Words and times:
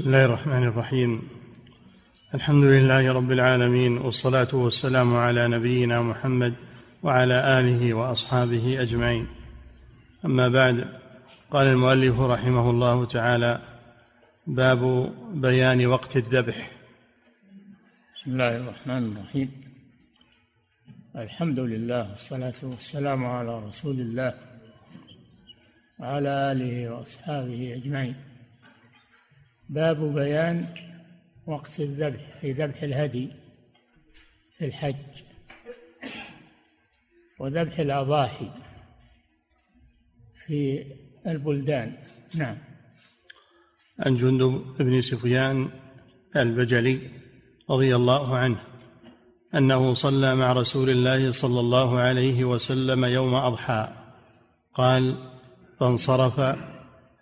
بسم 0.00 0.08
الله 0.08 0.24
الرحمن 0.24 0.62
الرحيم 0.62 1.22
الحمد 2.34 2.64
لله 2.64 3.12
رب 3.12 3.32
العالمين 3.32 3.98
والصلاه 3.98 4.48
والسلام 4.52 5.16
على 5.16 5.48
نبينا 5.48 6.02
محمد 6.02 6.54
وعلى 7.02 7.60
اله 7.60 7.94
واصحابه 7.94 8.82
اجمعين 8.82 9.26
اما 10.24 10.48
بعد 10.48 10.88
قال 11.50 11.66
المؤلف 11.66 12.20
رحمه 12.20 12.70
الله 12.70 13.04
تعالى 13.04 13.60
باب 14.46 15.12
بيان 15.34 15.86
وقت 15.86 16.16
الذبح 16.16 16.70
بسم 18.16 18.30
الله 18.30 18.56
الرحمن 18.56 19.12
الرحيم 19.12 19.50
الحمد 21.16 21.58
لله 21.58 22.10
والصلاة 22.10 22.60
والسلام 22.62 23.26
على 23.26 23.58
رسول 23.58 24.00
الله 24.00 24.34
وعلى 25.98 26.52
آله 26.52 26.90
وأصحابه 26.90 27.74
أجمعين 27.74 28.29
باب 29.70 30.14
بيان 30.14 30.66
وقت 31.46 31.80
الذبح 31.80 32.38
في 32.40 32.52
ذبح 32.52 32.82
الهدي 32.82 33.28
في 34.58 34.64
الحج 34.64 35.22
وذبح 37.38 37.78
الأضاحي 37.78 38.50
في 40.46 40.84
البلدان. 41.26 41.96
نعم. 42.34 42.56
عن 43.98 44.16
جندب 44.16 44.64
بن 44.78 45.00
سفيان 45.00 45.68
البجلي 46.36 46.98
رضي 47.70 47.96
الله 47.96 48.36
عنه 48.36 48.60
أنه 49.54 49.94
صلى 49.94 50.34
مع 50.34 50.52
رسول 50.52 50.90
الله 50.90 51.30
صلى 51.30 51.60
الله 51.60 51.98
عليه 51.98 52.44
وسلم 52.44 53.04
يوم 53.04 53.34
أضحى. 53.34 53.88
قال 54.74 55.14
فانصرف 55.80 56.40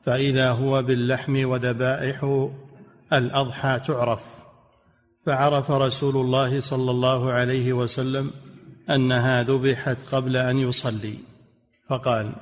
فإذا 0.09 0.51
هو 0.51 0.83
باللحم 0.83 1.49
وذبائح 1.49 2.49
الأضحى 3.13 3.81
تعرف. 3.87 4.21
فعرف 5.27 5.71
رسول 5.71 6.17
الله 6.17 6.61
صلى 6.61 6.91
الله 6.91 7.31
عليه 7.31 7.73
وسلم 7.73 8.31
أنها 8.91 9.43
ذبحت 9.43 9.97
قبل 10.13 10.37
أن 10.37 10.59
يصلي. 10.59 11.15
فقال 11.89 12.33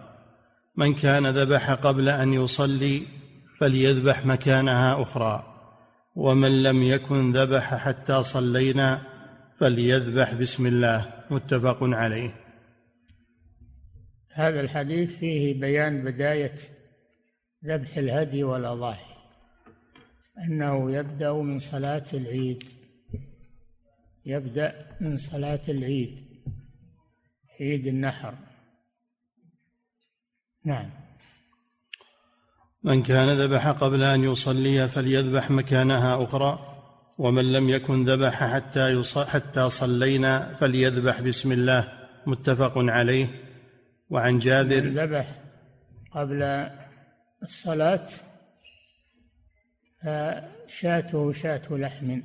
من 0.77 0.95
كان 0.95 1.27
ذبح 1.27 1.71
قبل 1.71 2.09
أن 2.09 2.33
يصلي 2.33 3.03
فليذبح 3.61 4.27
مكانها 4.27 5.03
أخرى 5.03 5.45
ومن 6.17 6.63
لم 6.63 6.83
يكن 6.83 7.33
ذبح 7.33 7.75
حتى 7.75 8.23
صلينا 8.23 9.03
فليذبح 9.61 10.35
بسم 10.35 10.67
الله. 10.67 11.07
متفق 11.31 11.79
عليه. 11.83 12.35
هذا 14.33 14.61
الحديث 14.61 15.19
فيه 15.19 15.61
بيان 15.61 16.05
بداية 16.05 16.76
ذبح 17.67 17.97
الهدي 17.97 18.45
والأضاحي 18.45 19.15
أنه 20.39 20.93
يبدأ 20.93 21.33
من 21.33 21.59
صلاة 21.59 22.07
العيد 22.15 22.65
يبدأ 24.27 24.97
من 25.01 25.17
صلاة 25.17 25.61
العيد 25.69 26.27
عيد 27.61 27.87
النحر. 27.87 28.35
نعم. 30.65 30.91
من 32.83 33.03
كان 33.03 33.29
ذبح 33.29 33.69
قبل 33.69 34.03
أن 34.03 34.25
يصلي 34.25 34.89
فليذبح 34.89 35.51
مكانها 35.51 36.25
أخرى 36.25 36.59
ومن 37.19 37.53
لم 37.53 37.69
يكن 37.69 38.05
ذبح 38.05 38.45
حتى 38.45 39.03
حتى 39.27 39.71
صلينا 39.71 40.55
فليذبح 40.55 41.21
بسم 41.21 41.53
الله 41.53 41.93
متفق 42.27 42.73
عليه. 42.77 43.27
وعن 44.11 44.39
جابر 44.39 44.81
ذبح 44.81 45.27
قبل 46.13 46.43
الصلاة 47.43 48.09
فشاته 50.03 51.33
شاة 51.33 51.63
لحم 51.71 52.21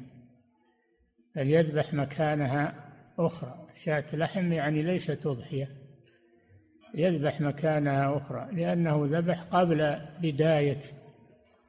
فليذبح 1.36 1.94
مكانها 1.94 2.76
أخرى. 3.20 3.68
شاة 3.84 4.16
لحم 4.16 4.53
يعني 4.53 4.84
ليست 4.84 5.26
أضحية 5.26 5.70
يذبح 6.96 7.41
مكانها 7.41 8.18
أخرى 8.18 8.47
لأنه 8.52 9.08
ذبح 9.12 9.44
قبل 9.44 9.97
بداية 10.22 10.81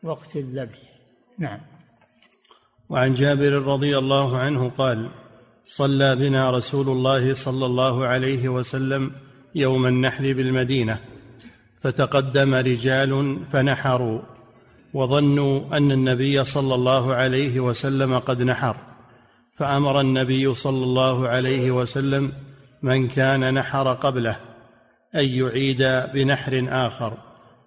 وقت 0.02 0.36
الذبح. 0.36 0.78
نعم. 1.38 1.60
وعن 2.88 3.14
جابر 3.14 3.52
رضي 3.52 3.98
الله 3.98 4.38
عنه 4.38 4.68
قال 4.68 5.10
صلى 5.66 6.16
بنا 6.16 6.50
رسول 6.50 6.88
الله 6.88 7.34
صلى 7.34 7.66
الله 7.66 8.06
عليه 8.06 8.48
وسلم 8.48 9.12
يوم 9.54 9.86
النحر 9.86 10.22
بالمدينة. 10.22 11.11
فتقدم 11.82 12.54
رجال 12.54 13.38
فنحروا 13.52 14.20
وظنوا 14.94 15.76
أن 15.76 15.92
النبي 15.92 16.44
صلى 16.44 16.74
الله 16.74 17.14
عليه 17.14 17.60
وسلم 17.60 18.18
قد 18.18 18.42
نحر 18.42 18.76
فأمر 19.56 20.00
النبي 20.00 20.54
صلى 20.54 20.84
الله 20.84 21.28
عليه 21.28 21.70
وسلم 21.70 22.32
من 22.82 23.08
كان 23.08 23.54
نحر 23.54 23.92
قبله 23.92 24.36
أن 25.14 25.24
يعيد 25.24 25.82
بنحر 26.14 26.66
آخر 26.68 27.12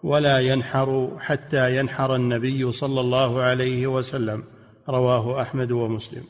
ولا 0.03 0.39
ينحر 0.39 1.17
حتى 1.19 1.77
ينحر 1.79 2.15
النبي 2.15 2.71
صلى 2.71 3.01
الله 3.01 3.41
عليه 3.41 3.87
وسلم 3.87 4.43
رواه 4.89 5.41
أحمد 5.41 5.71
ومسلم. 5.71 6.23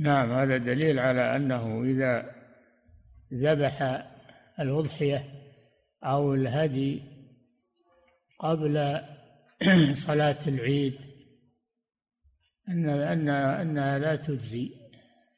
نعم 0.00 0.32
هذا 0.32 0.56
دليل 0.56 0.98
على 0.98 1.36
أنه 1.36 1.82
إذا 1.84 2.24
ذبح 3.34 4.02
الأضحية 4.60 5.24
أو 6.04 6.34
الهدي 6.34 7.02
قبل 8.40 9.00
صلاة 10.06 10.38
العيد 10.46 10.98
إن 12.68 12.88
إن 12.88 13.28
انها 13.28 13.98
لا 13.98 14.16
تجزي 14.16 14.86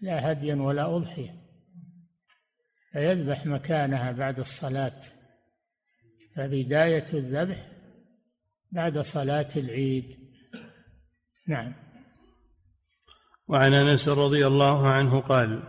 لا 0.00 0.32
هديا 0.32 0.54
ولا 0.54 0.96
أضحية. 0.96 1.34
فيذبح 2.92 3.46
مكانها 3.46 4.12
بعد 4.12 4.38
الصلاة. 4.38 5.00
فبداية 6.36 7.06
الذبح 7.14 7.66
بعد 8.72 8.98
صلاة 8.98 9.48
العيد. 9.56 10.16
نعم. 11.48 11.74
وعن 13.48 13.72
أنس 13.72 14.08
رضي 14.08 14.46
الله 14.46 14.88
عنه 14.88 15.20
قال 15.20 15.62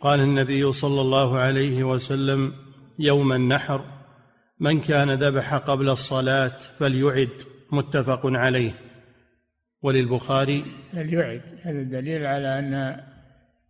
قال 0.00 0.20
النبي 0.20 0.72
صلى 0.72 1.00
الله 1.00 1.38
عليه 1.38 1.84
وسلم 1.84 2.54
يوم 2.98 3.32
النحر 3.32 3.99
من 4.60 4.80
كان 4.80 5.10
ذبح 5.10 5.54
قبل 5.54 5.88
الصلاة 5.88 6.52
فليعد 6.78 7.42
متفق 7.72 8.20
عليه. 8.24 8.72
وللبخاري 9.82 10.64
فليعد. 10.92 11.42
هذا 11.62 11.82
دليل 11.82 12.26
على 12.26 12.58
أن 12.58 13.00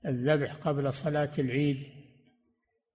الذبح 0.06 0.54
قبل 0.54 0.92
صلاة 0.92 1.30
العيد 1.38 1.76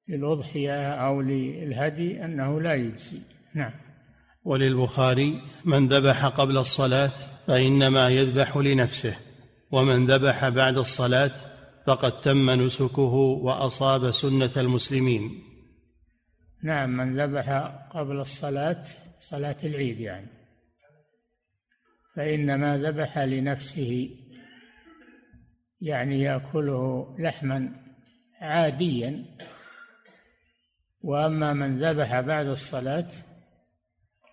للأضحية 0.07 0.94
أو 0.94 1.22
للهدي 1.22 2.25
أنه 2.25 2.61
لا 2.61 2.73
يجزي. 2.73 3.19
نعم. 3.53 3.72
وللبخاري 4.44 5.41
من 5.66 5.88
ذبح 5.88 6.25
قبل 6.25 6.57
الصلاة 6.57 7.12
فإنما 7.47 8.09
يذبح 8.09 8.57
لنفسه 8.57 9.17
ومن 9.72 10.06
ذبح 10.07 10.50
بعد 10.50 10.77
الصلاة 10.77 11.31
فقد 11.88 12.22
تم 12.22 12.50
نسكه 12.50 13.13
وأصاب 13.44 14.12
سنة 14.12 14.51
المسلمين. 14.57 15.55
نعم 16.66 16.98
من 16.98 17.22
ذبح 17.22 17.50
قبل 17.90 18.20
الصلاة 18.20 18.84
صلاة 19.20 19.58
العيد 19.64 20.00
يعني. 20.00 20.28
فإنما 22.16 22.78
ذبح 22.78 23.18
لنفسه 23.18 24.09
يعني 25.81 26.22
يأكله 26.22 27.16
لحما 27.20 27.72
عاديا. 28.42 29.25
وأما 31.02 31.54
من 31.54 31.84
ذبح 31.84 32.20
بعد 32.20 32.46
الصلاة 32.46 33.08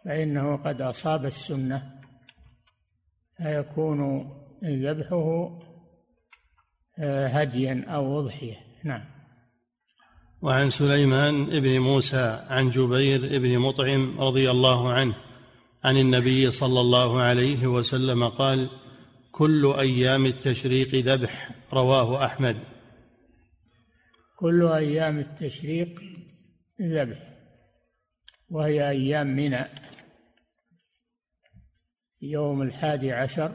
فإنه 0.04 0.56
قد 0.56 0.82
أصاب 0.82 1.24
السنة 1.24 2.00
فيكون 3.36 4.30
ذبحه 4.64 5.58
آه، 6.98 7.26
هديا 7.26 7.84
أو 7.88 8.20
أضحية. 8.20 8.56
نعم. 8.84 9.11
وعن 10.42 10.70
سليمان 10.70 11.60
بن 11.60 11.78
موسى 11.78 12.46
عن 12.48 12.70
جبير 12.70 13.38
بن 13.38 13.58
مطعم 13.58 14.20
رضي 14.20 14.50
الله 14.50 14.92
عنه 14.92 15.14
عن 15.84 15.96
النبي 15.96 16.50
صلى 16.50 16.80
الله 16.80 17.20
عليه 17.20 17.66
وسلم 17.66 18.28
قال 18.28 18.70
كل 19.32 19.74
أيام 19.78 20.26
التشريق 20.26 20.94
ذبح 20.94 21.50
رواه 21.72 22.24
أحمد. 22.24 22.56
كل 24.38 24.66
أيام 24.66 25.18
التشريق 25.18 26.02
ذبح 26.82 27.18
وهي 28.50 28.88
أيام 28.88 29.26
منى 29.26 29.64
يوم 32.22 32.62
الحادي 32.62 33.12
عشر 33.12 33.52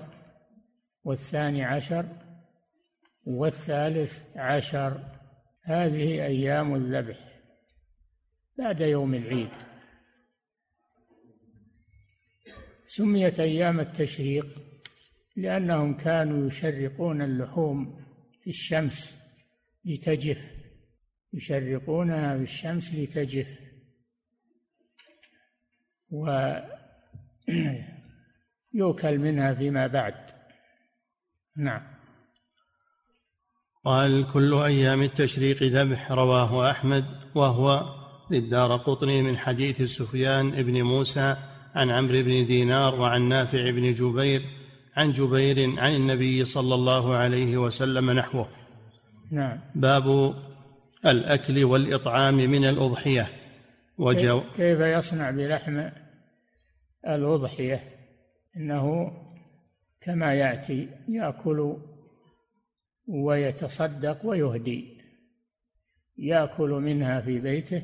والثاني 1.04 1.64
عشر 1.64 2.06
والثالث 3.26 4.38
عشر. 4.38 5.17
هذه 5.68 6.26
أيام 6.26 6.76
الذبح 6.76 7.18
بعد 8.58 8.82
يوم 8.82 9.14
العيد. 9.14 9.50
سميت 12.86 13.40
أيام 13.40 13.80
التشريق 13.80 14.48
لأنهم 15.36 15.98
كانوا 15.98 16.48
يشرقون 16.48 17.22
اللحوم 17.22 18.06
في 18.42 18.50
الشمس 18.50 19.22
لتجف 19.86 20.38
يشرقونها 21.34 22.38
في 22.38 22.44
الشمس 22.44 22.96
لتجف. 22.96 23.60
ويؤكل 28.74 29.20
منها 29.26 29.54
فيما 29.54 29.88
بعد. 29.88 30.32
نعم. 31.56 31.97
قال 33.88 34.28
كل 34.34 34.54
أيام 34.54 35.02
التشريق 35.02 35.64
ذبح 35.64 36.12
رواه 36.12 36.72
أحمد 36.72 37.06
وهو 37.36 37.86
للدار 38.32 38.78
قطني 38.78 39.22
من 39.22 39.38
حديث 39.38 39.82
سفيان 39.82 40.52
بن 40.52 40.82
موسى 40.82 41.36
عن 41.76 41.90
عمرو 41.90 42.24
بن 42.24 42.46
دينار 42.46 42.96
وعن 42.96 43.22
نافع 43.22 43.72
بن 43.72 43.94
جبير 43.94 44.42
عن 44.96 45.12
جبير 45.12 45.80
عن 45.80 45.96
النبي 45.96 46.46
صلى 46.46 46.76
الله 46.76 47.16
عليه 47.16 47.58
وسلم 47.58 48.12
نحوه. 48.12 48.48
نعم. 49.32 49.60
باب 49.76 50.36
الأكل 51.06 51.64
والإطعام 51.64 52.36
من 52.36 52.66
الأضحية. 52.66 53.28
وجو 53.98 54.42
كيف 54.56 54.80
يصنع 54.80 55.32
بلحم 55.32 55.90
الأضحية؟ 57.08 57.82
إنه 58.58 59.12
كما 60.02 60.34
يأتي 60.34 60.90
يأكل 61.10 61.78
ويتصدق 63.08 64.26
ويهدي. 64.26 64.98
يأكل 66.18 66.70
منها 66.70 67.22
في 67.22 67.40
بيته 67.40 67.84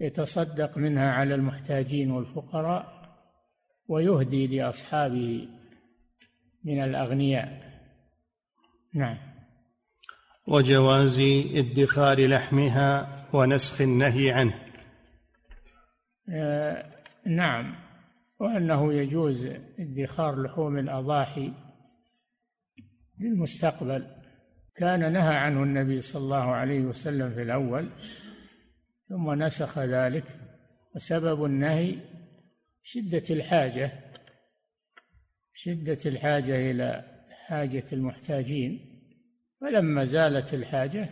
ويتصدق 0.00 0.78
منها 0.78 1.12
على 1.12 1.34
المحتاجين 1.34 2.10
والفقراء 2.10 3.14
ويهدي 3.88 4.46
لأصحابه 4.46 5.48
من 6.64 6.82
الأغنياء. 6.82 7.74
نعم. 8.94 9.18
وجواز 10.46 11.18
ادخار 11.54 12.26
لحمها 12.26 13.24
ونسخ 13.32 13.80
النهي 13.80 14.30
عنه. 14.32 14.64
آه 16.28 16.86
نعم. 17.26 17.83
وأنه 18.44 18.92
يجوز 18.92 19.46
ادخار 19.78 20.42
لحوم 20.42 20.78
الأضاحي 20.78 21.52
للمستقبل 23.20 24.06
كان 24.74 25.12
نهى 25.12 25.36
عنه 25.36 25.62
النبي 25.62 26.00
صلى 26.00 26.22
الله 26.22 26.50
عليه 26.50 26.80
وسلم 26.80 27.30
في 27.30 27.42
الأول 27.42 27.90
ثم 29.08 29.42
نسخ 29.42 29.78
ذلك 29.78 30.24
وسبب 30.94 31.44
النهي 31.44 31.96
شدة 32.82 33.22
الحاجة 33.30 33.92
شدة 35.52 35.98
الحاجة 36.06 36.70
إلى 36.70 37.04
حاجة 37.46 37.84
المحتاجين. 37.92 38.80
فلما 39.60 40.04
زالت 40.04 40.54
الحاجة 40.54 41.08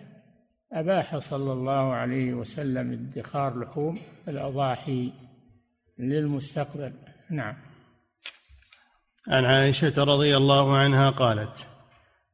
أباح 0.73 1.19
صلى 1.19 1.53
الله 1.53 1.93
عليه 1.93 2.35
وسلم 2.35 2.93
ادخار 2.93 3.61
لحوم 3.61 3.99
الأضاحي 4.29 5.13
للمستقبل. 5.99 7.12
نعم. 7.33 7.55
عن 9.29 9.45
عائشة 9.45 10.05
رضي 10.05 10.37
الله 10.37 10.77
عنها 10.77 11.11
قالت 11.11 11.67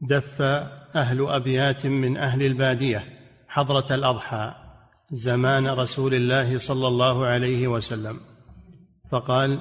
دف 0.01 0.43
أهل 0.97 1.27
أبيات 1.29 1.87
من 1.87 2.17
أهل 2.17 2.43
البادية 2.43 3.05
حضرة 3.49 3.95
الأضحى 3.95 4.55
زمان 5.11 5.69
رسول 5.69 6.15
الله 6.15 6.59
صلى 6.59 6.89
الله 6.89 7.27
عليه 7.27 7.69
وسلم 7.69 8.21
فقال 9.11 9.61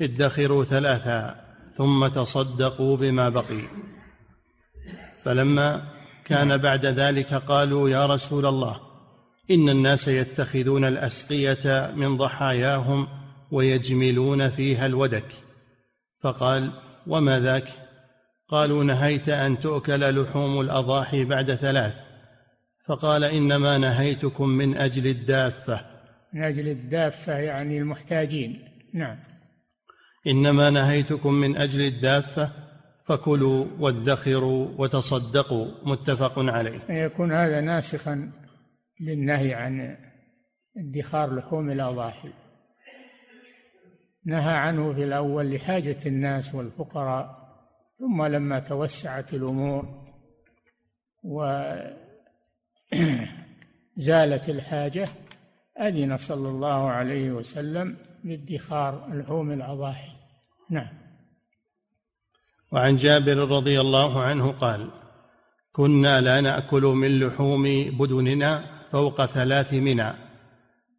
ادخروا 0.00 0.64
ثلاثا 0.64 1.44
ثم 1.76 2.06
تصدقوا 2.06 2.96
بما 2.96 3.28
بقي. 3.28 3.62
فلما 5.24 5.82
كان 6.24 6.56
بعد 6.56 6.86
ذلك 6.86 7.34
قالوا 7.34 7.88
يا 7.88 8.06
رسول 8.06 8.46
الله 8.46 8.80
إن 9.50 9.68
الناس 9.68 10.08
يتخذون 10.08 10.84
الأسقية 10.84 11.92
من 11.96 12.16
ضحاياهم 12.16 13.08
ويجملون 13.50 14.50
فيها 14.50 14.86
الودك. 14.86 15.26
فقال 16.20 16.70
وما 17.06 17.40
ذاك؟ 17.40 17.68
قالوا 18.48 18.84
نهيت 18.84 19.28
أن 19.28 19.58
تؤكل 19.58 20.22
لحوم 20.22 20.60
الأضاحي 20.60 21.24
بعد 21.24 21.54
ثلاث. 21.54 21.94
فقال 22.86 23.24
إنما 23.24 23.78
نهيتكم 23.78 24.48
من 24.48 24.76
أجل 24.76 25.06
الدافة. 25.06 25.80
من 26.32 26.42
أجل 26.42 26.68
الدافة 26.68 27.38
يعني 27.38 27.78
المحتاجين. 27.78 28.68
نعم. 28.94 29.18
إنما 30.26 30.70
نهيتكم 30.70 31.34
من 31.34 31.56
أجل 31.56 31.80
الدافة 31.80 32.50
فكلوا 33.04 33.66
وادخروا 33.78 34.68
وتصدقوا. 34.78 35.66
متفق 35.82 36.38
عليه. 36.38 36.80
يكون 36.88 37.32
هذا 37.32 37.60
ناسخا 37.60 38.32
للنهي 39.00 39.54
عن 39.54 39.96
ادخار 40.76 41.34
لحوم 41.34 41.70
الأضاحي. 41.70 42.45
نهى 44.26 44.54
عنه 44.54 44.92
في 44.92 45.04
الأول 45.04 45.54
لحاجة 45.54 45.98
الناس 46.06 46.54
والفقراء 46.54 47.46
ثم 47.98 48.22
لما 48.22 48.58
توسعت 48.58 49.34
الأمور 49.34 50.06
وزالت 51.22 51.98
الحاجة 54.54 55.08
أذن 55.80 56.16
صلى 56.16 56.48
الله 56.48 56.90
عليه 56.90 57.30
وسلم 57.30 57.96
بادخار 58.24 59.08
لحوم 59.12 59.52
الأضاحي. 59.52 60.12
نعم. 60.70 60.88
وعن 62.72 62.96
جابر 62.96 63.36
رضي 63.36 63.80
الله 63.80 64.22
عنه 64.22 64.52
قال 64.52 64.90
كنا 65.72 66.20
لا 66.20 66.40
نأكل 66.40 66.82
من 66.82 67.20
لحوم 67.20 67.64
بدننا 67.98 68.64
فوق 68.92 69.26
ثلاث 69.26 69.74
منى 69.74 70.25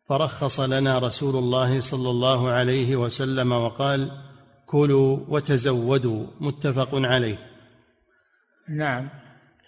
فرخص 0.09 0.59
لنا 0.59 0.99
رسول 0.99 1.35
الله 1.35 1.79
صلى 1.79 2.09
الله 2.09 2.49
عليه 2.49 2.95
وسلم 2.95 3.51
وقال 3.51 4.11
كلوا 4.65 5.19
وتزودوا 5.27 6.27
متفق 6.39 6.89
عليه. 6.93 7.37
نعم 8.69 9.09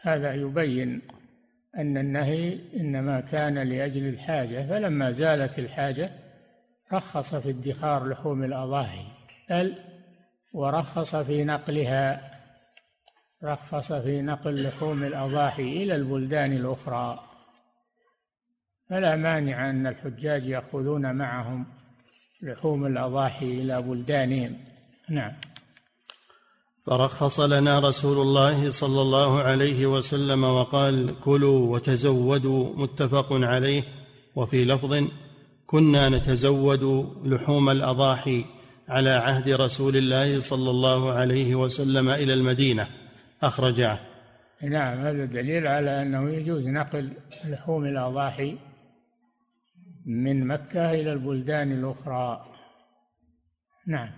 هذا 0.02 0.34
يبين 0.34 1.02
أن 1.78 1.98
النهي 1.98 2.60
إنما 2.80 3.20
كان 3.20 3.58
لأجل 3.58 4.08
الحاجة 4.08 4.68
فلما 4.70 5.12
زالت 5.12 5.60
الحاجة 5.60 6.12
رخص 6.94 7.36
في 7.36 7.50
ادخار 7.50 8.08
لحوم 8.08 8.44
الأضاحي 8.44 9.06
بل 9.50 9.76
ورخص 10.54 11.16
في 11.16 11.44
نقلها 11.44 12.32
رخص 13.44 13.94
في 13.94 14.22
نقل 14.22 14.64
لحوم 14.64 15.04
الأضاحي 15.04 15.84
إلى 15.84 15.96
البلدان 15.96 16.54
الأخرى. 16.54 17.29
فلا 18.90 19.16
مانع 19.16 19.70
أن 19.70 19.88
الحجاج 19.88 20.48
يأخذون 20.48 21.16
معهم 21.16 21.66
لحوم 22.42 22.86
الأضاحي 22.86 23.46
إلى 23.46 23.82
بلدانهم. 23.82 24.58
نعم. 25.10 25.32
فرخص 26.86 27.40
لنا 27.40 27.80
رسول 27.80 28.22
الله 28.22 28.72
صلى 28.72 29.02
الله 29.02 29.42
عليه 29.42 29.86
وسلم 29.86 30.44
وقال 30.44 31.20
كلوا 31.20 31.74
وتزودوا 31.74 32.76
متفق 32.76 33.28
عليه. 33.32 33.84
وفي 34.36 34.66
لفظ 34.66 35.04
كنا 35.68 36.10
نتزود 36.10 36.84
لحوم 37.26 37.70
الأضاحي 37.70 38.46
على 38.90 39.10
عهد 39.10 39.50
رسول 39.50 39.98
الله 39.98 40.40
صلى 40.40 40.70
الله 40.70 41.12
عليه 41.12 41.56
وسلم 41.56 42.10
إلى 42.10 42.34
المدينة. 42.34 42.88
أخرجاه. 43.44 44.00
نعم 44.62 44.98
هذا 44.98 45.26
دليل 45.26 45.68
على 45.68 46.02
أنه 46.02 46.30
يجوز 46.30 46.68
نقل 46.68 47.10
لحوم 47.46 47.86
الأضاحي 47.86 48.58
من 50.06 50.48
مكة 50.48 50.92
إلى 50.92 51.14
البلدان 51.14 51.72
الأخرى. 51.72 52.46
نعم. 53.88 54.10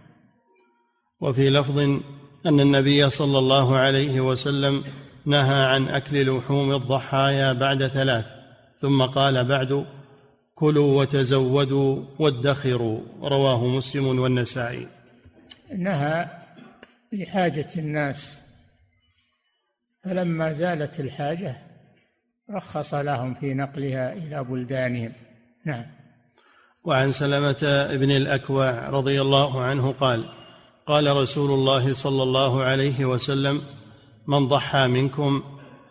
وفي 1.22 1.50
لفظ 1.50 1.80
أن 2.46 2.60
النبي 2.60 3.10
صلى 3.10 3.38
الله 3.38 3.78
عليه 3.78 4.22
وسلم 4.22 4.84
نهى 5.26 5.66
عن 5.66 5.88
أكل 5.88 6.38
لحوم 6.38 6.72
الضحايا 6.72 7.54
بعد 7.54 7.88
ثلاث 7.88 8.26
ثم 8.80 9.06
قال 9.06 9.46
بعد 9.46 9.86
كلوا 10.56 11.02
وتزودوا 11.02 12.06
وادخروا 12.20 13.00
رواه 13.22 13.68
مسلم 13.68 14.20
والنسائي. 14.20 14.88
نهى 15.78 16.30
لحاجة 17.14 17.70
الناس. 17.78 18.42
فلما 20.04 20.54
زالت 20.54 21.00
الحاجة 21.00 21.58
رخص 22.50 22.94
لهم 22.94 23.34
في 23.34 23.54
نقلها 23.54 24.14
إلى 24.14 24.44
بلدانهم. 24.44 25.14
نعم. 25.66 25.86
وعن 26.84 27.12
سلمة 27.12 27.88
بن 27.96 28.12
الأكوع 28.12 28.90
رضي 28.90 29.22
الله 29.22 29.62
عنه 29.62 29.92
قال 29.92 30.26
قال 30.88 31.16
رسول 31.16 31.52
الله 31.52 31.94
صلى 31.94 32.24
الله 32.24 32.64
عليه 32.64 33.06
وسلم 33.06 33.62
من 34.28 34.48
ضحى 34.48 34.88
منكم 34.88 35.44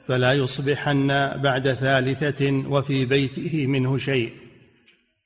فلا 0.06 0.32
يصبحن 0.32 1.08
بعد 1.42 1.72
ثالثة 1.72 2.64
وفي 2.68 3.04
بيته 3.04 3.66
منه 3.66 3.98
شيء. 3.98 4.32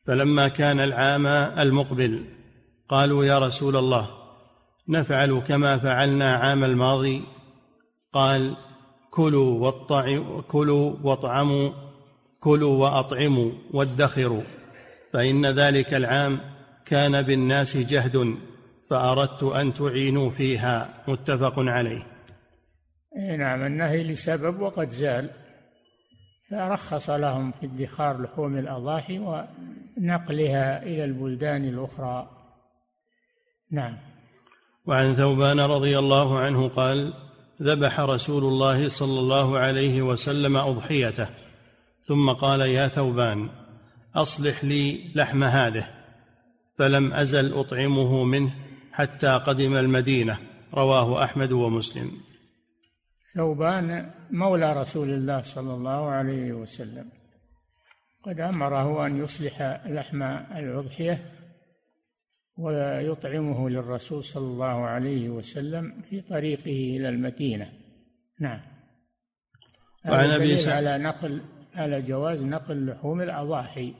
فلما 0.06 0.48
كان 0.48 0.80
العام 0.80 1.26
المقبل 1.58 2.24
قالوا 2.88 3.24
يا 3.24 3.38
رسول 3.38 3.76
الله 3.76 4.10
نفعل 4.88 5.42
كما 5.48 5.78
فعلنا 5.78 6.34
عام 6.34 6.64
الماضي؟ 6.64 7.22
قال 8.12 8.56
كلوا 9.10 9.72
واطعموا 11.02 11.83
كلوا 12.44 12.82
وأطعموا 12.82 13.50
وادخروا 13.72 14.42
فإن 15.12 15.46
ذلك 15.46 15.94
العام 15.94 16.40
كان 16.86 17.22
بالناس 17.22 17.76
جهد 17.76 18.36
فأردت 18.90 19.42
أن 19.42 19.74
تعينوا 19.74 20.30
فيها 20.30 20.88
متفق 21.08 21.54
عليه. 21.56 22.06
نعم 23.38 23.66
النهي 23.66 24.04
لسبب 24.04 24.60
وقد 24.60 24.88
زال 24.88 25.30
فرخص 26.50 27.10
لهم 27.10 27.52
في 27.52 27.66
ادخار 27.66 28.22
لحوم 28.22 28.58
الأضاحي 28.58 29.18
ونقلها 29.18 30.82
إلى 30.82 31.04
البلدان 31.04 31.64
الأخرى. 31.64 32.30
نعم. 33.72 33.98
وعن 34.86 35.14
ثوبان 35.14 35.60
رضي 35.60 35.98
الله 35.98 36.38
عنه 36.38 36.68
قال 36.68 37.12
ذبح 37.62 38.00
رسول 38.00 38.44
الله 38.44 38.88
صلى 38.88 39.20
الله 39.20 39.58
عليه 39.58 40.02
وسلم 40.02 40.56
أضحيته. 40.56 41.43
ثم 42.06 42.30
قال 42.30 42.60
يا 42.60 42.88
ثوبان 42.88 43.48
أصلح 44.14 44.64
لي 44.64 45.12
لحم 45.14 45.44
هذه. 45.44 45.88
فلم 46.78 47.12
أزل 47.12 47.52
أطعمه 47.52 48.24
منه 48.24 48.54
حتى 48.92 49.28
قدم 49.46 49.76
المدينة. 49.76 50.38
رواه 50.74 51.24
أحمد 51.24 51.52
ومسلم. 51.52 52.10
ثوبان 53.34 54.10
مولى 54.30 54.72
رسول 54.72 55.10
الله 55.10 55.40
صلى 55.40 55.74
الله 55.74 56.10
عليه 56.10 56.52
وسلم. 56.52 57.08
قد 58.22 58.40
أمره 58.40 59.06
أن 59.06 59.24
يصلح 59.24 59.82
لحم 59.86 60.22
الأضحية 60.56 61.30
ويطعمه 62.56 63.70
للرسول 63.70 64.24
صلى 64.24 64.46
الله 64.46 64.86
عليه 64.86 65.28
وسلم 65.28 66.02
في 66.10 66.20
طريقه 66.20 66.96
إلى 66.96 67.08
المدينة. 67.08 67.72
نعم. 68.40 68.60
وعن 70.08 70.30
أبي 70.30 70.70
على 70.70 70.98
نقل 70.98 71.42
على 71.76 72.02
جواز 72.02 72.38
نقل 72.38 72.86
لحوم 72.86 73.22
الأضاحي. 73.22 73.94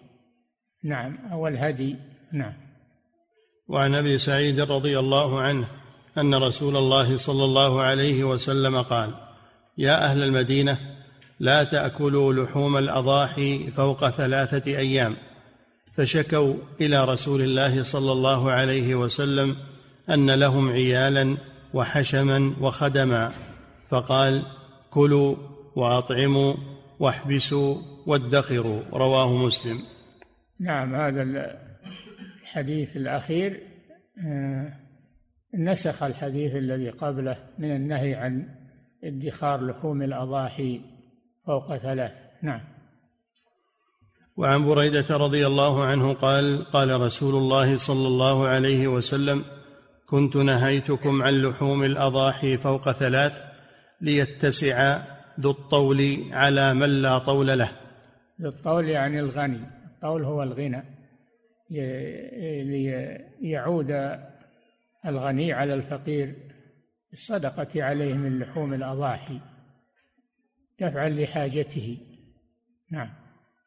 نعم 0.84 1.18
أو 1.32 1.48
الهدي. 1.48 1.96
نعم. 2.32 2.52
وعن 3.68 3.94
أبي 3.94 4.18
سعيد 4.18 4.60
رضي 4.60 4.98
الله 4.98 5.40
عنه 5.40 5.66
أن 6.18 6.34
رسول 6.34 6.76
الله 6.76 7.16
صلى 7.16 7.44
الله 7.44 7.80
عليه 7.80 8.24
وسلم 8.24 8.82
قال 8.82 9.10
يا 9.78 10.04
أهل 10.04 10.22
المدينة 10.22 10.78
لا 11.40 11.64
تأكلوا 11.64 12.32
لحوم 12.32 12.76
الأضاحي 12.76 13.70
فوق 13.70 14.08
ثلاثة 14.08 14.78
أيام. 14.78 15.16
فشكوا 15.96 16.54
إلى 16.80 17.04
رسول 17.04 17.42
الله 17.42 17.82
صلى 17.82 18.12
الله 18.12 18.50
عليه 18.50 18.94
وسلم 18.94 19.56
أن 20.10 20.30
لهم 20.30 20.70
عيالا 20.70 21.36
وحشما 21.74 22.54
وخدما 22.60 23.32
فقال 23.90 24.42
كلوا 24.90 25.36
وأطعموا 25.76 26.54
واحبسوا 27.04 27.76
وادخروا 28.06 28.80
رواه 28.92 29.36
مسلم. 29.36 29.78
نعم 30.60 30.94
هذا 30.94 31.22
الحديث 32.42 32.96
الأخير 32.96 33.60
آه، 34.26 34.72
نسخ 35.54 36.02
الحديث 36.02 36.54
الذي 36.54 36.90
قبله 36.90 37.36
من 37.58 37.76
النهي 37.76 38.14
عن 38.14 38.48
ادخار 39.04 39.66
لحوم 39.66 40.02
الأضاحي 40.02 40.80
فوق 41.46 41.76
ثلاث. 41.76 42.12
نعم. 42.42 42.60
وعن 44.36 44.66
بريدة 44.66 45.16
رضي 45.16 45.46
الله 45.46 45.84
عنه 45.84 46.12
قال 46.12 46.64
قال 46.64 47.00
رسول 47.00 47.34
الله 47.34 47.76
صلى 47.76 48.06
الله 48.06 48.46
عليه 48.46 48.88
وسلم 48.88 49.44
كنت 50.06 50.36
نهيتكم 50.36 51.22
عن 51.22 51.34
لحوم 51.42 51.84
الأضاحي 51.84 52.56
فوق 52.56 52.92
ثلاث 52.92 53.32
ليتسع 54.00 54.98
ذو 55.40 55.50
الطول 55.50 56.24
على 56.32 56.74
من 56.74 57.02
لا 57.02 57.18
طول 57.18 57.58
له. 57.58 57.70
ذو 58.40 58.48
الطول 58.48 58.88
يعني 58.88 59.20
الغني. 59.20 59.60
الطول 59.94 60.24
هو 60.24 60.42
الغنى. 60.42 60.82
ليعود 63.40 64.18
الغني 65.06 65.52
على 65.52 65.74
الفقير 65.74 66.34
الصدقة 67.12 67.84
عليه 67.84 68.14
من 68.14 68.38
لحوم 68.38 68.74
الأضاحي 68.74 69.40
دفعا 70.80 71.08
لحاجته. 71.08 71.98
نعم. 72.90 73.08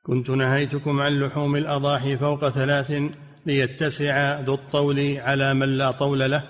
كنت 0.03 0.29
نهيتكم 0.29 1.01
عن 1.01 1.19
لحوم 1.19 1.55
الأضاحي 1.55 2.17
فوق 2.17 2.49
ثلاث 2.49 3.01
ليتسع 3.45 4.39
ذو 4.39 4.53
الطول 4.53 5.17
على 5.17 5.53
من 5.53 5.77
لا 5.77 5.91
طول 5.91 6.31
له 6.31 6.43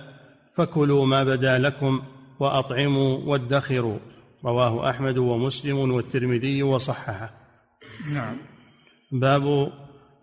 فكلوا 0.53 1.05
ما 1.05 1.24
بدا 1.24 1.59
لكم 1.59 2.01
وأطعموا 2.39 3.17
وادخروا. 3.17 4.00
رواه 4.48 4.89
أحمد 4.89 5.18
ومسلم 5.18 5.92
والترمذي 5.92 6.63
وصححه. 6.63 7.30
نعم. 8.13 8.38
باب 9.12 9.72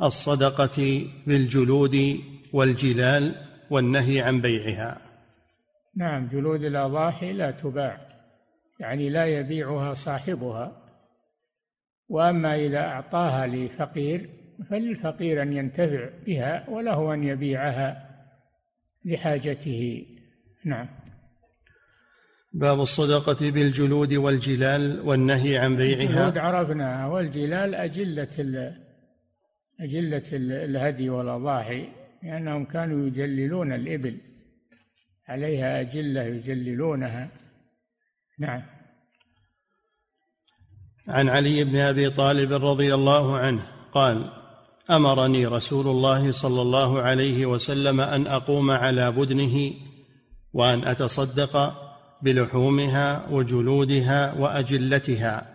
الصدقة 0.02 1.06
بالجلود 1.26 2.20
والجلال 2.52 3.34
والنهي 3.70 4.20
عن 4.20 4.40
بيعها. 4.40 5.00
نعم 5.96 6.28
جلود 6.28 6.62
الأضاحي 6.64 7.32
لا 7.32 7.50
تباع 7.50 8.00
يعني 8.80 9.10
لا 9.10 9.26
يبيعها 9.26 9.94
صاحبها. 9.94 10.80
وأما 12.08 12.56
إذا 12.56 12.80
أعطاها 12.80 13.46
لفقير 13.46 14.30
فللفقير 14.70 15.42
أن 15.42 15.52
ينتفع 15.52 16.08
بها 16.26 16.70
وله 16.70 17.14
أن 17.14 17.24
يبيعها 17.24 18.10
لحاجته. 19.04 20.06
نعم. 20.64 21.03
باب 22.54 22.80
الصدقة 22.80 23.50
بالجلود 23.50 24.14
والجلال 24.14 25.00
والنهي 25.00 25.58
عن 25.58 25.76
بيعها. 25.76 26.02
الجلود 26.02 26.38
عرفناها 26.38 27.06
والجلال 27.06 27.74
أجلة 27.74 28.74
أجلة 29.80 30.22
الهدي 30.32 31.10
والأضاحي 31.10 31.88
لأنهم 32.22 32.64
كانوا 32.64 33.06
يجللون 33.06 33.72
الإبل. 33.72 34.20
عليها 35.28 35.80
أجلة 35.80 36.22
يجللونها. 36.22 37.28
نعم. 38.38 38.62
عن 41.08 41.28
علي 41.28 41.64
بن 41.64 41.76
أبي 41.76 42.10
طالب 42.10 42.52
رضي 42.52 42.94
الله 42.94 43.38
عنه 43.38 43.66
قال 43.92 44.30
أمرني 44.90 45.46
رسول 45.46 45.86
الله 45.86 46.30
صلى 46.30 46.62
الله 46.62 47.00
عليه 47.00 47.46
وسلم 47.46 48.00
أن 48.00 48.26
أقوم 48.26 48.70
على 48.70 49.12
بدنه 49.12 49.72
وأن 50.52 50.84
أتصدق 50.84 51.83
بلحومها 52.24 53.28
وجلودها 53.30 54.34
وأجلتها 54.34 55.46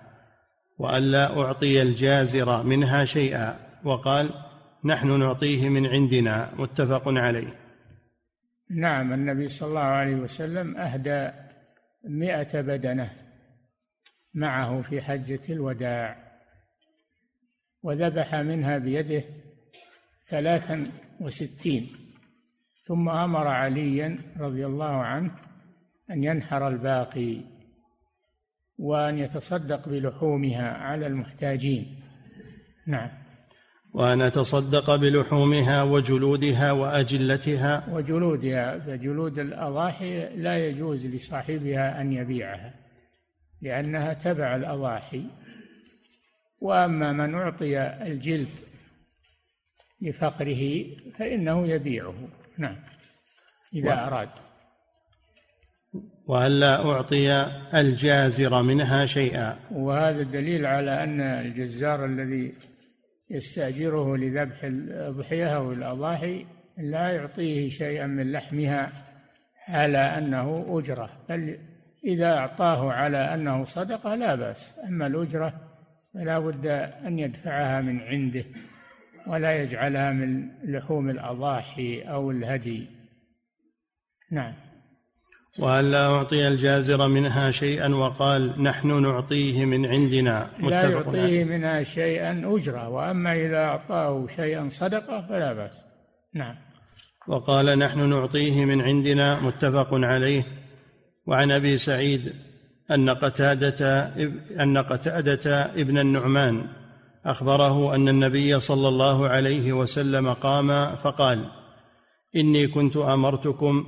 والا 0.78 1.42
أعطي 1.42 1.82
الجازر 1.82 2.64
منها 2.64 3.06
شيئا 3.06 3.60
وقال 3.84 4.30
نحن 4.86 5.20
نعطيه 5.20 5.70
من 5.70 5.86
عندنا 5.86 6.50
متفق 6.58 7.04
عليه. 7.08 7.56
نعم 8.70 9.14
النبي 9.14 9.48
صلى 9.48 9.70
الله 9.70 9.82
عليه 9.82 10.16
وسلم 10.16 10.78
أهدى 10.78 11.30
مائه 12.04 12.62
بدنة 12.62 13.12
معه 14.34 14.82
في 14.82 15.02
حجة 15.02 15.40
الوداع 15.50 16.18
وذبح 17.84 18.36
منها 18.36 18.78
بيده 18.78 19.24
ثلاثا 20.24 20.84
وستين 21.20 21.88
ثم 22.86 23.10
أمر 23.10 23.48
عليا 23.48 24.18
رضي 24.40 24.66
الله 24.66 24.96
عنه 25.04 25.49
أن 26.12 26.24
ينحر 26.24 26.68
الباقي 26.68 27.42
وأن 28.78 29.18
يتصدق 29.18 29.90
بلحومها 29.90 30.72
على 30.72 31.08
المحتاجين. 31.08 32.02
نعم. 32.88 33.10
وأن 33.94 34.22
أتصدق 34.22 34.96
بلحومها 34.96 35.84
وجلودها 35.84 36.72
وأجلتها. 36.72 37.94
وجلودها 37.94 38.80
فجلود 38.80 39.40
الأضاحي 39.40 40.36
لا 40.36 40.68
يجوز 40.68 41.06
لصاحبها 41.06 42.02
أن 42.02 42.14
يبيعها 42.14 42.74
لأنها 43.62 44.14
تبع 44.14 44.56
الأضاحي. 44.56 45.24
وأما 46.62 47.12
من 47.12 47.36
أعطي 47.36 47.82
الجلد 47.82 48.60
لفقره 50.02 50.86
فإنه 51.18 51.68
يبيعه. 51.68 52.16
نعم. 52.58 52.76
إذا 53.74 53.96
و... 53.96 54.08
أراد. 54.08 54.30
وألا 56.30 56.86
أعطي 56.86 57.48
الجازر 57.74 58.62
منها 58.62 59.06
شيئا. 59.06 59.56
وهذا 59.72 60.24
دليل 60.24 60.66
على 60.66 61.04
أن 61.04 61.22
الجزار 61.22 62.06
الذي 62.06 62.54
يستأجره 63.30 64.18
لذبح 64.18 64.64
الأضحية 64.64 65.56
أو 65.56 65.72
الأضاحي 65.72 66.46
لا 66.78 67.10
يعطيه 67.10 67.70
شيئا 67.70 68.08
من 68.08 68.32
لحمها 68.32 68.92
على 69.68 69.98
أنه 69.98 70.66
أجرة. 70.70 71.10
بل 71.30 71.58
إذا 72.06 72.34
أعطاه 72.34 72.92
على 72.92 73.18
أنه 73.18 73.64
صدقة 73.64 74.16
لا 74.16 74.36
بأس. 74.36 74.80
أما 74.88 75.08
الأجرة 75.08 75.54
فلا 76.14 76.40
بد 76.40 76.66
أن 77.06 77.20
يدفعها 77.20 77.82
من 77.82 78.00
عنده 78.00 78.46
ولا 79.28 79.62
يجعلها 79.64 80.12
من 80.12 80.50
لحوم 80.64 81.10
الأضاحي 81.10 82.02
أو 82.02 82.32
الهدي. 82.32 82.88
نعم. 84.32 84.69
وألا 85.58 86.08
أعطي 86.08 86.48
الجازر 86.48 87.08
منها 87.08 87.52
شيئا 87.52 87.96
وقال 87.96 88.64
نحن 88.64 89.02
نعطيه 89.02 89.66
من 89.66 89.86
عندنا. 89.86 90.50
لا 90.60 90.90
يعطيه 90.90 91.44
منها 91.44 91.84
شيئا 91.84 92.56
أجرة 92.56 92.90
وأما 92.90 93.34
إذا 93.34 93.58
أعطاه 93.58 94.28
شيئا 94.36 94.68
صدقة 94.70 95.26
فلا 95.30 95.54
بأس. 95.54 95.82
نعم. 96.34 96.56
وقال 97.28 97.80
نحن 97.80 98.10
نعطيه 98.10 98.66
من 98.66 98.82
عندنا 98.82 99.40
متفق 99.40 99.90
عليه. 99.94 100.44
وعن 101.28 101.52
أبي 101.52 101.78
سعيد 101.78 102.34
أن 102.92 103.10
قتادة 103.10 104.12
أن 104.60 104.78
قتادة 104.78 105.66
ابن 105.66 105.98
النعمان 105.98 106.66
أخبره 107.26 107.96
أن 107.96 108.10
النبي 108.10 108.60
صلى 108.60 108.88
الله 108.88 109.28
عليه 109.28 109.74
وسلم 109.74 110.34
قام 110.34 110.96
فقال 110.96 111.46
إني 112.36 112.68
كنت 112.68 112.98
أمرتكم 112.98 113.88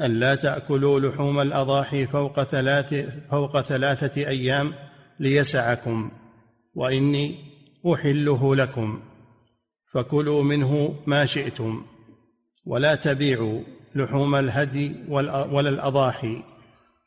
أن 0.00 0.20
لا 0.20 0.34
تأكلوا 0.34 1.00
لحوم 1.00 1.40
الأضاحي 1.40 2.06
فوق 2.06 2.42
ثلاث 2.42 3.18
فوق 3.30 3.60
ثلاثة 3.60 4.28
أيام 4.28 4.72
ليسعكم 5.20 6.10
وإني 6.74 7.34
أحله 7.86 8.56
لكم 8.56 9.00
فكلوا 9.92 10.42
منه 10.42 10.94
ما 11.06 11.26
شئتم 11.26 11.82
ولا 12.66 12.94
تبيعوا 12.94 13.60
لحوم 13.94 14.34
الهدي 14.34 14.92
ولا 15.08 15.60
الاضاحي 15.60 16.42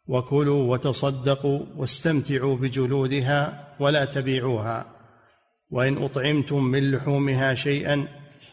وكلوا 0.07 0.71
وتصدقوا 0.71 1.59
واستمتعوا 1.77 2.55
بجلودها 2.55 3.67
ولا 3.79 4.05
تبيعوها 4.05 4.85
وإن 5.71 6.03
أطعمتم 6.03 6.63
من 6.63 6.91
لحومها 6.91 7.53
شيئا 7.55 8.07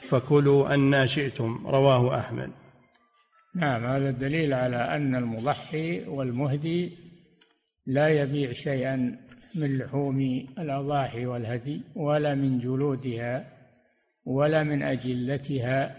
فكلوا 0.09 0.75
أن 0.75 1.07
شئتم 1.07 1.67
رواه 1.67 2.19
أحمد. 2.19 2.60
نعم 3.55 3.85
هذا 3.87 4.09
الدليل 4.09 4.55
على 4.55 4.77
أن 4.77 5.15
المضحي 5.15 6.05
والمهدي 6.05 6.99
لا 7.87 8.09
يبيع 8.09 8.53
شيئا 8.53 9.19
من 9.55 9.79
لحوم 9.79 10.47
الأضاحي 10.59 11.27
والهدي 11.27 11.83
ولا 11.95 12.35
من 12.35 12.59
جلودها 12.59 13.45
ولا 14.25 14.63
من 14.63 14.83
أجلتها. 14.83 15.97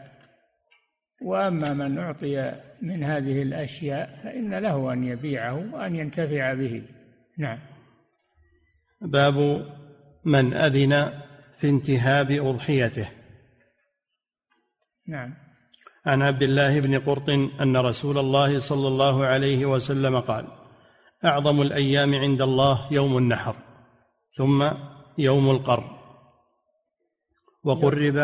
وأما 1.22 1.74
من 1.74 1.98
أعطي 1.98 2.62
من 2.82 3.04
هذه 3.04 3.42
الأشياء 3.42 4.20
فإن 4.24 4.54
له 4.54 4.94
أن 4.94 5.04
يبيعه 5.04 5.74
وأن 5.74 5.96
ينتفع 5.96 6.54
به. 6.54 6.84
نعم. 7.38 7.60
باب 9.02 9.66
من 10.26 10.54
أذن 10.54 11.22
في 11.60 11.70
انتهاب 11.70 12.32
أضحيته. 12.32 13.10
نعم. 15.08 15.34
عن 16.06 16.22
عبد 16.22 16.44
الله 16.44 16.80
بن 16.80 17.00
قرط 17.00 17.30
أن 17.62 17.78
رسول 17.78 18.18
الله 18.18 18.60
صلى 18.60 18.88
الله 18.88 19.26
عليه 19.26 19.66
وسلم 19.66 20.20
قال 20.20 20.46
أعظم 21.26 21.62
الأيام 21.62 22.16
عند 22.16 22.42
الله 22.42 22.88
يوم 22.92 23.18
النحر 23.18 23.56
ثم 24.38 24.70
يوم 25.18 25.50
القر. 25.50 25.84
وقرب 27.64 28.16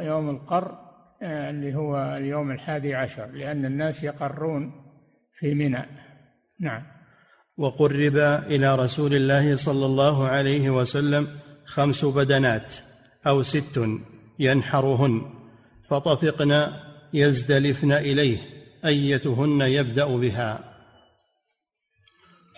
يوم 0.00 0.30
القر 0.30 0.78
اللي 1.22 1.74
هو 1.74 2.16
اليوم 2.16 2.50
الحادي 2.50 2.94
عشر 2.94 3.26
لأن 3.26 3.64
الناس 3.64 4.04
يقرون 4.04 4.72
في 5.32 5.54
منى. 5.54 5.86
نعم. 6.60 6.82
وقرب 7.56 8.16
إلى 8.46 8.76
رسول 8.76 9.14
الله 9.14 9.56
صلى 9.56 9.86
الله 9.86 10.26
عليه 10.26 10.70
وسلم 10.70 11.28
خمس 11.64 12.04
بدنات 12.04 12.74
أو 13.26 13.42
ست 13.42 13.80
ينحرهن 14.38 15.22
فطفقن 15.88 16.72
يزدلفن 17.12 17.92
إليه 17.92 18.38
أيتهن 18.84 19.60
يبدأ 19.60 20.06
بها. 20.06 20.64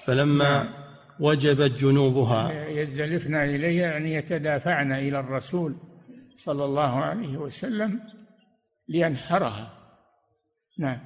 فلما 0.05 0.63
نعم. 0.63 0.75
وجبت 1.21 1.71
جنوبها. 1.71 2.69
يزدلفن 2.69 3.35
إليه 3.35 3.81
يعني 3.83 4.15
يتدافعن 4.15 4.93
إلى 4.93 5.21
الرسول 5.21 5.77
صلى 6.37 6.65
الله 6.65 7.05
عليه 7.05 7.37
وسلم 7.37 8.01
لينحرها. 8.89 9.79
نعم. 10.79 11.01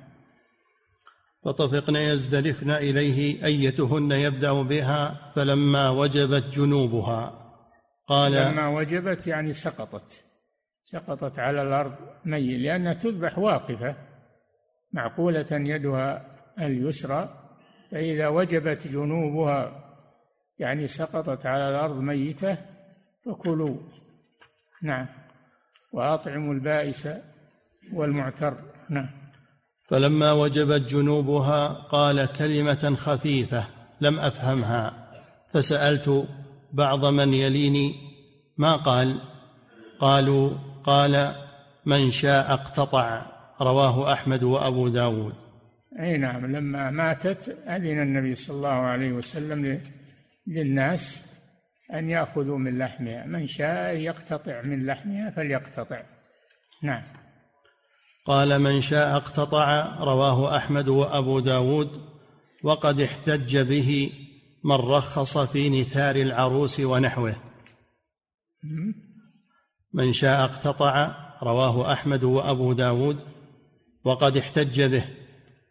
فطفقن 1.45 1.97
يزدلفن 1.97 2.71
إليه 2.71 3.45
أيتهن 3.45 4.13
يبدأ 4.13 4.53
بها. 4.53 5.33
فلما 5.35 5.91
وجبت 5.91 6.45
جنوبها 6.55 7.47
قال 8.09 8.33
لما 8.33 8.69
وجبت 8.69 9.27
يعني 9.27 9.53
سقطت. 9.53 10.26
سقطت 10.87 11.39
على 11.39 11.63
الأرض 11.63 11.95
مي 12.25 12.57
لأنها 12.57 12.95
تذبح 12.95 13.39
واقفة 13.39 13.97
معقولة 14.93 15.47
يدها 15.51 16.27
اليسرى 16.61 17.29
فإذا 17.91 18.29
وجبت 18.29 18.87
جنوبها 18.87 19.85
يعني 20.59 20.87
سقطت 20.87 21.47
على 21.47 21.69
الأرض 21.69 21.97
ميتة 21.97 22.57
فكلوا. 23.25 23.77
نعم. 24.83 25.07
وأطعموا 25.93 26.55
البائس 26.55 27.09
والمعتر. 27.93 28.55
نعم. 28.91 29.11
فلما 29.89 30.33
وجبت 30.33 30.81
جنوبها 30.81 31.69
قال 31.69 32.33
كلمة 32.33 32.97
خفيفة 32.97 33.67
لم 34.01 34.19
أفهمها 34.19 35.11
فسألت 35.53 36.27
بعض 36.73 37.05
من 37.05 37.35
يليني 37.35 37.95
ما 38.59 38.77
قال؟ 38.77 39.21
قالوا 39.99 40.51
قال 40.87 41.35
من 41.87 42.11
شاء 42.11 42.53
اقتطع. 42.53 43.27
رواه 43.61 44.13
أحمد 44.13 44.43
وأبو 44.43 44.89
داود. 44.89 45.35
أي 46.01 46.17
نعم 46.17 46.57
لما 46.57 46.91
ماتت 46.91 47.59
أذن 47.69 48.03
النبي 48.03 48.35
صلى 48.35 48.57
الله 48.57 48.69
عليه 48.69 49.13
وسلم 49.13 49.81
للناس 50.47 51.23
أن 51.95 52.11
يأخذوا 52.11 52.59
من 52.59 52.79
لحمها. 52.79 53.27
من 53.27 53.47
شاء 53.47 53.97
يقتطع 53.97 54.63
من 54.63 54.87
لحمها 54.87 55.31
فليقتطع. 55.31 56.03
نعم. 56.83 57.03
قال 58.27 58.59
من 58.59 58.83
شاء 58.83 59.17
اقتطع. 59.17 59.97
رواه 60.01 60.57
أحمد 60.57 60.89
وأبو 60.89 61.41
داود. 61.41 61.91
وقد 62.63 63.01
احتج 63.01 63.59
به 63.59 64.11
من 64.65 64.77
رخص 64.77 65.39
في 65.39 65.81
نثار 65.81 66.17
العروس 66.17 66.81
ونحوه. 66.81 67.37
من 69.93 70.13
شاء 70.13 70.45
اقتطع 70.45 71.15
رواه 71.43 71.93
أحمد 71.93 72.25
وأبو 72.25 72.73
داود 72.73 73.19
وقد 74.05 74.37
احتج 74.37 74.83
به 74.83 75.05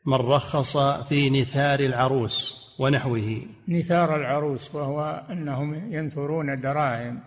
من 0.05 0.17
رخص 0.17 0.77
في 0.77 1.29
نثار 1.29 1.79
العروس 1.79 2.65
ونحوه. 2.79 3.41
نثار 3.67 4.15
العروس 4.15 4.75
وهو 4.75 5.25
أنهم 5.29 5.93
ينثرون 5.93 6.59
دراهم 6.59 7.23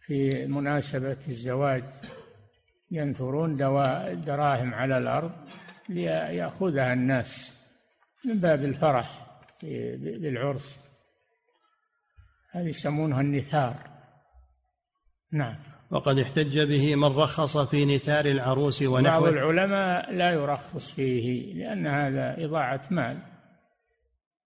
في 0.00 0.46
مناسبة 0.46 1.18
الزواج. 1.28 1.84
ينثرون 2.90 3.56
دراهم 4.24 4.74
على 4.74 4.98
الأرض 4.98 5.32
ليأخذها 5.88 6.92
الناس 6.92 7.54
من 8.24 8.38
باب 8.38 8.64
الفرح 8.64 9.26
بالعرس. 9.62 10.78
هذه 12.50 12.68
يسمونها 12.68 13.20
النثار. 13.20 13.76
نعم. 15.32 15.56
وقد 15.90 16.18
احتج 16.18 16.58
به 16.58 16.96
من 16.96 17.16
رخص 17.16 17.56
في 17.56 17.84
نثار 17.96 18.24
العروس 18.24 18.82
ونحوه. 18.82 19.20
بعض 19.20 19.32
العلماء 19.32 20.12
لا 20.12 20.30
يرخص 20.30 20.90
فيه 20.90 21.54
لأن 21.54 21.86
هذا 21.86 22.44
إضاعة 22.44 22.82
مال. 22.90 23.22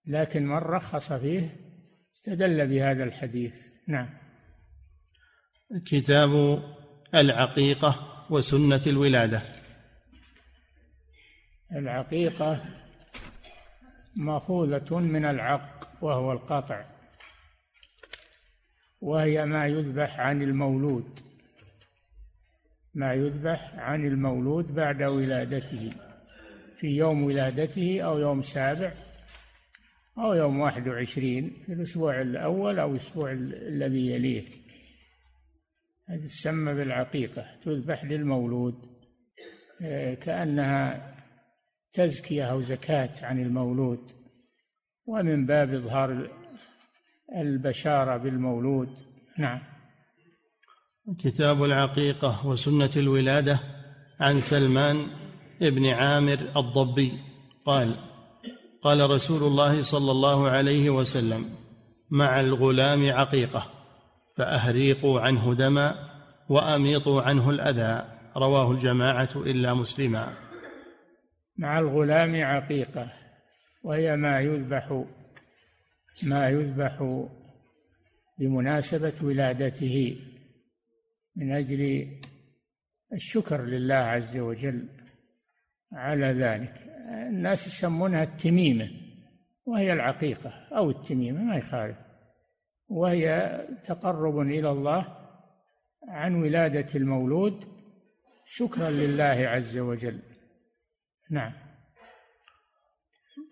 لكن 0.07 0.47
من 0.47 0.57
رخص 0.57 1.13
فيه 1.13 1.57
استدل 2.15 2.67
بهذا 2.67 3.05
الحديث. 3.05 3.55
نعم. 3.89 4.09
كتاب 5.87 6.63
العقيقة 7.15 8.25
وسنة 8.31 8.81
الولادة. 8.87 9.43
العقيقة 11.73 12.65
مأخوذة 14.17 14.99
من 14.99 15.25
العق 15.25 15.89
وهو 16.03 16.33
القطع 16.33 16.85
وهي 19.01 19.45
ما 19.45 19.67
يذبح 19.67 20.21
عن 20.21 20.43
المولود. 20.43 21.21
ما 22.95 23.15
يذبح 23.15 23.75
عن 23.79 24.07
المولود 24.07 24.75
بعد 24.75 25.03
ولادته 25.03 25.93
في 26.77 26.87
يوم 26.87 27.23
ولادته 27.25 28.01
أو 28.01 28.19
يوم 28.19 28.43
سابع 28.43 28.93
أو 30.19 30.35
يوم 30.35 30.61
واحد 30.61 30.89
وعشرين 30.89 31.63
في 31.67 31.73
الأسبوع 31.73 32.21
الأول 32.21 32.79
أو 32.79 32.91
الأسبوع 32.91 33.33
الذي 33.33 34.11
يليه. 34.11 34.45
هذه 36.09 36.27
تسمى 36.27 36.75
بالعقيقة 36.75 37.47
تذبح 37.65 38.05
للمولود. 38.05 38.75
آه، 39.83 40.15
كأنها 40.15 41.15
تزكية 41.93 42.45
أو 42.45 42.61
زكاة 42.61 43.11
عن 43.23 43.41
المولود. 43.41 44.11
ومن 45.07 45.47
باب 45.47 45.75
إظهار 45.75 46.31
البشارة 47.37 48.17
بالمولود. 48.17 48.99
نعم. 49.39 49.74
كتاب 51.13 51.65
العقيقة 51.65 52.47
وسنة 52.47 52.91
الولادة 52.97 53.59
عن 54.21 54.41
سلمان 54.41 55.07
بن 55.61 55.87
عامر 55.87 56.39
الضبي. 56.57 57.13
قال 57.67 57.95
قال 58.83 59.11
رسول 59.11 59.43
الله 59.43 59.83
صلى 59.83 60.11
الله 60.11 60.49
عليه 60.49 60.91
وسلم 60.91 61.51
مع 62.11 62.41
الغلام 62.41 63.11
عقيقة 63.11 63.67
فأهريقوا 64.37 65.21
عنه 65.21 65.55
دما 65.55 65.95
وأميطوا 66.49 67.23
عنه 67.23 67.51
الأذى. 67.51 68.05
رواه 68.37 68.73
الجماعة 68.73 69.31
إلا 69.37 69.75
مسلما. 69.75 70.33
مع 71.59 71.79
الغلام 71.79 72.45
عقيقة 72.45 73.13
وهي 73.83 74.17
ما 74.17 74.41
يذبح 74.41 75.05
ما 76.23 76.49
يذبح 76.49 77.27
بمناسبة 78.39 79.13
ولادته. 79.23 80.17
من 81.37 81.53
أجل 81.53 82.09
الشكر 83.13 83.63
لله 83.63 83.95
عز 83.95 84.37
وجل 84.37 84.89
على 85.93 86.27
ذلك. 86.27 86.75
الناس 87.29 87.67
يسمونها 87.67 88.23
التميمة 88.23 88.91
وهي 89.67 89.93
العقيقة 89.93 90.51
أو 90.51 90.91
التميمة 90.91 91.43
ما 91.43 91.57
يخالف. 91.57 91.99
وهي 92.89 93.59
تقرب 93.87 94.41
إلى 94.41 94.71
الله 94.71 95.17
عن 96.09 96.35
ولادة 96.35 96.87
المولود 96.95 97.65
شكرا 98.45 98.91
لله 98.91 99.49
عز 99.49 99.79
وجل. 99.79 100.19
نعم. 101.31 101.53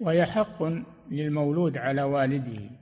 وهي 0.00 0.26
حق 0.26 0.62
للمولود 1.10 1.76
على 1.78 2.02
والده. 2.02 2.81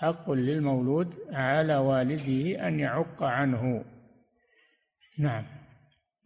حق 0.00 0.30
للمولود 0.30 1.14
على 1.32 1.76
والده 1.76 2.68
أن 2.68 2.80
يعق 2.80 3.22
عنه. 3.22 3.84
نعم. 5.18 5.44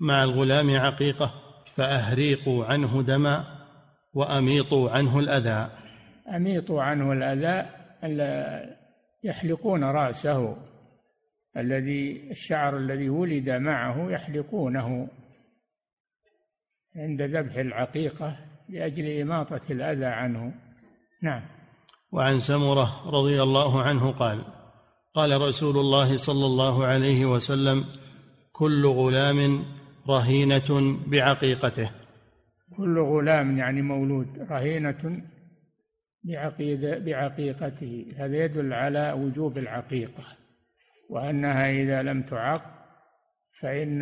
مع 0.01 0.25
الغلام 0.25 0.77
عقيقة 0.77 1.35
فأهريقوا 1.75 2.65
عنه 2.65 3.03
دما 3.03 3.45
وأميطوا 4.15 4.91
عنه 4.91 5.19
الأذى. 5.19 5.71
أميطوا 6.37 6.83
عنه 6.83 7.13
الأذى 7.13 7.69
يحلقون 9.25 9.85
رأسه. 9.85 10.57
الذي 11.57 12.31
الشعر 12.31 12.77
الذي 12.77 13.09
ولد 13.09 13.51
معه 13.51 14.11
يحلقونه. 14.11 15.09
عند 16.97 17.23
ذبح 17.23 17.57
العقيقة 17.57 18.37
لأجل 18.69 19.21
إماطة 19.21 19.61
الأذى 19.71 20.07
عنه. 20.07 20.53
نعم. 21.23 21.43
وعن 22.13 22.41
سمرة 22.41 23.11
رضي 23.11 23.43
الله 23.43 23.83
عنه 23.83 24.11
قال 24.11 24.45
قال 25.15 25.41
رسول 25.41 25.77
الله 25.79 26.17
صلى 26.17 26.47
الله 26.47 26.85
عليه 26.85 27.27
وسلم 27.27 27.85
كل 28.53 28.87
غلام 28.87 29.65
رهينة 30.09 30.99
بعقيقته. 31.07 31.91
كل 32.77 32.99
غلام 32.99 33.59
يعني 33.59 33.83
مولود 33.83 34.47
رهينة 34.51 35.23
بعقيدة 36.25 36.99
بعقيقته. 36.99 38.07
هذا 38.17 38.45
يدل 38.45 38.73
على 38.73 39.13
وجوب 39.13 39.59
العقيقة 39.59 40.25
وأنها 41.11 41.71
إذا 41.71 42.03
لم 42.03 42.23
تعق 42.23 42.63
فإن 43.61 44.01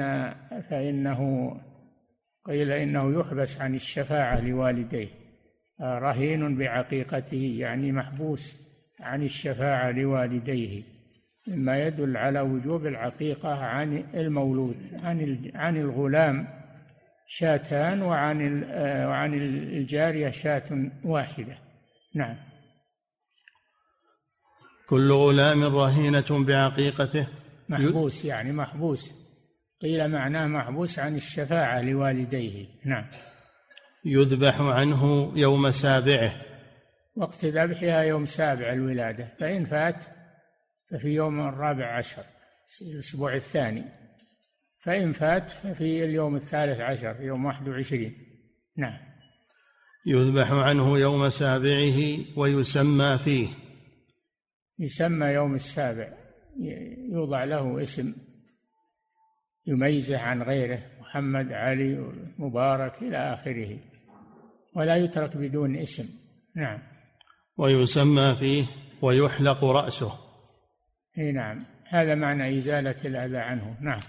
فإنه 0.70 1.52
قيل 2.46 2.72
إنه 2.72 3.20
يحبس 3.20 3.60
عن 3.60 3.74
الشفاعة 3.74 4.40
لوالديه. 4.40 5.19
رهين 5.82 6.56
بعقيقته 6.56 7.56
يعني 7.58 7.92
محبوس 7.92 8.54
عن 9.00 9.22
الشفاعة 9.22 9.90
لوالديه 9.90 10.82
مما 11.48 11.86
يدل 11.86 12.16
على 12.16 12.40
وجوب 12.40 12.86
العقيقة 12.86 13.54
عن 13.54 14.04
المولود 14.14 14.76
عن 15.02 15.50
عن 15.54 15.76
الغلام 15.76 16.60
شاتان 17.26 18.02
وعن 18.02 18.64
وعن 19.06 19.34
الجارية 19.34 20.30
شاة 20.30 20.90
واحدة. 21.04 21.58
نعم. 22.14 22.36
كل 24.88 25.12
غلام 25.12 25.62
رهينة 25.62 26.44
بعقيقته. 26.46 27.28
محبوس 27.68 28.24
يعني 28.24 28.52
محبوس. 28.52 29.12
قيل 29.82 30.08
معناه 30.08 30.46
محبوس 30.46 30.98
عن 30.98 31.16
الشفاعة 31.16 31.80
لوالديه. 31.80 32.66
نعم. 32.84 33.04
يذبح 34.04 34.60
عنه 34.60 35.32
يوم 35.36 35.70
سابعه. 35.70 36.32
وقت 37.16 37.44
ذبحها 37.44 38.02
يوم 38.02 38.26
سابع 38.26 38.72
الولادة 38.72 39.28
فإن 39.40 39.64
فات 39.64 40.04
ففي 40.90 41.08
يوم 41.08 41.48
الرابع 41.48 41.96
عشر 41.96 42.22
الأسبوع 42.82 43.34
الثاني. 43.34 43.84
فإن 44.78 45.12
فات 45.12 45.50
ففي 45.50 46.04
اليوم 46.04 46.36
الثالث 46.36 46.80
عشر 46.80 47.16
يوم 47.20 47.44
واحد 47.44 47.68
وعشرين. 47.68 48.16
نعم. 48.76 48.98
يذبح 50.06 50.52
عنه 50.52 50.98
يوم 50.98 51.28
سابعه 51.28 52.18
ويسمى 52.36 53.18
فيه. 53.24 53.48
يسمى 54.78 55.26
يوم 55.26 55.54
السابع. 55.54 56.08
يوضع 57.12 57.44
له 57.44 57.82
اسم 57.82 58.14
يميزه 59.66 60.18
عن 60.18 60.42
غيره 60.42 60.82
محمد 61.00 61.52
علي 61.52 62.12
مبارك 62.38 63.02
إلى 63.02 63.16
آخره. 63.16 63.89
ولا 64.74 64.96
يترك 64.96 65.36
بدون 65.36 65.76
اسم. 65.76 66.08
نعم. 66.56 66.78
ويسمى 67.56 68.36
فيه 68.38 68.64
ويحلق 69.02 69.64
رأسه. 69.64 70.12
إي 71.18 71.32
نعم. 71.32 71.64
هذا 71.88 72.14
معنى 72.14 72.58
إزالة 72.58 72.96
الأذى 73.04 73.38
عنه. 73.38 73.76
نعم. 73.80 74.00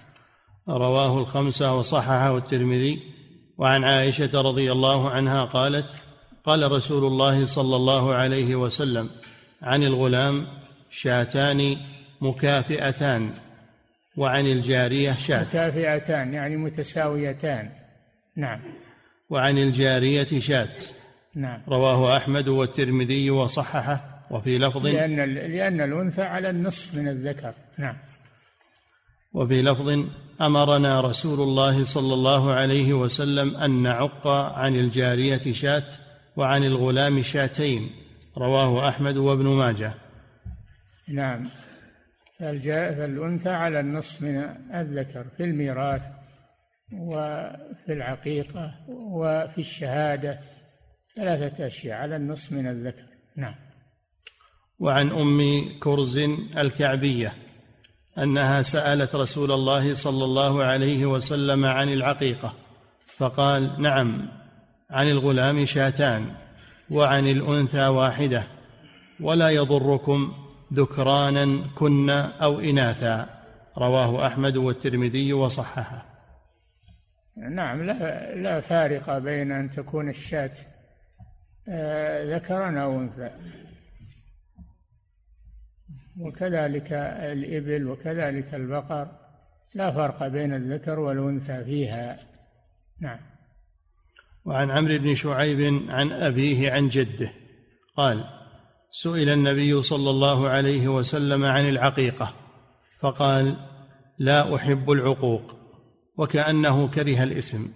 رواه 0.70 1.18
الخمسة 1.18 1.78
وصححه 1.78 2.38
الترمذي. 2.38 3.00
وعن 3.58 3.84
عائشة 3.84 4.42
رضي 4.42 4.72
الله 4.72 5.10
عنها 5.10 5.46
قالت 5.46 5.86
قال 6.44 6.72
رسول 6.72 7.04
الله 7.04 7.46
صلى 7.46 7.76
الله 7.76 8.14
عليه 8.14 8.56
وسلم 8.56 9.10
عن 9.62 9.84
الغلام 9.84 10.48
شاتان 10.90 11.78
مكافئتان. 12.22 13.32
وعن 14.18 14.46
الجارية 14.46 15.14
شاة 15.14 15.44
مكافئتان 15.44 16.34
يعني 16.34 16.58
متساويتان. 16.58 17.70
نعم. 18.38 18.62
وعن 19.32 19.58
الجارية 19.58 20.40
شاة. 20.40 20.76
نعم. 21.36 21.62
رواه 21.68 22.18
أحمد 22.18 22.48
والترمذي 22.48 23.30
وصححه 23.30 24.26
وفي 24.32 24.58
لفظ 24.58 24.88
لأن 24.88 25.16
لأن 25.34 25.82
الأنثى 25.82 26.22
على 26.22 26.50
النصف 26.50 26.96
من 26.96 27.08
الذكر. 27.08 27.54
نعم. 27.78 27.98
وفي 29.34 29.62
لفظ 29.62 30.06
أمرنا 30.42 31.02
رسول 31.02 31.40
الله 31.40 31.84
صلى 31.84 32.14
الله 32.14 32.52
عليه 32.52 32.94
وسلم 32.94 33.56
أن 33.56 33.84
نعق 33.84 34.28
عن 34.28 34.76
الجارية 34.76 35.52
شاة 35.52 35.84
وعن 36.36 36.64
الغلام 36.64 37.22
شاتين. 37.22 37.90
رواه 38.38 38.90
أحمد 38.90 39.18
وابن 39.18 39.48
ماجه. 39.48 39.94
نعم. 41.08 41.44
فالأنثى 42.40 43.50
على 43.50 43.80
النصف 43.80 44.22
من 44.22 44.56
الذكر 44.74 45.26
في 45.38 45.44
الميراث. 45.44 46.21
وفي 46.94 47.94
العقيقة 47.94 48.74
وفي 48.90 49.58
الشهادة 49.58 50.40
ثلاثة 51.16 51.68
أشياء 51.68 51.98
على 51.98 52.16
النصف 52.16 52.52
من 52.52 52.68
الذكر. 52.68 53.04
نعم. 53.36 53.56
وعن 54.80 55.10
أم 55.10 55.70
كرز 55.80 56.18
الكعبية 56.58 57.34
أنها 58.18 58.62
سألت 58.62 59.16
رسول 59.16 59.52
الله 59.52 59.94
صلى 59.94 60.26
الله 60.26 60.64
عليه 60.64 61.06
وسلم 61.06 61.66
عن 61.66 61.90
العقيقة 61.90 62.54
فقال 63.18 63.82
نعم 63.82 64.28
عن 64.90 65.08
الغلام 65.08 65.66
شاتان 65.66 66.26
وعن 66.90 67.28
الأنثى 67.28 67.88
واحدة 67.88 68.44
ولا 69.20 69.50
يضركم 69.50 70.34
ذكرانا 70.74 71.68
كن 71.76 72.10
أو 72.10 72.60
إناثا 72.60 73.30
رواه 73.78 74.28
أحمد 74.28 74.58
والترمذي 74.58 75.34
وصححه. 75.34 76.11
نعم 77.36 77.84
لا 77.84 78.36
لا 78.36 78.60
فارق 78.60 79.18
بين 79.18 79.52
أن 79.52 79.70
تكون 79.70 80.10
الشاة 80.10 80.52
آه، 81.70 82.36
ذكرا 82.36 82.82
أو 82.84 83.00
أنثى. 83.00 83.30
وكذلك 86.20 86.94
الإبل 86.94 87.88
وكذلك 87.88 88.54
البقر 88.54 89.08
لا 89.76 89.92
فرق 89.92 90.28
بين 90.28 90.54
الذكر 90.54 91.00
والأنثى 91.00 91.64
فيها. 91.64 92.18
نعم. 93.00 93.20
وعن 94.46 94.72
عمرو 94.72 94.98
بن 94.98 95.16
شعيب 95.16 95.90
عن 95.90 96.12
أبيه 96.12 96.72
عن 96.72 96.90
جده 96.90 97.32
قال 97.96 98.24
سئل 98.92 99.30
النبي 99.30 99.82
صلى 99.82 100.10
الله 100.10 100.50
عليه 100.50 100.88
وسلم 100.88 101.44
عن 101.44 101.70
العقيقة 101.70 102.34
فقال 103.00 103.56
لا 104.18 104.56
أحب 104.56 104.92
العقوق. 104.92 105.61
وكأنه 106.18 106.88
كره 106.88 107.24
الاسم. 107.24 107.72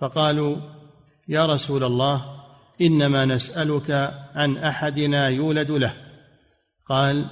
فقالوا 0.00 0.56
يا 1.28 1.46
رسول 1.46 1.84
الله 1.84 2.44
إنما 2.80 3.24
نسألك 3.24 3.90
عن 4.34 4.56
أحدنا 4.56 5.28
يولد 5.28 5.70
له. 5.70 5.94
قال 6.86 7.30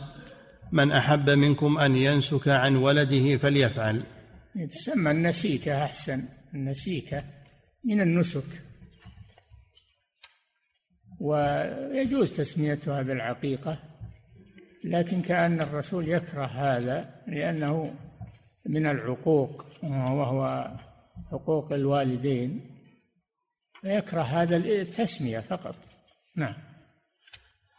من 0.72 0.92
أحب 0.92 1.30
منكم 1.30 1.78
أن 1.78 1.96
ينسك 1.96 2.48
عن 2.48 2.76
ولده 2.76 3.36
فليفعل. 3.36 4.02
تسمى 4.70 5.10
النسيكه 5.10 5.84
أحسن. 5.84 6.22
النسيكه 6.54 7.22
من 7.84 8.00
النسك. 8.00 8.44
ويجوز 11.20 12.36
تسميتها 12.36 13.02
بالعقيقه 13.02 13.78
لكن 14.84 15.22
كأن 15.22 15.60
الرسول 15.60 16.08
يكره 16.08 16.46
هذا 16.46 17.10
لأنه 17.26 17.94
من 18.66 18.86
العقوق 18.86 19.66
وهو 19.82 20.70
حقوق 21.30 21.72
الوالدين 21.72 22.60
فيكره 23.80 24.22
هذا 24.22 24.56
التسمية 24.56 25.40
فقط. 25.40 25.74
نعم. 26.36 26.54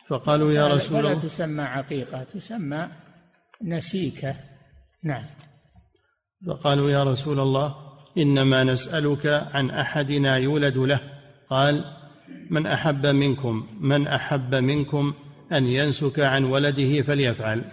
فقالوا 0.07 0.51
يا 0.51 0.67
رسول 0.67 0.99
الله 0.99 1.19
تسمى 1.19 1.63
عقيقة 1.63 2.23
تسمى 2.23 2.89
نسيكة. 3.61 4.35
نعم. 5.03 5.25
فقالوا 6.47 6.91
يا 6.91 7.03
رسول 7.03 7.39
الله 7.39 7.75
إنما 8.17 8.63
نسألك 8.63 9.25
عن 9.53 9.69
أحدنا 9.69 10.37
يولد 10.37 10.77
له. 10.77 10.99
قال 11.49 11.85
من 12.49 12.67
أحب 12.67 13.05
منكم 13.05 13.67
من 13.79 14.07
أحب 14.07 14.55
منكم 14.55 15.13
أن 15.51 15.67
ينسك 15.67 16.19
عن 16.19 16.43
ولده 16.43 17.01
فليفعل. 17.01 17.63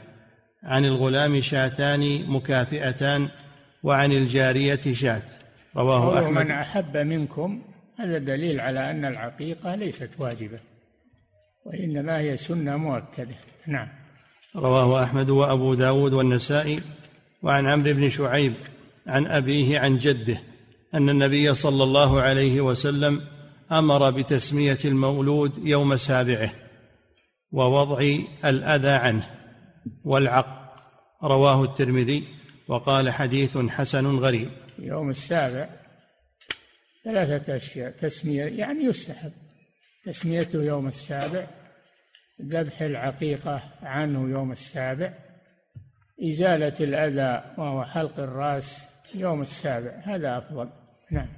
عن 0.64 0.85
الغلام 0.85 1.40
شاتان 1.40 2.31
مكافئتان 2.31 3.29
وعن 3.83 4.12
الجارية 4.12 4.92
شاة 4.92 5.23
رواه 5.77 6.18
أحمد. 6.18 6.44
من 6.44 6.51
أحب 6.51 6.96
منكم 6.96 7.62
هذا 7.99 8.18
دليل 8.18 8.61
على 8.61 8.90
أن 8.90 9.05
العقيقة 9.05 9.75
ليست 9.75 10.11
واجبة 10.18 10.59
وإنما 11.66 12.18
هي 12.18 12.37
سنة 12.37 12.77
مؤكدة. 12.77 13.35
نعم. 13.66 13.88
رواه 14.57 15.05
أحمد 15.05 15.31
وأبو 15.31 15.75
داود 15.75 16.12
والنسائي 16.12 16.81
وعن 17.42 17.66
عمرو 17.66 17.92
بن 17.92 18.11
شعيب 18.11 18.55
عن 19.07 19.27
أبيه 19.27 19.81
عن 19.81 19.99
جده 19.99 20.40
أن 20.94 21.09
النبي 21.09 21.55
صلى 21.55 21.85
الله 21.85 22.20
عليه 22.20 22.61
وسلم 22.61 23.20
أمر 23.73 24.11
بتسمية 24.11 24.79
المولود 24.85 25.53
يوم 25.64 25.96
سابعه 25.96 26.53
ووضع 27.53 28.16
الأذى 28.44 28.90
عنه. 28.90 29.39
والعق. 30.05 30.76
رواه 31.22 31.64
الترمذي 31.64 32.24
وقال 32.68 33.11
حديث 33.11 33.59
حسن 33.59 34.07
غريب. 34.18 34.48
يوم 34.79 35.11
السابع 35.11 35.68
ثلاثة 37.05 37.57
أشياء. 37.57 37.90
تسمية 37.90 38.44
يعني 38.44 38.85
يستحب. 38.85 39.33
تسميته 40.05 40.62
يوم 40.62 40.88
السابع 40.88 41.46
ذبح 42.42 42.83
العقيقة 42.83 43.62
عنه 43.83 44.31
يوم 44.31 44.53
السابع 44.53 45.12
إزالة 46.22 46.74
الأذى 46.81 47.55
وهو 47.59 47.85
حلق 47.85 48.18
الرأس 48.18 48.85
يوم 49.14 49.42
السابع. 49.42 50.00
هذا 50.05 50.38
أفضل. 50.38 50.68
نعم. 51.11 51.29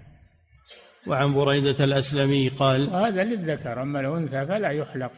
وعن 1.06 1.34
بريدة 1.34 1.84
الأسلمي 1.84 2.48
قال 2.48 2.88
وهذا 2.88 3.24
للذكر 3.24 3.82
أما 3.82 4.00
الأنثى 4.00 4.46
فلا 4.46 4.70
يحلق 4.70 5.12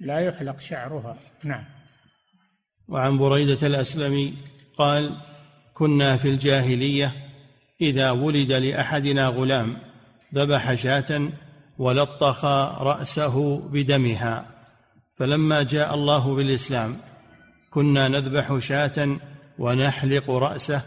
لا 0.00 0.20
يحلق 0.20 0.60
شعرها. 0.60 1.16
نعم. 1.44 1.79
وعن 2.90 3.18
بريدة 3.18 3.66
الأسلمي 3.66 4.34
قال 4.78 5.16
كنا 5.74 6.16
في 6.16 6.28
الجاهلية 6.28 7.12
إذا 7.80 8.10
ولد 8.10 8.52
لأحدنا 8.52 9.26
غلام 9.26 9.76
ذبح 10.34 10.74
شاة 10.74 11.28
ولطخ 11.78 12.44
رأسه 12.82 13.60
بدمها 13.68 14.46
فلما 15.16 15.62
جاء 15.62 15.94
الله 15.94 16.34
بالإسلام 16.34 16.96
كنا 17.70 18.08
نذبح 18.08 18.58
شاة 18.58 19.16
ونحلق 19.58 20.30
رأسه 20.30 20.82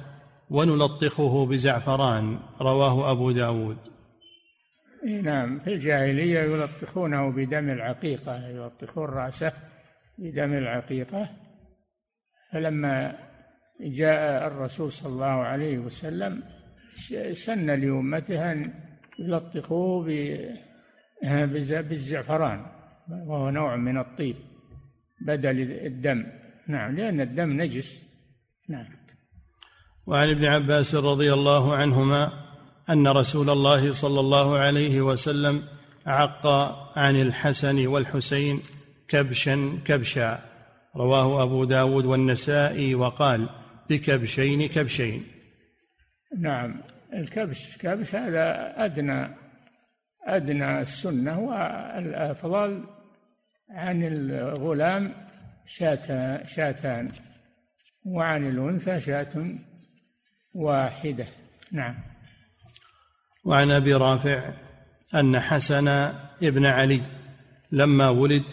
ونلطخه 0.49 1.45
بزعفران 1.45 2.39
رواه 2.61 3.11
أبو 3.11 3.31
داود. 3.31 3.77
نعم 5.23 5.59
في 5.59 5.73
الجاهلية 5.73 6.39
يلطخونه 6.39 7.31
بدم 7.31 7.69
العقيقة 7.69 8.47
يلطخون 8.47 9.05
رأسه 9.05 9.53
بدم 10.17 10.53
العقيقة. 10.53 11.29
فلما 12.53 13.15
جاء 13.81 14.47
الرسول 14.47 14.91
صلى 14.91 15.13
الله 15.13 15.25
عليه 15.25 15.77
وسلم 15.77 16.43
سن 17.31 17.65
لأمته 17.65 18.51
أن 18.51 18.73
يلطخوه 19.19 20.05
بالزعفران 21.23 22.65
وهو 23.27 23.49
نوع 23.49 23.75
من 23.75 23.97
الطيب 23.97 24.35
بدل 25.27 25.71
الدم. 25.85 26.25
نعم 26.67 26.95
لأن 26.95 27.21
الدم 27.21 27.61
نجس. 27.61 28.03
نعم. 28.69 28.85
وعن 30.05 30.29
ابن 30.29 30.45
عباس 30.45 30.95
رضي 30.95 31.33
الله 31.33 31.75
عنهما 31.75 32.31
أن 32.89 33.07
رسول 33.07 33.49
الله 33.49 33.93
صلى 33.93 34.19
الله 34.19 34.57
عليه 34.57 35.01
وسلم 35.01 35.63
عق 36.05 36.47
عن 36.97 37.15
الحسن 37.21 37.87
والحسين 37.87 38.59
كبشا 39.07 39.79
كبشا. 39.85 40.52
رواه 40.95 41.43
أبو 41.43 41.63
داود 41.63 42.05
والنسائي 42.05 42.95
وقال 42.95 43.49
بكبشين 43.89 44.67
كبشين. 44.67 45.23
نعم 46.39 46.81
الكبش 47.13 47.77
كبش 47.77 48.15
هذا 48.15 48.73
أدنى 48.85 49.29
أدنى 50.27 50.81
السنة 50.81 51.39
والأفضل 51.39 52.83
عن 53.69 54.03
الغلام 54.03 55.13
شاتان 56.45 57.11
وعن 58.05 58.49
الأنثى 58.49 58.99
شاة 58.99 59.45
واحدة. 60.53 61.27
نعم. 61.71 61.95
وعن 63.45 63.71
أبي 63.71 63.93
رافع 63.93 64.49
أن 65.15 65.39
حسن 65.39 65.87
ابن 66.43 66.65
علي 66.65 67.01
لما 67.71 68.09
ولد 68.09 68.43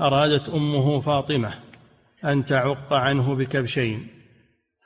أرادت 0.00 0.48
أمه 0.48 1.00
فاطمة 1.00 1.54
أن 2.24 2.44
تعق 2.44 2.92
عنه 2.92 3.34
بكبشين. 3.34 4.08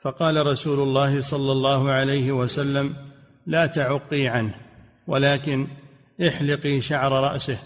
فقال 0.01 0.47
رسول 0.47 0.79
الله 0.79 1.21
صلى 1.21 1.51
الله 1.51 1.91
عليه 1.91 2.31
وسلم 2.31 2.95
لا 3.45 3.65
تعقي 3.65 4.27
عنه 4.27 4.55
ولكن 5.07 5.67
احلقي 6.27 6.81
شعر 6.81 7.11
رأسه 7.11 7.59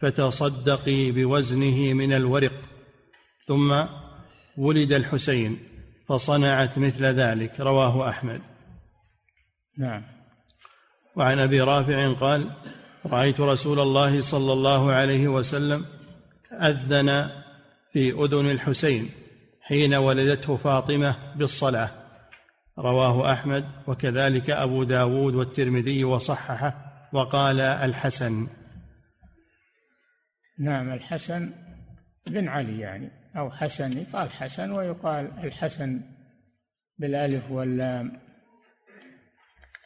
فتصدقي 0.00 1.10
بوزنه 1.10 1.92
من 1.92 2.12
الورق. 2.12 2.60
ثم 3.46 3.84
ولد 4.56 4.92
الحسين 4.92 5.58
فصنعت 6.08 6.78
مثل 6.78 7.04
ذلك 7.04 7.60
رواه 7.60 8.08
أحمد. 8.08 8.40
نعم. 9.78 10.02
وعن 11.16 11.38
أبي 11.38 11.60
رافع 11.60 12.12
قال 12.12 12.50
رأيت 13.06 13.40
رسول 13.40 13.80
الله 13.80 14.20
صلى 14.20 14.52
الله 14.52 14.92
عليه 14.92 15.28
وسلم 15.28 15.86
أذن 16.60 17.30
في 17.92 18.10
أذن 18.10 18.50
الحسين 18.50 19.10
حين 19.60 19.94
ولدته 19.94 20.56
فاطمة 20.56 21.16
بالصلاة. 21.36 21.90
رواه 22.78 23.32
أحمد 23.32 23.64
وكذلك 23.86 24.50
أبو 24.50 24.84
داود 24.84 25.34
والترمذي 25.34 26.04
وصححه 26.04 26.74
وقال 27.12 27.60
الحسن. 27.60 28.46
نعم 30.58 30.92
الحسن 30.92 31.50
بن 32.26 32.48
علي 32.48 32.80
يعني 32.80 33.10
أو 33.36 33.50
حسن 33.50 33.98
يقال 33.98 34.30
حسن 34.30 34.70
ويقال 34.70 35.32
الحسن 35.44 36.00
بالألف 36.98 37.50
واللام. 37.50 38.24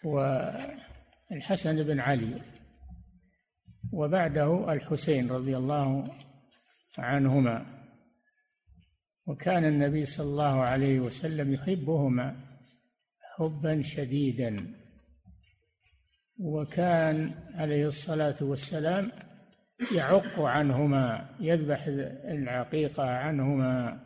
و 0.05 0.41
الحسن 1.33 1.83
بن 1.83 2.01
علي 2.01 2.43
وبعده 3.93 4.73
الحسين 4.73 5.31
رضي 5.31 5.57
الله 5.57 6.05
عنهما. 6.99 7.67
وكان 9.27 9.65
النبي 9.65 10.05
صلى 10.05 10.27
الله 10.27 10.63
عليه 10.63 11.01
وسلم 11.01 11.55
يحبهما 11.55 12.37
حبا 13.37 13.83
شديدا. 13.83 14.75
وكان 16.39 17.35
عليه 17.55 17.87
الصلاة 17.87 18.37
والسلام 18.41 19.13
يعق 19.95 20.41
عنهما 20.41 21.29
يذبح 21.41 21.85
العقيقه 22.25 23.05
عنهما 23.05 24.01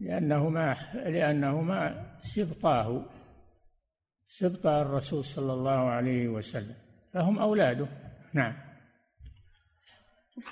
لأنهما 0.00 0.76
لأنهما 0.94 2.06
سبطاه 2.20 3.02
سبط 4.24 4.66
الرسول 4.66 5.24
صلى 5.24 5.52
الله 5.52 5.90
عليه 5.90 6.28
وسلم 6.28 6.74
فهم 7.12 7.38
أولاده. 7.38 7.86
نعم. 8.34 8.69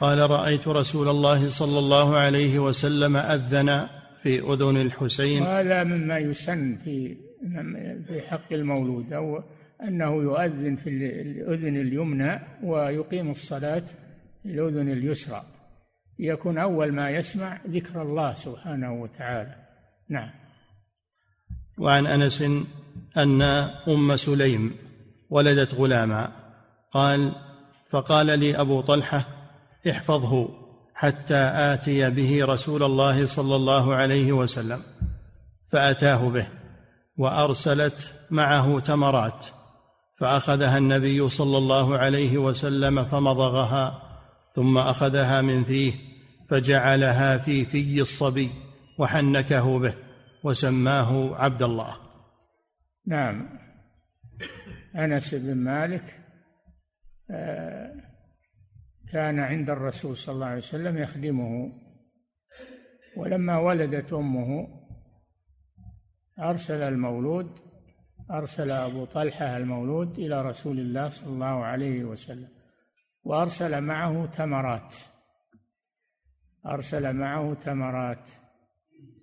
قال 0.00 0.30
رأيت 0.30 0.68
رسول 0.68 1.08
الله 1.08 1.50
صلى 1.50 1.78
الله 1.78 2.16
عليه 2.16 2.58
وسلم 2.58 3.16
أذن 3.16 3.88
في 4.22 4.40
أذن 4.40 4.76
الحسين. 4.76 5.42
وهذا 5.42 5.84
مما 5.84 6.18
يسن 6.18 6.76
في 6.76 7.16
في 8.06 8.20
حق 8.26 8.52
المولود 8.52 9.12
أو 9.12 9.42
أنه 9.82 10.22
يؤذن 10.22 10.76
في 10.76 10.90
الأذن 11.22 11.76
اليمنى 11.76 12.40
ويقيم 12.62 13.30
الصلاة 13.30 13.84
في 14.42 14.48
الأذن 14.48 14.88
اليسرى. 14.92 15.42
يكون 16.18 16.58
أول 16.58 16.92
ما 16.92 17.10
يسمع 17.10 17.58
ذكر 17.70 18.02
الله 18.02 18.34
سبحانه 18.34 19.02
وتعالى. 19.02 19.54
نعم. 20.08 20.30
وعن 21.78 22.06
أنس 22.06 22.42
أن 23.16 23.42
أم 23.88 24.16
سليم 24.16 24.74
ولدت 25.30 25.74
غلاما. 25.74 26.32
قال 26.92 27.32
فقال 27.90 28.38
لي 28.38 28.60
أبو 28.60 28.80
طلحة 28.80 29.37
احفظه 29.86 30.48
حتى 30.94 31.52
آتي 31.54 32.10
به 32.10 32.44
رسول 32.44 32.82
الله 32.82 33.26
صلى 33.26 33.56
الله 33.56 33.94
عليه 33.94 34.32
وسلم 34.32 34.82
فأتاه 35.66 36.28
به 36.28 36.48
وأرسلت 37.16 38.14
معه 38.30 38.80
تمرات 38.80 39.46
فأخذها 40.18 40.78
النبي 40.78 41.28
صلى 41.28 41.58
الله 41.58 41.98
عليه 41.98 42.38
وسلم 42.38 43.04
فمضغها 43.04 44.02
ثم 44.54 44.78
أخذها 44.78 45.42
من 45.42 45.64
فيه 45.64 45.92
فجعلها 46.50 47.38
في 47.38 47.64
في 47.64 48.00
الصبي 48.00 48.50
وحنكه 48.98 49.78
به 49.78 49.94
وسماه 50.44 51.36
عبد 51.36 51.62
الله. 51.62 51.96
نعم. 53.06 53.58
أنس 54.96 55.34
بن 55.34 55.54
مالك 55.54 56.18
آه، 57.30 58.07
كان 59.12 59.38
عند 59.38 59.70
الرسول 59.70 60.16
صلى 60.16 60.34
الله 60.34 60.46
عليه 60.46 60.58
وسلم 60.58 60.98
يخدمه. 60.98 61.72
ولما 63.16 63.58
ولدت 63.58 64.12
أمه 64.12 64.68
أرسل 66.38 66.82
المولود 66.82 67.58
أرسل 68.30 68.70
أبو 68.70 69.04
طلحة 69.04 69.56
المولود 69.56 70.18
إلى 70.18 70.42
رسول 70.42 70.78
الله 70.78 71.08
صلى 71.08 71.32
الله 71.32 71.64
عليه 71.64 72.04
وسلم 72.04 72.48
وأرسل 73.24 73.80
معه 73.80 74.26
تمرات. 74.26 74.94
أرسل 76.66 77.16
معه 77.16 77.54
تمرات. 77.54 78.28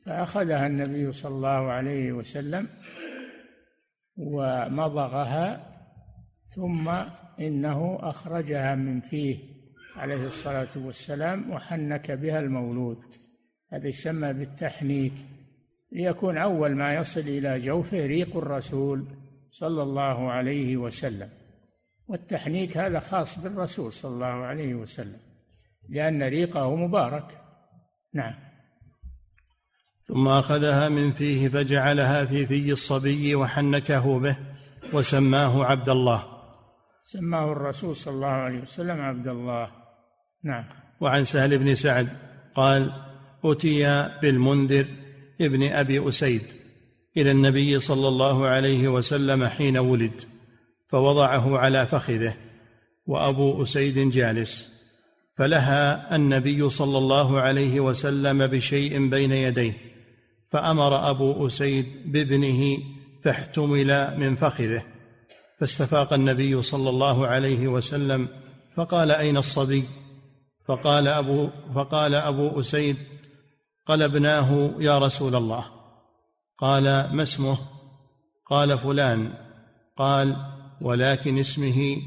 فأخذها 0.05 0.67
النبي 0.67 1.11
صلى 1.11 1.35
الله 1.35 1.71
عليه 1.71 2.11
وسلم 2.11 2.69
ومضغها 4.17 5.75
ثم 6.47 6.89
إنه 7.39 7.99
أخرجها 8.01 8.75
من 8.75 8.99
فيه. 8.99 9.54
عليه 9.97 10.27
الصلاة 10.27 10.67
والسلام 10.75 11.51
وحنك 11.51 12.12
بها 12.12 12.39
المولود. 12.39 13.03
هذا 13.73 13.88
يسمى 13.88 14.34
بالتحنيك. 14.34 15.13
ليكون 15.91 16.38
أول 16.38 16.75
ما 16.75 16.93
يصل 16.93 17.19
إلى 17.19 17.60
جوفه 17.60 18.05
ريق 18.05 18.38
الرسول 18.38 19.05
صلى 19.51 19.84
الله 19.84 20.31
عليه 20.31 20.77
وسلم. 20.77 21.29
والتحنيك 22.08 22.77
هذا 22.77 22.99
خاص 22.99 23.39
بالرسول 23.39 23.93
صلى 23.93 24.13
الله 24.13 24.25
عليه 24.25 24.73
وسلم 24.73 25.19
لأن 25.89 26.23
ريقه 26.23 26.75
مبارك. 26.75 27.41
نعم. 28.13 28.34
ثم 30.05 30.27
أخذها 30.27 30.89
من 30.89 31.12
فيه 31.12 31.49
فجعلها 31.49 32.25
في 32.25 32.45
في 32.45 32.71
الصبي 32.71 33.36
وحنكه 33.36 34.19
به 34.19 34.38
وسماه 34.93 35.65
عبد 35.65 35.89
الله. 35.89 36.23
سماه 37.03 37.51
الرسول 37.51 37.95
صلى 37.95 38.13
الله 38.13 38.27
عليه 38.27 38.62
وسلم 38.62 39.01
عبد 39.01 39.27
الله. 39.27 39.84
نعم. 40.45 40.63
وعن 41.01 41.23
سهل 41.23 41.58
بن 41.58 41.75
سعد 41.75 42.10
قال 42.55 42.91
اتي 43.45 44.10
بالمنذر 44.21 44.86
ابن 45.41 45.63
أبي 45.63 46.10
أسيد 46.10 46.41
إلى 47.17 47.31
النبي 47.31 47.79
صلى 47.79 48.08
الله 48.08 48.45
عليه 48.45 48.88
وسلم 48.88 49.45
حين 49.45 49.77
ولد 49.77 50.21
فوضعه 50.89 51.58
على 51.58 51.88
فخذه 51.88 52.36
وأبو 53.08 53.63
أسيد 53.63 54.10
جالس 54.10 54.75
فلها 55.38 56.15
النبي 56.15 56.69
صلى 56.69 56.97
الله 56.97 57.39
عليه 57.39 57.79
وسلم 57.79 58.47
بشيء 58.47 59.10
بين 59.10 59.31
يديه 59.31 59.73
فأمر 60.51 61.10
أبو 61.10 61.47
أسيد 61.47 61.86
بابنه 62.05 62.77
فاحتمل 63.23 64.19
من 64.19 64.36
فخذه 64.36 64.84
فاستفاق 65.60 66.13
النبي 66.13 66.62
صلى 66.62 66.89
الله 66.89 67.27
عليه 67.27 67.67
وسلم 67.67 68.27
فقال 68.75 69.12
أين 69.12 69.38
الصبي؟ 69.38 69.84
فقال 70.67 71.08
أبو 71.08 71.49
فقال 71.75 72.15
أبو 72.15 72.60
أسيد 72.60 72.97
قلبناه 73.86 74.73
يا 74.80 74.99
رسول 74.99 75.36
الله. 75.36 75.65
قال 76.58 76.84
ما 77.13 77.23
اسمه؟ 77.23 77.58
قال 78.45 78.78
فلان. 78.78 79.34
قال 79.97 80.36
ولكن 80.82 81.38
اسمه 81.38 81.97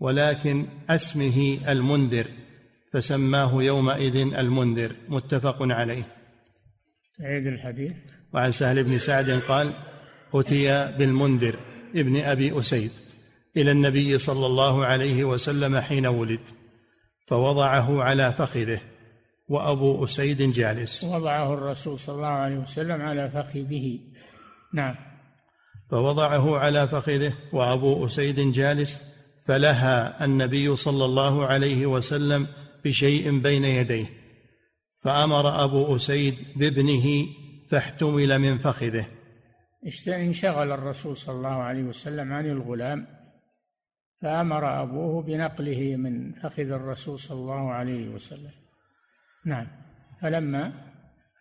ولكن 0.00 0.66
اسمه 0.90 1.58
المنذر 1.68 2.26
فسماه 2.92 3.62
يومئذ 3.62 4.16
المنذر. 4.16 4.92
متفق 5.08 5.56
عليه. 5.60 6.04
تعيد 7.18 7.46
الحديث. 7.46 7.92
وعن 8.34 8.52
سهل 8.52 8.84
بن 8.84 8.98
سعد 8.98 9.30
قال 9.30 9.72
أتي 10.34 10.96
بالمنذر 10.98 11.56
ابن 11.96 12.16
أبي 12.16 12.58
أسيد 12.58 12.90
إلى 13.56 13.70
النبي 13.70 14.18
صلى 14.18 14.46
الله 14.46 14.84
عليه 14.86 15.24
وسلم 15.24 15.78
حين 15.78 16.06
ولد. 16.06 16.40
فوضعه 17.26 18.02
على 18.02 18.32
فخذه 18.32 18.80
وأبو 19.48 20.04
أسيد 20.04 20.52
جالس. 20.52 21.04
وضعه 21.04 21.54
الرسول 21.54 21.98
صلى 21.98 22.14
الله 22.14 22.26
عليه 22.26 22.56
وسلم 22.56 23.02
على 23.02 23.30
فخذه. 23.30 23.98
نعم. 24.74 24.94
فوضعه 25.90 26.58
على 26.58 26.88
فخذه 26.88 27.32
وأبو 27.52 28.06
أسيد 28.06 28.52
جالس 28.52 29.12
فلها 29.46 30.24
النبي 30.24 30.76
صلى 30.76 31.04
الله 31.04 31.46
عليه 31.46 31.86
وسلم 31.86 32.46
بشيء 32.84 33.38
بين 33.38 33.64
يديه 33.64 34.06
فأمر 35.02 35.64
أبو 35.64 35.96
أسيد 35.96 36.34
بابنه 36.56 37.26
فاحتمل 37.70 38.38
من 38.38 38.58
فخذه. 38.58 39.06
انشغل 40.08 40.72
الرسول 40.72 41.16
صلى 41.16 41.36
الله 41.36 41.48
عليه 41.48 41.82
وسلم 41.82 42.32
عن 42.32 42.46
الغلام 42.46 43.21
فأمر 44.22 44.82
أبوه 44.82 45.22
بنقله 45.22 45.96
من 45.96 46.32
فخذ 46.32 46.70
الرسول 46.70 47.18
صلى 47.18 47.38
الله 47.38 47.72
عليه 47.72 48.08
وسلم. 48.08 48.50
نعم. 49.46 49.66
فلما 50.20 50.72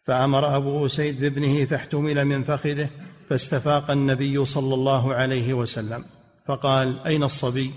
فأمر 0.05 0.55
ابو 0.57 0.85
اسيد 0.85 1.21
بابنه 1.21 1.65
فاحتمل 1.65 2.25
من 2.25 2.43
فخذه 2.43 2.89
فاستفاق 3.29 3.91
النبي 3.91 4.45
صلى 4.45 4.73
الله 4.73 5.13
عليه 5.13 5.53
وسلم. 5.53 6.05
فقال 6.45 6.99
أين 7.05 7.23
الصبي؟ 7.23 7.71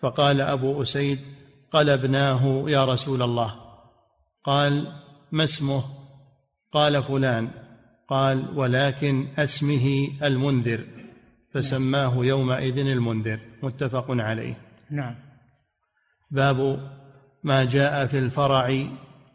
فقال 0.00 0.40
أبو 0.40 0.82
أسيد 0.82 1.18
قلبناه 1.70 2.64
يا 2.68 2.84
رسول 2.84 3.22
الله. 3.22 3.54
قال 4.44 4.92
ما 5.32 5.44
اسمه؟ 5.44 5.84
قال 6.72 7.02
فلان. 7.02 7.50
قال 8.08 8.58
ولكن 8.58 9.28
اسمه 9.38 10.08
المنذر. 10.22 11.01
فسماه 11.54 12.24
يومئذ 12.24 12.78
المنذر 12.78 13.40
متفق 13.62 14.06
عليه. 14.08 14.54
نعم. 14.90 15.14
باب 16.30 16.90
ما 17.44 17.64
جاء 17.64 18.06
في 18.06 18.18
الفرع 18.18 18.86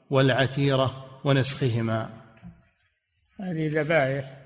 والعتيرة 0.10 1.20
ونسخهما. 1.24 2.10
هذه 3.40 3.82
ذبائح 3.82 4.38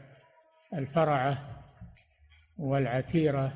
الفرعه 0.73 1.63
والعتيرة 2.57 3.53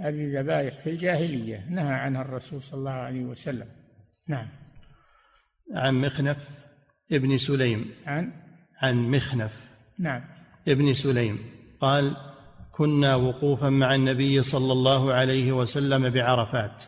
هذه 0.00 0.40
ذبائح 0.40 0.82
في 0.82 0.90
الجاهلية 0.90 1.66
نهى 1.70 1.94
عنها 1.94 2.22
الرسول 2.22 2.62
صلى 2.62 2.78
الله 2.78 2.90
عليه 2.90 3.24
وسلم. 3.24 3.66
نعم. 4.28 4.48
عن 5.74 5.94
مخنف 5.94 6.50
ابن 7.12 7.38
سليم. 7.38 7.90
عن؟ 8.06 8.32
عن 8.82 8.96
مخنف. 8.96 9.66
نعم. 9.98 10.24
ابن 10.68 10.94
سليم. 10.94 11.38
قال 11.80 12.16
كنا 12.76 13.14
وقوفا 13.14 13.68
مع 13.68 13.94
النبي 13.94 14.42
صلى 14.42 14.72
الله 14.72 15.12
عليه 15.12 15.52
وسلم 15.52 16.10
بعرفات 16.10 16.84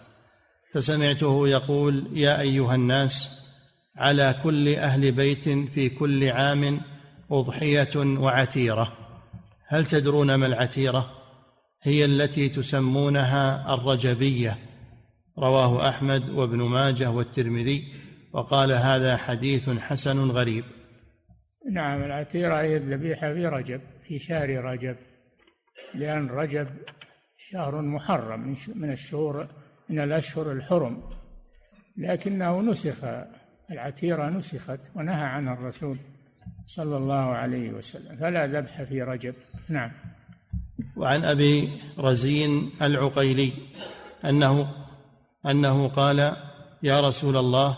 فسمعته 0.72 1.48
يقول 1.48 2.06
يا 2.12 2.40
أيها 2.40 2.74
الناس 2.74 3.42
على 3.96 4.34
كل 4.42 4.74
أهل 4.74 5.12
بيت 5.12 5.48
في 5.48 5.88
كل 5.88 6.28
عام 6.28 6.80
أضحية 7.30 7.96
وعتيرة. 7.96 8.92
هل 9.66 9.86
تدرون 9.86 10.34
ما 10.34 10.46
العتيرة؟ 10.46 11.10
هي 11.82 12.04
التي 12.04 12.48
تسمونها 12.48 13.74
الرجبية. 13.74 14.58
رواه 15.38 15.88
أحمد 15.88 16.30
وابن 16.30 16.58
ماجه 16.58 17.10
والترمذي 17.10 17.84
وقال 18.32 18.72
هذا 18.72 19.16
حديث 19.16 19.70
حسن 19.70 20.30
غريب. 20.30 20.64
نعم 21.72 22.02
العتيرة 22.02 22.60
هي 22.60 22.76
الذبيحة 22.76 23.32
في 23.32 23.46
رجب 23.46 23.80
في 24.08 24.18
شهر 24.18 24.48
رجب. 24.48 24.96
لأن 25.94 26.28
رجب 26.28 26.68
شهر 27.36 27.82
محرم 27.82 28.54
من 28.74 28.90
الشهور 28.90 29.46
من 29.88 30.00
الأشهر 30.00 30.52
الحرم. 30.52 31.02
لكنه 31.96 32.60
نسخ 32.60 33.04
العتيرة 33.70 34.28
نسخت 34.28 34.80
ونهى 34.94 35.24
عنها 35.24 35.54
الرسول 35.54 35.96
صلى 36.66 36.96
الله 36.96 37.14
عليه 37.14 37.70
وسلم. 37.70 38.16
فلا 38.16 38.46
ذبح 38.46 38.82
في 38.82 39.02
رجب. 39.02 39.34
نعم. 39.68 39.90
وعن 40.96 41.24
أبي 41.24 41.70
رزين 41.98 42.70
العقيلي 42.82 43.52
أنه 44.24 44.68
أنه 45.46 45.88
قال 45.88 46.36
يا 46.82 47.00
رسول 47.00 47.36
الله 47.36 47.76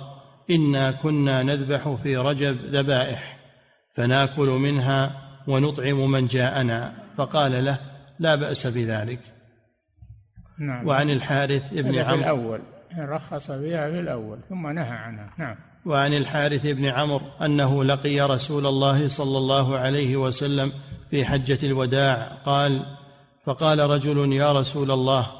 إنا 0.50 0.92
كنا 0.92 1.42
نذبح 1.42 1.94
في 2.02 2.16
رجب 2.16 2.56
ذبائح 2.64 3.38
فناكل 3.94 4.48
منها 4.48 5.28
ونطعم 5.46 6.10
من 6.10 6.26
جاءنا. 6.26 6.94
فقال 7.16 7.64
له 7.64 7.78
لا 8.18 8.34
بأس 8.34 8.66
بذلك. 8.66 9.20
نعم. 10.58 10.88
وعن 10.88 11.10
الحارث 11.10 11.74
بن 11.74 11.98
عمرو. 11.98 12.20
الأول. 12.20 12.60
رخص 12.98 13.50
بها 13.50 13.90
في 13.90 14.00
الأول 14.00 14.38
ثم 14.48 14.66
نهى 14.66 14.90
عنها. 14.90 15.30
نعم. 15.38 15.56
وعن 15.86 16.14
الحارث 16.14 16.66
بن 16.66 16.84
عمرو 16.84 17.26
أنه 17.42 17.84
لقي 17.84 18.20
رسول 18.20 18.66
الله 18.66 19.08
صلى 19.08 19.38
الله 19.38 19.78
عليه 19.78 20.16
وسلم 20.16 20.72
في 21.10 21.24
حجة 21.24 21.58
الوداع 21.62 22.32
قال 22.44 22.96
فقال 23.44 23.78
رجل 23.78 24.32
يا 24.32 24.52
رسول 24.52 24.90
الله 24.90 25.30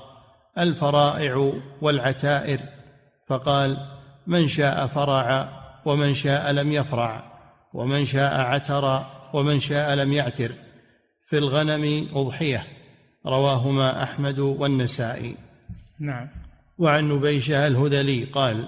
الفرائع 0.58 1.52
والعتائر. 1.82 2.60
فقال 3.26 3.76
من 4.26 4.48
شاء 4.48 4.86
فرع 4.86 5.48
ومن 5.84 6.14
شاء 6.14 6.52
لم 6.52 6.72
يفرع 6.72 7.22
ومن 7.74 8.04
شاء 8.04 8.40
عتر 8.40 9.02
ومن 9.32 9.60
شاء 9.60 9.94
لم 9.94 10.12
يعتر. 10.12 10.52
في 11.28 11.38
الغنم 11.38 12.08
أضحية. 12.14 12.66
رواهما 13.26 14.02
أحمد 14.02 14.38
والنسائي. 14.38 15.34
نعم. 16.00 16.28
وعن 16.78 17.08
نبيشة 17.08 17.66
الهذلي 17.66 18.24
قال 18.24 18.64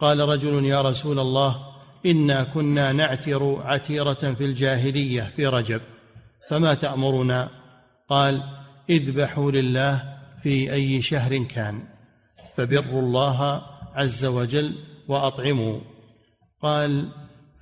قال 0.00 0.20
رجل 0.20 0.64
يا 0.64 0.82
رسول 0.82 1.18
الله 1.18 1.66
إنا 2.06 2.44
كنا 2.44 2.92
نعتر 2.92 3.62
عتيرة 3.64 4.14
في 4.14 4.44
الجاهلية 4.44 5.32
في 5.36 5.46
رجب 5.46 5.80
فما 6.48 6.74
تأمرنا؟ 6.74 7.48
قال 8.08 8.42
اذبحوا 8.90 9.50
لله 9.50 10.18
في 10.42 10.72
أي 10.72 11.02
شهر 11.02 11.38
كان 11.38 11.82
فبروا 12.56 13.02
الله 13.02 13.62
عز 13.94 14.24
وجل 14.24 14.74
وأطعموا. 15.08 15.80
قال 16.62 17.08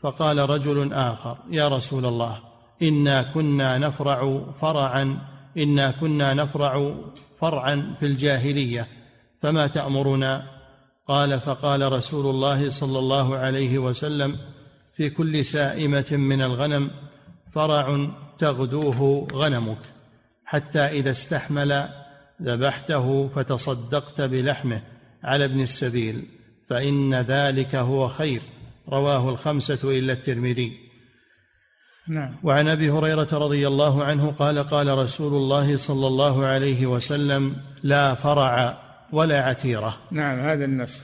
فقال 0.03 0.39
رجل 0.39 0.93
آخر 0.93 1.39
يا 1.51 1.69
رسول 1.69 2.07
الله 2.07 2.52
انا 2.83 3.23
كنا 3.23 3.79
نفرع 3.79 4.45
فرعا 4.61 5.19
انا 5.57 5.91
كنا 5.91 6.35
نفرع 6.35 6.95
فرعا 7.41 7.95
في 8.01 8.07
الجاهليه 8.07 8.89
فما 9.43 9.67
تامرنا؟ 9.67 10.63
قال 11.09 11.41
فقال 11.41 11.93
رسول 11.93 12.35
الله 12.35 12.71
صلى 12.71 12.99
الله 12.99 13.37
عليه 13.37 13.79
وسلم 13.79 14.39
في 14.95 15.11
كل 15.11 15.45
سائمه 15.45 16.07
من 16.11 16.43
الغنم 16.43 16.91
فرع 17.53 18.11
تغدوه 18.39 19.29
غنمك 19.33 19.79
حتى 20.45 20.81
اذا 20.81 21.11
استحمل 21.11 21.89
ذبحته 22.43 23.29
فتصدقت 23.29 24.21
بلحمه 24.21 24.83
على 25.25 25.45
ابن 25.45 25.61
السبيل 25.61 26.27
فان 26.69 27.15
ذلك 27.15 27.75
هو 27.75 28.09
خير. 28.09 28.43
رواه 28.89 29.31
الخمسة 29.31 29.99
الا 29.99 30.13
الترمذي. 30.13 30.82
نعم. 32.09 32.37
وعن 32.43 32.69
أبي 32.69 32.91
هريرة 32.91 33.29
رضي 33.33 33.69
الله 33.69 34.05
عنه 34.05 34.31
قال 34.39 34.59
قال 34.59 34.99
رسول 34.99 35.35
الله 35.35 35.77
صلى 35.77 36.07
الله 36.07 36.45
عليه 36.45 36.87
وسلم 36.87 37.57
لا 37.83 38.15
فرع 38.15 38.79
ولا 39.13 39.45
عتيرة. 39.45 39.99
نعم 40.11 40.41
هذا 40.41 40.65
النسخ. 40.65 41.01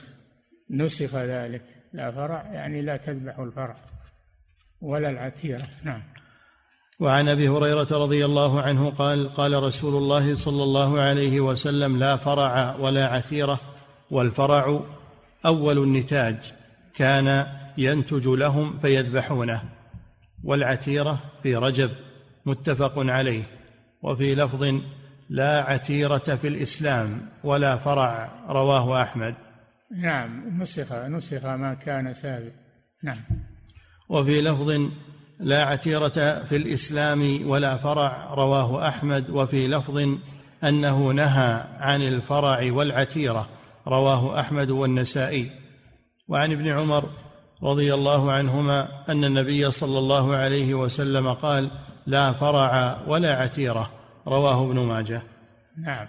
نسخ 0.71 1.15
ذلك. 1.15 1.61
لا 1.93 2.11
فرع 2.11 2.43
يعني 2.53 2.81
لا 2.81 2.97
تذبح 2.97 3.39
الفرع 3.39 3.75
ولا 4.81 5.09
العتيرة. 5.09 5.67
نعم. 5.83 6.03
وعن 6.99 7.29
أبي 7.29 7.49
هريرة 7.49 7.87
رضي 7.91 8.25
الله 8.25 8.61
عنه 8.61 8.89
قال 8.89 9.33
قال 9.33 9.63
رسول 9.63 10.03
الله 10.03 10.35
صلى 10.35 10.63
الله 10.63 10.99
عليه 10.99 11.39
وسلم 11.39 11.99
لا 11.99 12.17
فرع 12.17 12.75
ولا 12.75 13.07
عتيرة 13.07 13.59
والفرع 14.11 14.79
أول 15.45 15.77
النتاج. 15.77 16.37
كان 16.95 17.45
ينتج 17.77 18.27
لهم 18.27 18.77
فيذبحونه. 18.77 19.78
والعتيرة 20.43 21.19
في 21.43 21.55
رجب 21.55 21.91
متفق 22.45 22.93
عليه. 22.97 23.43
وفي 24.01 24.35
لفظ 24.35 24.81
لا 25.29 25.63
عتيرة 25.63 26.17
في 26.17 26.47
الإسلام 26.47 27.29
ولا 27.43 27.77
فرع 27.77 28.31
رواه 28.49 29.01
أحمد. 29.01 29.35
نعم 29.97 30.61
نسخ 30.61 30.93
نسخ 30.93 31.45
ما 31.45 31.73
كان 31.73 32.13
سابق. 32.13 32.51
نعم. 33.03 33.21
وفي 34.09 34.41
لفظ 34.41 34.89
لا 35.39 35.63
عتيرة 35.63 36.43
في 36.43 36.55
الإسلام 36.55 37.49
ولا 37.49 37.77
فرع 37.77 38.33
رواه 38.33 38.87
أحمد. 38.87 39.29
وفي 39.29 39.67
لفظ 39.67 40.17
أنه 40.63 41.11
نهى 41.11 41.63
عن 41.79 42.01
الفرع 42.01 42.71
والعتيرة 42.71 43.49
رواه 43.87 44.39
أحمد 44.39 44.69
والنسائي. 44.69 45.51
وعن 46.27 46.51
ابن 46.51 46.67
عمر 46.67 47.09
رضي 47.63 47.93
الله 47.93 48.31
عنهما 48.31 49.05
أن 49.09 49.23
النبي 49.23 49.71
صلى 49.71 49.99
الله 49.99 50.35
عليه 50.35 50.73
وسلم 50.73 51.33
قال 51.33 51.71
لا 52.07 52.31
فرع 52.31 53.01
ولا 53.07 53.41
عتيرة 53.41 53.91
رواه 54.27 54.65
ابن 54.65 54.79
ماجه. 54.79 55.21
نعم. 55.77 56.07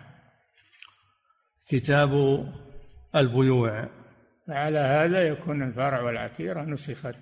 كتاب 1.68 2.44
البيوع. 3.16 3.88
فعلى 4.46 4.78
هذا 4.78 5.22
يكون 5.22 5.62
الفرع 5.62 6.02
والعتيرة 6.02 6.62
نسخت 6.62 7.16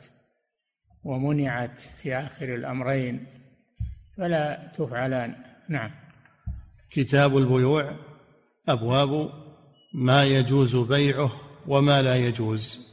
ومنعت 1.05 1.81
في 1.81 2.17
آخر 2.17 2.55
الأمرين. 2.55 3.27
فلا 4.17 4.73
تفعلان. 4.77 5.35
نعم. 5.69 5.91
كتاب 6.91 7.37
البيوع 7.39 7.97
أبواب 8.69 9.31
ما 9.95 10.25
يجوز 10.25 10.77
بيعه 10.77 11.33
وما 11.67 12.03
لا 12.03 12.17
يجوز. 12.17 12.88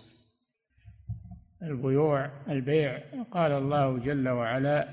البيوع 1.65 2.31
البيع. 2.49 3.03
قال 3.31 3.51
الله 3.51 3.99
جل 3.99 4.29
وعلا 4.29 4.87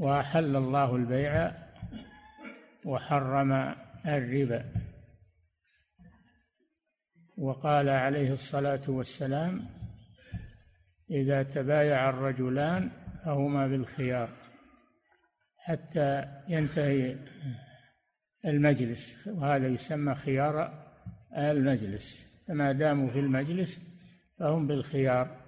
وأحل 0.00 0.56
الله 0.56 0.96
البيع 0.96 1.52
وحرم 2.84 3.52
الربا. 4.06 4.72
وقال 7.38 7.88
عليه 7.88 8.32
الصلاة 8.32 8.82
والسلام 8.88 9.66
إذا 11.10 11.42
تبايع 11.42 12.10
الرجلان 12.10 12.90
فهما 13.24 13.66
بالخيار 13.66 14.28
حتى 15.58 16.24
ينتهي 16.48 17.16
المجلس. 18.44 19.28
وهذا 19.28 19.68
يسمى 19.68 20.14
خيار 20.14 20.84
المجلس. 21.36 22.34
فما 22.48 22.72
داموا 22.72 23.08
في 23.08 23.18
المجلس 23.18 23.93
فهم 24.38 24.66
بالخيار. 24.66 25.44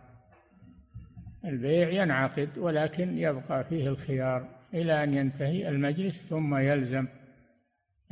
البيع 1.45 1.89
ينعقد 1.89 2.59
ولكن 2.59 3.19
يبقى 3.19 3.65
فيه 3.65 3.89
الخيار 3.89 4.49
إلى 4.75 5.05
أن 5.05 5.15
ينتهي 5.15 5.69
المجلس 5.69 6.27
ثم 6.29 6.57
يلزم 6.57 7.07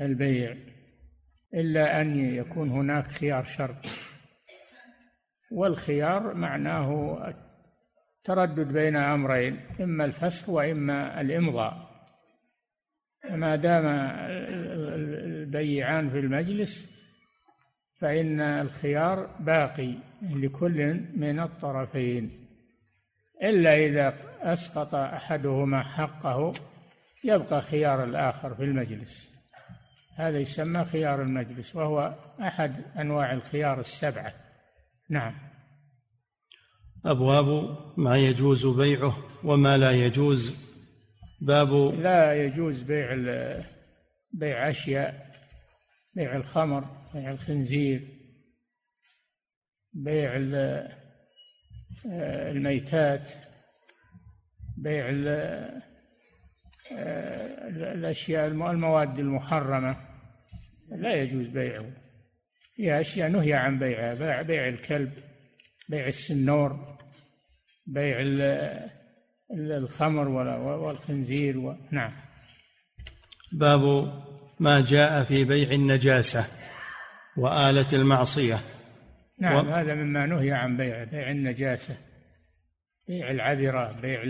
البيع 0.00 0.56
إلا 1.54 2.00
أن 2.00 2.18
يكون 2.34 2.70
هناك 2.70 3.06
خيار 3.06 3.44
شرط 3.44 3.86
والخيار 5.52 6.34
معناه 6.34 7.18
التردد 8.18 8.72
بين 8.72 8.96
أمرين 8.96 9.60
إما 9.80 10.04
الفسخ 10.04 10.48
وإما 10.48 11.20
الإمضاء. 11.20 11.94
ما 13.30 13.56
دام 13.56 13.86
البيعان 15.24 16.10
في 16.10 16.18
المجلس 16.18 16.93
فإن 18.00 18.40
الخيار 18.40 19.26
باقي 19.40 19.94
لكل 20.22 21.00
من 21.16 21.40
الطرفين 21.40 22.46
إلا 23.42 23.76
إذا 23.76 24.14
أسقط 24.40 24.94
أحدهما 24.94 25.82
حقه 25.82 26.52
يبقى 27.24 27.62
خيار 27.62 28.04
الآخر 28.04 28.54
في 28.54 28.64
المجلس. 28.64 29.34
هذا 30.16 30.38
يسمى 30.38 30.84
خيار 30.84 31.22
المجلس 31.22 31.76
وهو 31.76 32.14
أحد 32.40 32.74
أنواع 32.98 33.32
الخيار 33.32 33.80
السبعة. 33.80 34.32
نعم. 35.10 35.34
أبواب 37.04 37.78
ما 37.96 38.16
يجوز 38.16 38.66
بيعه 38.66 39.16
وما 39.44 39.78
لا 39.78 39.90
يجوز. 39.90 40.64
باب 41.40 41.74
لا 42.00 42.44
يجوز 42.44 42.80
بيع 42.80 43.14
بيع 44.32 44.70
أشياء 44.70 45.30
بيع 46.14 46.36
الخمر. 46.36 47.03
بيع 47.14 47.30
الخنزير 47.30 48.08
بيع 49.92 50.32
الميتات 52.50 53.32
بيع 54.76 55.06
الأشياء 57.92 58.46
المواد 58.46 59.18
المحرمة. 59.18 59.96
لا 60.88 61.14
يجوز 61.14 61.46
بيعه. 61.46 61.86
هي 62.78 63.00
أشياء 63.00 63.28
نهي 63.30 63.52
عن 63.52 63.78
بيعها 63.78 64.14
بيع, 64.14 64.42
بيع 64.42 64.68
الكلب 64.68 65.12
بيع 65.88 66.06
السنور 66.06 66.98
بيع 67.86 68.16
الخمر 69.50 70.28
والخنزير 70.28 71.58
و... 71.58 71.76
نعم. 71.90 72.12
باب 73.52 74.12
ما 74.60 74.80
جاء 74.80 75.24
في 75.24 75.44
بيع 75.44 75.70
النجاسة. 75.70 76.63
وآلة 77.36 77.92
المعصية. 77.92 78.60
نعم 79.38 79.68
و... 79.68 79.70
هذا 79.70 79.94
مما 79.94 80.26
نهي 80.26 80.52
عن 80.52 80.76
بيعه 80.76 81.04
بيع 81.04 81.30
النجاسة 81.30 81.96
بيع 83.08 83.30
العذرة 83.30 84.00
بيع 84.02 84.22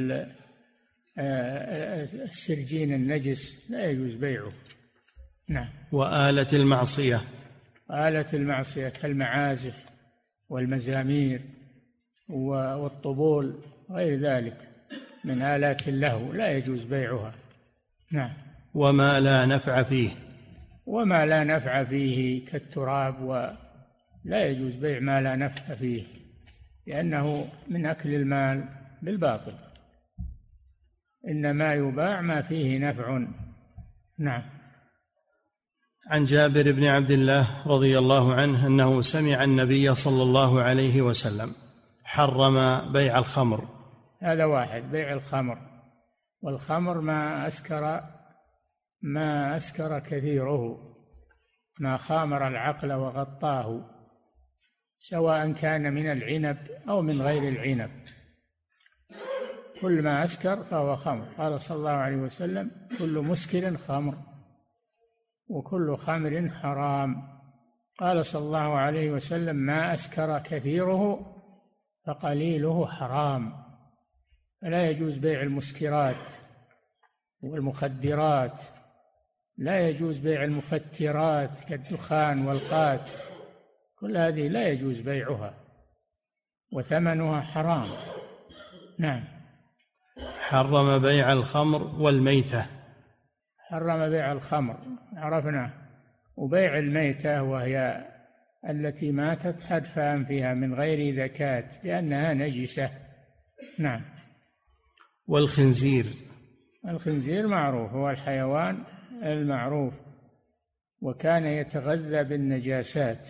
آه، 1.18 2.04
السرجين 2.04 2.94
النجس 2.94 3.70
لا 3.70 3.90
يجوز 3.90 4.14
بيعه. 4.14 4.52
نعم. 5.48 5.68
وآلة 5.92 6.46
المعصية. 6.52 7.20
آلة 7.90 8.26
المعصية 8.34 8.88
كالمعازف 8.88 9.84
والمزامير 10.48 11.40
والطبول 12.28 13.54
غير 13.90 14.20
ذلك 14.20 14.56
من 15.24 15.42
آلات 15.42 15.88
اللهو 15.88 16.32
لا 16.32 16.52
يجوز 16.52 16.84
بيعها. 16.84 17.34
نعم. 18.12 18.32
وما 18.74 19.20
لا 19.20 19.46
نفع 19.46 19.82
فيه. 19.82 20.10
وما 20.86 21.26
لا 21.26 21.44
نفع 21.44 21.84
فيه 21.84 22.44
كالتراب 22.46 23.22
ولا 23.22 24.46
يجوز 24.46 24.74
بيع 24.74 25.00
ما 25.00 25.20
لا 25.20 25.36
نفع 25.36 25.74
فيه 25.74 26.04
لأنه 26.86 27.48
من 27.68 27.86
أكل 27.86 28.14
المال 28.14 28.64
بالباطل. 29.02 29.52
إنما 31.28 31.74
يباع 31.74 32.20
ما 32.20 32.42
فيه 32.42 32.78
نفع. 32.78 33.26
نعم. 34.18 34.42
عن 36.10 36.24
جابر 36.24 36.72
بن 36.72 36.84
عبد 36.84 37.10
الله 37.10 37.66
رضي 37.66 37.98
الله 37.98 38.34
عنه 38.34 38.66
أنه 38.66 39.02
سمع 39.02 39.44
النبي 39.44 39.94
صلى 39.94 40.22
الله 40.22 40.62
عليه 40.62 41.02
وسلم 41.02 41.52
حرم 42.04 42.92
بيع 42.92 43.18
الخمر. 43.18 43.68
هذا 44.22 44.44
واحد 44.44 44.82
بيع 44.82 45.12
الخمر. 45.12 45.58
والخمر 46.42 47.00
ما 47.00 47.46
أسكر 47.46 48.04
ما 49.04 49.56
أسكر 49.56 49.98
كثيره 49.98 50.78
ما 51.80 51.96
خامر 51.96 52.48
العقل 52.48 52.92
وغطاه 52.92 53.90
سواء 54.98 55.52
كان 55.52 55.92
من 55.92 56.10
العنب 56.10 56.58
أو 56.88 57.02
من 57.02 57.22
غير 57.22 57.48
العنب. 57.48 57.90
كل 59.80 60.02
ما 60.02 60.24
أسكر 60.24 60.56
فهو 60.56 60.96
خمر. 60.96 61.24
قال 61.38 61.60
صلى 61.60 61.76
الله 61.76 61.90
عليه 61.90 62.16
وسلم 62.16 62.70
كل 62.98 63.18
مسكر 63.18 63.76
خمر 63.76 64.14
وكل 65.48 65.96
خمر 65.96 66.50
حرام. 66.50 67.40
قال 67.98 68.26
صلى 68.26 68.44
الله 68.46 68.78
عليه 68.78 69.10
وسلم 69.10 69.56
ما 69.56 69.94
أسكر 69.94 70.38
كثيره 70.38 71.34
فقليله 72.06 72.86
حرام. 72.86 73.64
فلا 74.62 74.90
يجوز 74.90 75.18
بيع 75.18 75.42
المسكرات 75.42 76.16
والمخدرات 77.42 78.62
لا 79.58 79.88
يجوز 79.88 80.18
بيع 80.18 80.44
المفترات 80.44 81.64
كالدخان 81.68 82.46
والقات. 82.46 83.10
كل 84.00 84.16
هذه 84.16 84.48
لا 84.48 84.68
يجوز 84.68 85.00
بيعها 85.00 85.54
وثمنها 86.72 87.40
حرام. 87.40 87.88
نعم. 88.98 89.24
حرم 90.40 90.98
بيع 90.98 91.32
الخمر 91.32 91.82
والميتة. 91.82 92.66
حرم 93.58 94.10
بيع 94.10 94.32
الخمر 94.32 94.76
عرفنا. 95.16 95.70
وبيع 96.36 96.78
الميتة 96.78 97.42
وهي 97.42 98.06
التي 98.68 99.12
ماتت 99.12 99.62
حدف 99.62 99.98
انفها 99.98 100.54
من 100.54 100.74
غير 100.74 101.16
زكاة 101.16 101.64
لأنها 101.84 102.34
نجسة. 102.34 102.90
نعم. 103.78 104.04
والخنزير. 105.26 106.04
الخنزير 106.88 107.46
معروف 107.46 107.90
هو 107.92 108.10
الحيوان 108.10 108.84
المعروف 109.32 109.94
وكان 111.00 111.46
يتغذى 111.46 112.24
بالنجاسات 112.24 113.26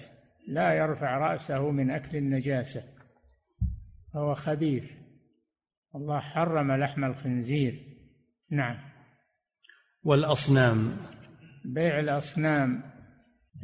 لا 0.49 0.73
يرفع 0.73 1.19
رأسه 1.19 1.71
من 1.71 1.91
أكل 1.91 2.17
النجاسة 2.17 2.83
فهو 4.15 4.35
خبيث. 4.35 4.93
الله 5.95 6.21
حرم 6.21 6.73
لحم 6.73 7.05
الخنزير. 7.05 7.75
نعم. 8.51 8.79
والأصنام؟ 10.03 10.97
بيع 11.65 12.01
الأصنام 12.01 12.83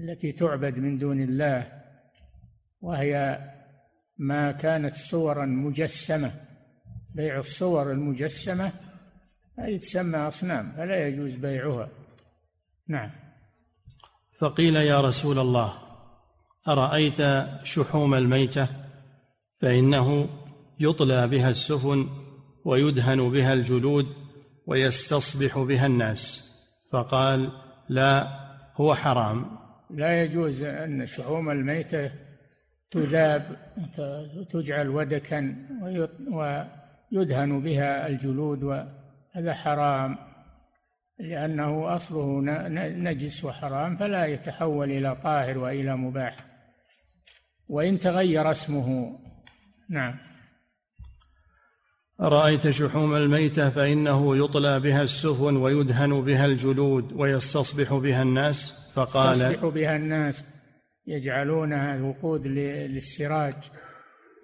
التي 0.01 0.33
تعبد 0.33 0.79
من 0.79 0.99
دون 0.99 1.23
الله 1.23 1.83
وهي 2.81 3.39
ما 4.19 4.53
كانت 4.53 4.95
صورا 4.95 5.47
مجسمة. 5.47 6.33
بيع 7.15 7.39
الصور 7.39 7.93
المجسمة 7.93 8.73
هذه 9.59 9.77
تسمى 9.77 10.19
أصنام 10.19 10.73
فلا 10.73 11.09
يجوز 11.09 11.35
بيعها. 11.35 11.89
نعم. 12.91 13.11
فقيل 14.39 14.77
يا 14.77 15.01
رسول 15.01 15.39
الله 15.39 15.73
أرأيت 16.69 17.47
شحوم 17.65 18.15
الميتة؟ 18.15 18.69
فإنه 19.61 20.29
يطلى 20.81 21.29
بها 21.29 21.51
السفن 21.51 22.09
ويدهن 22.65 23.31
بها 23.31 23.53
الجلود 23.53 24.07
ويستصبح 24.67 25.59
بها 25.59 25.87
الناس. 25.87 26.51
فقال 26.93 27.53
لا 27.89 28.29
هو 28.75 28.95
حرام. 28.95 29.47
لا 29.91 30.23
يجوز 30.23 30.63
أن 30.63 31.07
شحوم 31.07 31.51
الميتة 31.51 32.11
تذاب 32.91 33.57
تجعل 34.51 34.89
ودكا 34.89 35.57
ويدهن 37.13 37.61
بها 37.61 38.07
الجلود 38.07 38.63
وهذا 38.63 39.55
حرام. 39.55 40.30
لأنه 41.21 41.97
أصله 41.97 42.41
نجس 42.89 43.45
وحرام 43.45 43.97
فلا 43.97 44.27
يتحول 44.27 44.91
إلى 44.91 45.17
طاهر 45.17 45.59
وإلى 45.59 45.97
مباح. 45.97 46.37
وإن 47.69 47.99
تغير 47.99 48.51
اسمه 48.51 49.19
نعم. 49.91 50.15
أرأيت 52.21 52.71
شحوم 52.71 53.15
الميتة 53.15 53.71
فإنه 53.71 54.37
يطلى 54.37 54.81
بها 54.81 55.03
السفن 55.03 55.57
ويدهن 55.57 56.21
بها 56.21 56.47
الجلود 56.47 57.13
ويستصبح 57.13 57.95
بها 57.95 58.23
الناس؟ 58.23 58.91
فقال 58.95 59.35
يستصبح 59.35 59.67
بها 59.67 59.97
الناس. 59.97 60.45
يجعلونها 61.07 62.03
وقود 62.03 62.47
للسراج 62.47 63.55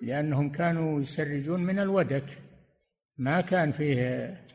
لأنهم 0.02 0.50
كانوا 0.50 1.00
يسرجون 1.00 1.60
من 1.60 1.78
الودك. 1.78 2.24
ما 3.18 3.40
كان 3.40 3.72
فيه 3.72 4.46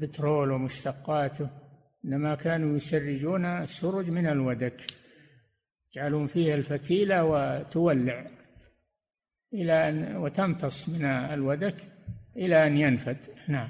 بترول 0.00 0.50
ومشتقاته 0.50 1.48
إنما 2.04 2.34
كانوا 2.34 2.76
يسرجون 2.76 3.44
السرج 3.44 4.10
من 4.10 4.26
الودك 4.26 4.86
يجعلون 5.96 6.26
فيها 6.26 6.54
الفتيلة 6.54 7.24
وتولع 7.24 8.26
إلى 9.54 9.88
أن 9.88 10.16
وتمتص 10.16 10.88
من 10.88 11.04
الودك 11.04 11.74
إلى 12.36 12.66
أن 12.66 12.78
ينفد. 12.78 13.16
نعم. 13.48 13.68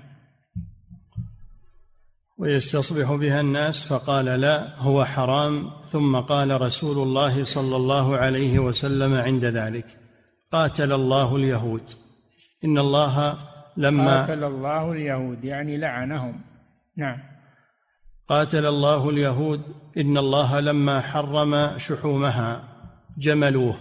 ويستصبح 2.39 3.13
بها 3.13 3.41
الناس 3.41 3.85
فقال 3.85 4.25
لا 4.25 4.77
هو 4.77 5.05
حرام. 5.05 5.71
ثم 5.87 6.17
قال 6.17 6.61
رسول 6.61 7.09
الله 7.09 7.45
صلى 7.45 7.77
الله 7.77 8.17
عليه 8.17 8.59
وسلم 8.59 9.15
عند 9.15 9.45
ذلك 9.45 9.87
قاتل 10.53 10.93
الله 10.93 11.37
اليهود. 11.37 11.83
إن 12.65 12.79
الله 12.79 13.39
لما 13.77 14.21
قاتل 14.21 14.45
الله 14.45 14.93
اليهود 14.93 15.45
يعني 15.45 15.77
لعنهم. 15.77 16.41
نعم. 16.97 17.19
قاتل 18.29 18.67
الله 18.67 19.11
اليهود 19.11 19.61
إن 19.99 20.19
الله 20.19 20.61
لما 20.61 21.01
حرم 21.01 21.79
شحومها 21.79 22.65
جملوه 23.19 23.77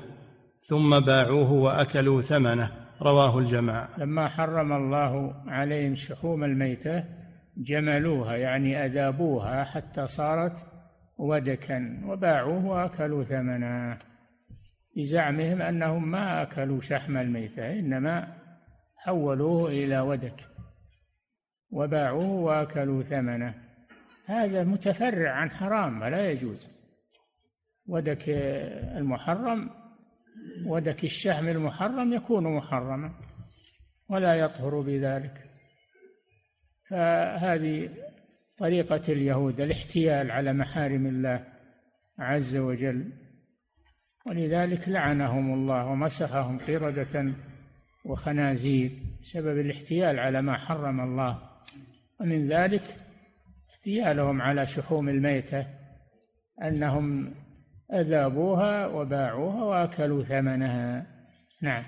ثم 0.63 0.99
باعوه 0.99 1.51
وأكلوا 1.51 2.21
ثمنه. 2.21 2.71
رواه 3.01 3.39
الجماعة. 3.39 3.89
لما 3.97 4.27
حرم 4.27 4.73
الله 4.73 5.33
عليهم 5.47 5.95
شحوم 5.95 6.43
الميتة 6.43 7.03
جملوها 7.57 8.35
يعني 8.35 8.85
أذابوها 8.85 9.63
حتى 9.63 10.07
صارت 10.07 10.65
ودكا 11.17 12.01
وباعوه 12.05 12.65
وأكلوا 12.65 13.23
ثمنه. 13.23 13.97
بزعمهم 14.97 15.61
أنهم 15.61 16.11
ما 16.11 16.41
أكلوا 16.41 16.81
شحم 16.81 17.17
الميتة 17.17 17.79
إنما 17.79 18.40
حولوه 19.03 19.69
إلى 19.69 19.99
ودك. 19.99 20.41
وباعوه 21.71 22.31
وأكلوا 22.31 23.03
ثمنه. 23.03 23.53
هذا 24.25 24.63
متفرع 24.63 25.31
عن 25.31 25.51
حرام 25.51 25.99
فلا 25.99 26.31
يجوز. 26.31 26.67
ودك 27.87 28.29
المحرم 28.97 29.69
ودك 30.67 31.03
الشحم 31.03 31.47
المحرم 31.47 32.13
يكون 32.13 32.55
محرما 32.55 33.13
ولا 34.09 34.35
يطهر 34.35 34.81
بذلك. 34.81 35.49
فهذه 36.89 37.89
طريقة 38.57 39.13
اليهود 39.13 39.61
الاحتيال 39.61 40.31
على 40.31 40.53
محارم 40.53 41.07
الله 41.07 41.47
عز 42.19 42.55
وجل. 42.55 43.11
ولذلك 44.27 44.89
لعنهم 44.89 45.53
الله 45.53 45.85
ومسخهم 45.85 46.59
قردة 46.59 47.33
وخنازير 48.05 48.91
بسبب 49.21 49.59
الاحتيال 49.59 50.19
على 50.19 50.41
ما 50.41 50.57
حرم 50.57 51.01
الله. 51.01 51.37
ومن 52.19 52.47
ذلك 52.47 52.83
احتيالهم 53.69 54.41
على 54.41 54.65
شحوم 54.65 55.09
الميتة 55.09 55.67
أنهم 56.63 57.33
أذابوها 57.93 58.87
وباعوها 58.87 59.63
وأكلوا 59.63 60.23
ثمنها. 60.23 61.05
نعم. 61.61 61.83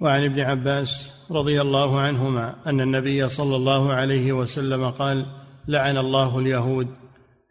وعن 0.00 0.24
ابن 0.24 0.40
عباس 0.40 1.10
رضي 1.30 1.60
الله 1.60 2.00
عنهما 2.00 2.56
أن 2.66 2.80
النبي 2.80 3.28
صلى 3.28 3.56
الله 3.56 3.92
عليه 3.92 4.32
وسلم 4.32 4.90
قال 4.90 5.26
لعن 5.68 5.96
الله 5.96 6.38
اليهود 6.38 6.88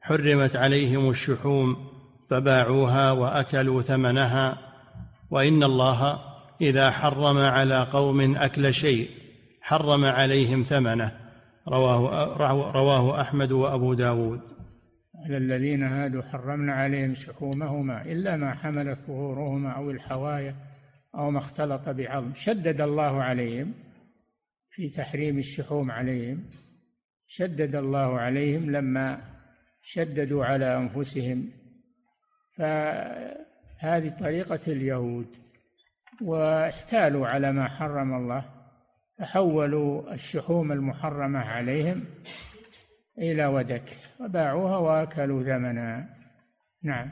حرمت 0.02 0.56
عليهم 0.56 1.10
الشحوم 1.10 1.88
فباعوها 2.30 3.12
وأكلوا 3.12 3.82
ثمنها 3.82 4.67
وإن 5.30 5.64
الله 5.64 6.20
إذا 6.62 6.92
حرم 6.92 7.38
على 7.38 7.84
قوم 7.84 8.36
أكل 8.36 8.74
شيء 8.74 9.10
حرم 9.62 10.06
عليهم 10.06 10.64
ثمنه. 10.64 11.12
رواه 11.68 12.72
رواه 12.72 13.22
أحمد 13.22 13.52
وأبو 13.52 13.94
داود. 13.94 14.42
على 15.26 15.38
الذين 15.38 15.84
هادوا 15.84 16.22
حرمنا 16.22 16.74
عليهم 16.74 17.16
شحومهما 17.16 18.02
إلا 18.02 18.38
ما 18.38 18.54
حملت 18.54 19.00
ظهورهما 19.08 19.72
أو 19.72 19.92
الحوايا 19.92 20.56
أو 21.16 21.32
ما 21.32 21.38
اختلط 21.38 21.90
بعظم. 21.90 22.34
شدد 22.34 22.82
الله 22.82 23.24
عليهم 23.24 23.74
في 24.70 24.90
تحريم 24.90 25.38
الشحوم 25.38 25.92
عليهم. 25.92 26.44
شدد 27.28 27.76
الله 27.76 28.20
عليهم 28.20 28.72
لما 28.72 29.22
شددوا 29.82 30.46
على 30.46 30.78
أنفسهم. 30.78 31.50
فهذه 33.82 34.18
طريقة 34.20 34.60
اليهود 34.68 35.36
واحتالوا 36.22 37.28
على 37.28 37.52
ما 37.52 37.68
حرم 37.68 38.14
الله 38.14 38.46
فحولوا 39.20 40.14
الشحوم 40.14 40.72
المحرمة 40.72 41.40
عليهم 41.40 42.04
إلى 43.18 43.46
ودك 43.46 43.84
وباعوها 44.20 44.78
وأكلوا 44.78 45.44
ثمنها 45.44 46.10
نعم. 46.84 47.10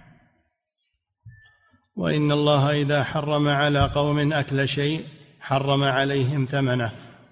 وإن 1.95 2.31
الله 2.31 2.81
إذا 2.81 3.03
حرم 3.03 3.47
على 3.47 3.85
قوم 3.85 4.33
أكل 4.33 4.67
شيء 4.67 5.05
حرم 5.39 5.83
عليهم 5.83 6.45
ثمنه. 6.45 6.91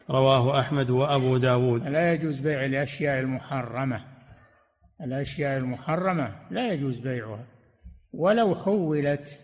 رواه 0.09 0.59
أحمد 0.59 0.89
وأبو 0.89 1.37
داود. 1.37 1.87
لا 1.87 2.13
يجوز 2.13 2.39
بيع 2.39 2.65
الأشياء 2.65 3.19
المحرمة. 3.19 4.05
الأشياء 5.01 5.57
المحرمة 5.57 6.35
لا 6.51 6.73
يجوز 6.73 6.99
بيعها. 6.99 7.45
ولو 8.13 8.55
حولت 8.55 9.39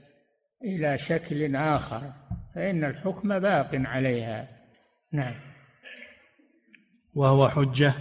إلى 0.63 0.97
شكل 0.97 1.55
آخر 1.55 2.13
فإن 2.55 2.83
الحكم 2.83 3.39
باق 3.39 3.69
عليها. 3.73 4.47
نعم. 5.11 5.35
وهو 7.13 7.49
حجة 7.49 7.93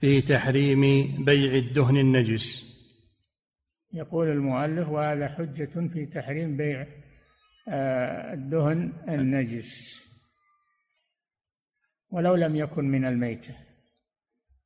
في 0.00 0.20
تحريم 0.20 0.80
بيع 1.24 1.54
الدهن 1.54 1.96
النجس. 1.96 2.76
يقول 3.92 4.28
المؤلف 4.28 4.88
وهذا 4.88 5.28
حجة 5.28 5.88
في 5.88 6.06
تحريم 6.06 6.56
بيع 6.56 6.86
آه، 7.68 8.34
الدهن 8.34 8.92
النجس. 9.08 10.06
ولو 12.10 12.34
لم 12.34 12.56
يكن 12.56 12.84
من 12.84 13.04
الميتة. 13.04 13.54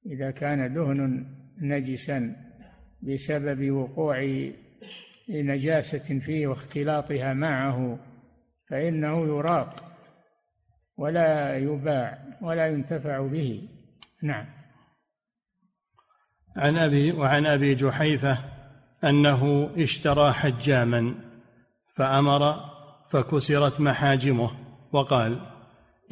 إذا 0.07 0.30
كان 0.30 0.74
دهن 0.74 1.26
نجسا 1.61 2.36
بسبب 3.03 3.70
وقوع 3.70 4.18
لنجاسة 5.31 6.18
فيه 6.18 6.47
واختلاطها 6.47 7.33
معه 7.33 7.99
فإنه 8.70 9.26
يراق 9.26 9.74
ولا 10.97 11.57
يباع 11.57 12.18
ولا 12.43 12.66
ينتفع 12.66 13.26
به. 13.26 13.68
نعم. 14.22 14.47
عن 16.57 16.76
أبي 16.76 17.12
وعن 17.12 17.47
أبي 17.47 17.74
جحيفة 17.74 18.39
أنه 19.05 19.70
اشترى 19.76 20.33
حجاما 20.33 21.14
فأمر 21.97 22.70
فكسرت 23.11 23.81
محاجمه 23.81 24.51
وقال 24.93 25.41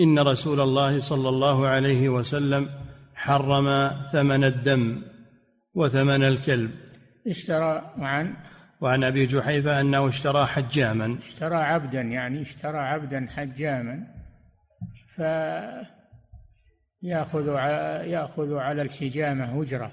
إن 0.01 0.19
رسول 0.19 0.61
الله 0.61 1.01
صلى 1.01 1.29
الله 1.29 1.67
عليه 1.67 2.09
وسلم 2.09 2.71
حرم 3.15 3.91
ثمن 4.13 4.45
الدم 4.45 5.03
وثمن 5.75 6.23
الكلب. 6.23 6.71
اشترى 7.27 7.93
عن 7.99 8.35
وعن 8.81 9.05
أبي 9.05 9.27
جحيفة 9.27 9.81
أنه 9.81 10.09
اشترى 10.09 10.47
حجاما. 10.47 11.19
اشترى 11.19 11.57
عبدا 11.57 12.01
يعني 12.01 12.43
اشترى 12.43 12.79
عبدا 12.79 13.27
حجاما 13.37 14.05
ف 15.17 15.21
يأخذ 17.03 17.49
يأخذ 18.07 18.55
على 18.55 18.83
الحجامة 18.83 19.63
اجره 19.63 19.93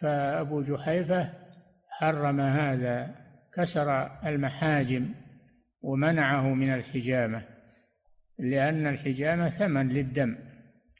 فأبو 0.00 0.62
جحيفة 0.62 1.30
حرم 1.88 2.40
هذا 2.40 3.14
كسر 3.54 4.10
المحاجم 4.26 5.08
ومنعه 5.82 6.42
من 6.54 6.74
الحجامة 6.74 7.42
لأن 8.38 8.86
الحجامة 8.86 9.50
ثمن 9.50 9.88
للدم. 9.88 10.36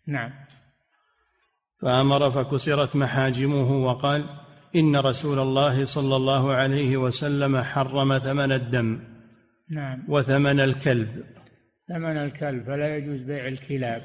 نعم. 0.06 0.30
فأمر 1.82 2.30
فكسرت 2.30 2.96
محاجمه 2.96 3.84
وقال 3.84 4.24
إن 4.78 4.96
رسول 4.96 5.38
الله 5.38 5.84
صلى 5.84 6.16
الله 6.16 6.52
عليه 6.52 6.96
وسلم 6.96 7.58
حرم 7.62 8.18
ثمن 8.18 8.52
الدم 8.52 9.00
نعم. 9.70 10.04
وثمن 10.08 10.60
الكلب. 10.60 11.24
ثمن 11.88 12.16
الكلب 12.16 12.64
فلا 12.64 12.96
يجوز 12.96 13.22
بيع 13.22 13.48
الكلاب. 13.48 14.02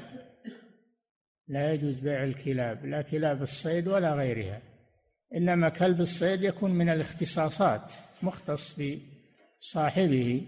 لا 1.48 1.72
يجوز 1.72 1.98
بيع 1.98 2.24
الكلاب 2.24 2.86
لا 2.86 3.02
كلاب 3.02 3.42
الصيد 3.42 3.88
ولا 3.88 4.14
غيرها. 4.14 4.62
إنما 5.36 5.68
كلب 5.68 6.00
الصيد 6.00 6.42
يكون 6.42 6.70
من 6.70 6.88
الاختصاصات 6.88 7.92
مختص 8.22 8.80
بصاحبه. 9.60 10.42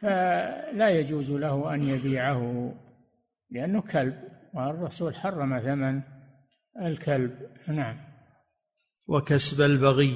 فلا 0.00 0.88
يجوز 0.88 1.30
له 1.30 1.74
أن 1.74 1.88
يبيعه 1.88 2.74
لأنه 3.50 3.80
كلب 3.80 4.14
والرسول 4.54 5.14
حرم 5.14 5.60
ثمن 5.60 6.00
الكلب. 6.82 7.32
نعم. 7.68 8.07
وكسب 9.08 9.64
البغي. 9.64 10.14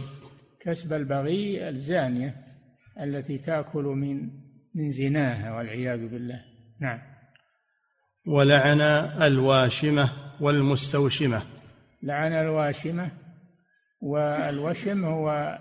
كسب 0.61 0.93
البغي 0.93 1.68
الزانية 1.68 2.34
التي 3.01 3.38
تأكل 3.38 3.84
من 3.84 4.30
من 4.74 4.90
زناها 4.90 5.57
والعياذ 5.57 6.09
بالله. 6.09 6.45
نعم. 6.80 6.99
ولعن 8.26 8.80
الواشمة 9.22 10.11
والمستوشمة. 10.40 11.43
لعن 12.03 12.32
الواشمة 12.32 13.11
والوشم 14.01 15.05
هو 15.05 15.59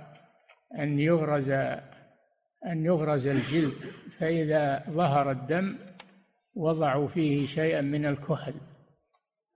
أن 0.79 0.99
يغرز 0.99 1.49
أن 2.65 2.85
يغرز 2.85 3.27
الجلد 3.27 3.79
فإذا 4.19 4.83
ظهر 4.89 5.31
الدم 5.31 5.75
وضعوا 6.55 7.07
فيه 7.07 7.45
شيئا 7.45 7.81
من 7.81 8.05
الكحل 8.05 8.53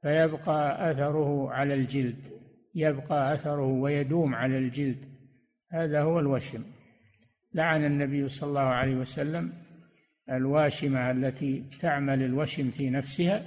فيبقى 0.02 0.92
أثره 0.92 1.52
على 1.52 1.74
الجلد. 1.74 2.35
يبقى 2.76 3.34
أثره 3.34 3.66
ويدوم 3.66 4.36
على 4.36 4.58
الجلد. 4.58 5.06
هذا 5.72 6.02
هو 6.02 6.20
الوشم. 6.20 6.64
لعن 7.54 7.86
النبي 7.86 8.30
صلى 8.30 8.50
الله 8.50 8.62
عليه 8.62 8.96
وسلم 8.96 9.54
الواشمة 10.32 11.12
التي 11.12 11.64
تعمل 11.80 12.24
الوشم 12.24 12.70
في 12.70 12.90
نفسها 12.90 13.44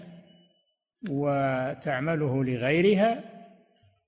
وتعمله 1.11 2.45
لغيرها 2.45 3.24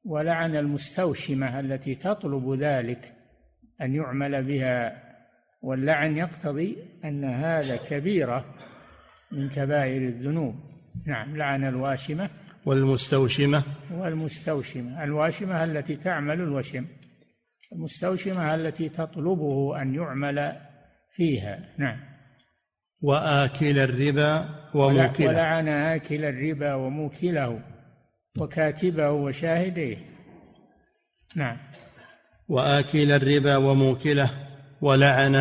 ولعن 0.05 0.57
المستوشمة 0.57 1.61
التي 1.61 1.95
تطلب 1.95 2.53
ذلك 2.53 3.12
أن 3.81 3.95
يعمل 3.95 4.43
بها 4.43 5.03
واللعن 5.62 6.16
يقتضي 6.16 6.77
أن 7.05 7.25
هذا 7.25 7.77
كبيرة 7.77 8.45
من 9.33 9.49
كبائر 9.49 10.03
الذنوب. 10.03 10.55
نعم 11.07 11.37
لعن 11.37 11.64
الواشمة 11.64 12.31
والمستوشمة؟ 12.67 13.63
والمستوشمة 13.93 15.05
الواشمة 15.05 15.65
التي 15.65 15.97
تعمل 15.97 16.41
الوشم. 16.41 16.85
المستوشمة 17.73 18.55
التي 18.55 18.89
تطلبه 18.89 19.83
أن 19.83 19.95
يعمل 19.95 20.53
فيها. 21.11 21.59
نعم. 21.79 21.97
وآكل 23.03 23.79
الربا 23.79 24.49
وموكله. 24.75 25.29
ولعن 25.29 25.69
آكل 25.69 26.25
الربا 26.25 26.75
وموكله 26.75 27.61
وكاتبه 28.39 29.11
وشاهديه. 29.11 29.97
نعم. 31.37 31.57
وآكل 32.49 33.13
الربا 33.13 33.57
وموكله 33.57 34.31
ولعن 34.81 35.35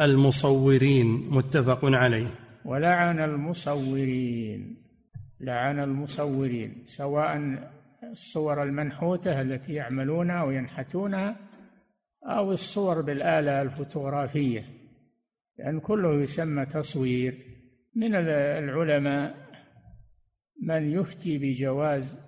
المصورين 0.00 1.06
متفق 1.30 1.80
عليه. 1.84 2.28
ولعن 2.64 3.20
المصورين. 3.20 4.85
لعن 5.40 5.80
المصورين 5.80 6.82
سواء 6.84 7.58
الصور 8.02 8.62
المنحوتة 8.62 9.40
التي 9.40 9.74
يعملونها 9.74 10.42
وينحتونها 10.42 11.36
أو 12.24 12.52
الصور 12.52 13.00
بالآلة 13.00 13.62
الفوتوغرافية 13.62 14.64
لأن 15.58 15.80
كله 15.80 16.14
يسمى 16.14 16.66
تصوير. 16.66 17.38
من 17.94 18.14
العلماء 18.14 19.34
من 20.62 20.92
يفتي 20.92 21.38
بجواز 21.38 22.26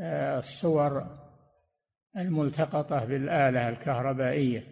آه، 0.00 0.38
الصور 0.38 1.06
الملتقطة 2.16 3.04
بالآلة 3.04 3.68
الكهربائية 3.68 4.64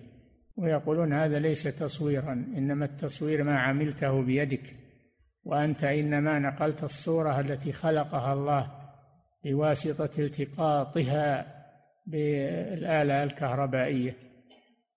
ويقولون 0.56 1.12
هذا 1.12 1.38
ليس 1.38 1.62
تصويرا 1.62 2.32
إنما 2.32 2.84
التصوير 2.84 3.44
ما 3.44 3.58
عملته 3.58 4.22
بيدك. 4.22 4.79
وأنت 5.45 5.84
إنما 5.84 6.38
نقلت 6.38 6.84
الصورة 6.84 7.41
التي 7.41 7.72
خلقها 7.72 8.32
الله 8.32 8.70
بواسطة 9.45 10.11
التقاطها 10.18 11.47
بالآلة 12.07 13.22
الكهربائية. 13.22 14.16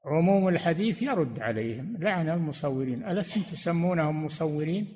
عموم 0.06 0.48
الحديث 0.48 1.02
يرد 1.02 1.39
عليهم. 1.39 1.98
لعن 2.00 2.30
المصورين. 2.30 3.06
ألستم 3.06 3.41
تسمونهم 3.41 4.26
مصورين؟ 4.26 4.88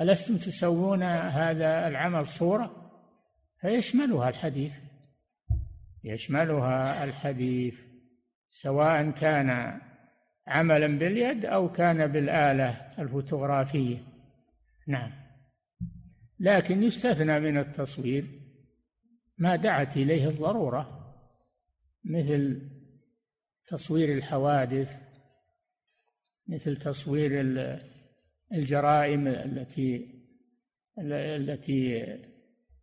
ألستم 0.00 0.36
تسوون 0.36 1.02
هذا 1.02 1.88
العمل 1.88 2.26
صورة؟ 2.26 2.90
فيشملها 3.60 4.28
الحديث. 4.28 4.78
يشملها 6.04 7.04
الحديث. 7.04 7.80
سواء 8.48 9.10
كان 9.10 9.80
عملا 10.46 10.86
باليد 10.98 11.46
أو 11.46 11.72
كان 11.72 12.06
بالآلة 12.06 12.70
الفوتوغرافية. 12.98 14.13
نعم. 14.86 15.12
لكن 16.40 16.82
يستثنى 16.82 17.40
من 17.40 17.58
التصوير 17.58 18.24
ما 19.38 19.56
دعت 19.56 19.96
إليه 19.96 20.28
الضرورة 20.28 21.14
مثل 22.04 22.70
تصوير 23.66 24.12
الحوادث 24.12 25.02
مثل 26.48 26.76
تصوير 26.76 27.40
الجرائم 28.52 29.28
التي 29.28 30.14
التي 30.98 32.06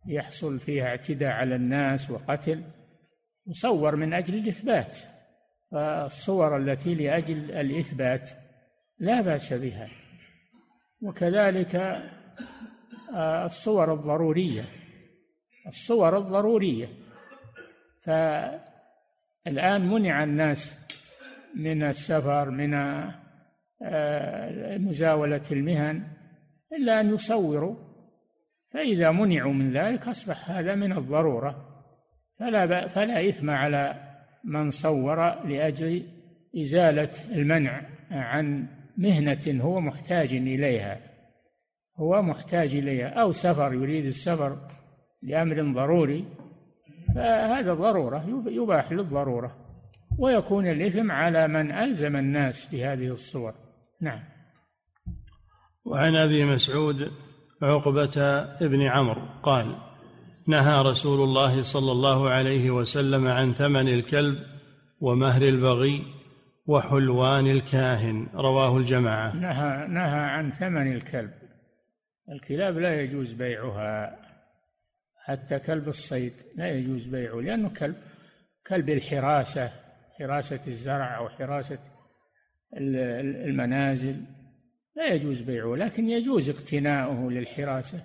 يحصل 0.06 0.60
فيها 0.60 0.86
اعتداء 0.86 1.30
على 1.30 1.54
الناس 1.54 2.10
وقتل 2.10 2.62
يصور 3.46 3.96
من 3.96 4.14
أجل 4.14 4.34
الإثبات. 4.34 4.98
فالصور 5.70 6.56
التي 6.56 6.94
لأجل 6.94 7.50
الإثبات 7.50 8.30
لا 8.98 9.20
بأس 9.20 9.52
بها. 9.52 9.88
وكذلك 11.02 11.76
آه، 13.14 13.46
الصور 13.46 13.94
الضرورية. 13.94 14.64
الصور 15.66 16.18
الضرورية. 16.18 16.88
فالآن 18.00 19.88
منع 19.88 20.24
الناس 20.24 20.88
من 21.54 21.82
السفر 21.82 22.50
من 22.50 22.74
آه، 23.82 24.78
مزاولة 24.78 25.42
المهن 25.50 26.02
إلا 26.72 27.00
أن 27.00 27.14
يصوروا. 27.14 27.76
فإذا 28.70 29.10
منعوا 29.10 29.52
من 29.52 29.72
ذلك 29.72 30.08
أصبح 30.08 30.50
هذا 30.50 30.74
من 30.74 30.92
الضرورة. 30.92 31.68
فلا 32.38 32.88
فلا 32.88 33.28
إثم 33.28 33.50
على 33.50 33.94
من 34.44 34.70
صور 34.70 35.44
لأجل 35.44 36.06
إزالة 36.56 37.10
المنع 37.34 37.82
عن 38.10 38.66
مهنة 38.96 39.62
هو 39.64 39.80
محتاج 39.80 40.32
إليها 40.32 41.00
هو 41.96 42.22
محتاج 42.22 42.74
إليها 42.74 43.08
أو 43.08 43.32
سفر 43.32 43.72
يريد 43.72 44.06
السفر 44.06 44.56
لأمر 45.22 45.72
ضروري 45.74 46.24
فهذا 47.14 47.74
ضرورة 47.74 48.42
يباح 48.46 48.92
للضرورة 48.92 49.56
ويكون 50.18 50.66
الإثم 50.66 51.10
على 51.10 51.48
من 51.48 51.72
ألزم 51.72 52.16
الناس 52.16 52.74
بهذه 52.74 53.08
الصور. 53.08 53.54
نعم. 54.00 54.20
وعن 55.84 56.16
أبي 56.16 56.44
مسعود 56.44 57.10
عقبة 57.62 58.20
ابن 58.60 58.82
عمرو 58.82 59.22
قال 59.42 59.74
نهى 60.46 60.82
رسول 60.82 61.24
الله 61.24 61.62
صلى 61.62 61.92
الله 61.92 62.28
عليه 62.28 62.70
وسلم 62.70 63.26
عن 63.26 63.52
ثمن 63.52 63.88
الكلب 63.88 64.38
ومهر 65.00 65.42
البغي 65.42 66.02
وحلوان 66.72 67.46
الكاهن 67.46 68.26
رواه 68.34 68.76
الجماعة. 68.76 69.36
نهى 69.36 69.86
نهى 69.88 70.20
عن 70.20 70.50
ثمن 70.50 70.92
الكلب. 70.92 71.30
الكلاب 72.32 72.78
لا 72.78 73.00
يجوز 73.00 73.32
بيعها. 73.32 74.16
حتى 75.24 75.58
كلب 75.58 75.88
الصيد 75.88 76.32
لا 76.56 76.70
يجوز 76.70 77.06
بيعه 77.06 77.40
لأنه 77.40 77.68
كلب 77.68 77.96
كلب 78.66 78.88
الحراسة 78.88 79.70
حراسة 80.18 80.66
الزرع 80.66 81.18
أو 81.18 81.28
حراسة 81.28 81.78
المنازل 82.76 84.16
لا 84.96 85.06
يجوز 85.06 85.40
بيعه 85.40 85.74
لكن 85.74 86.08
يجوز 86.08 86.50
اقتناؤه 86.50 87.30
للحراسة. 87.30 87.98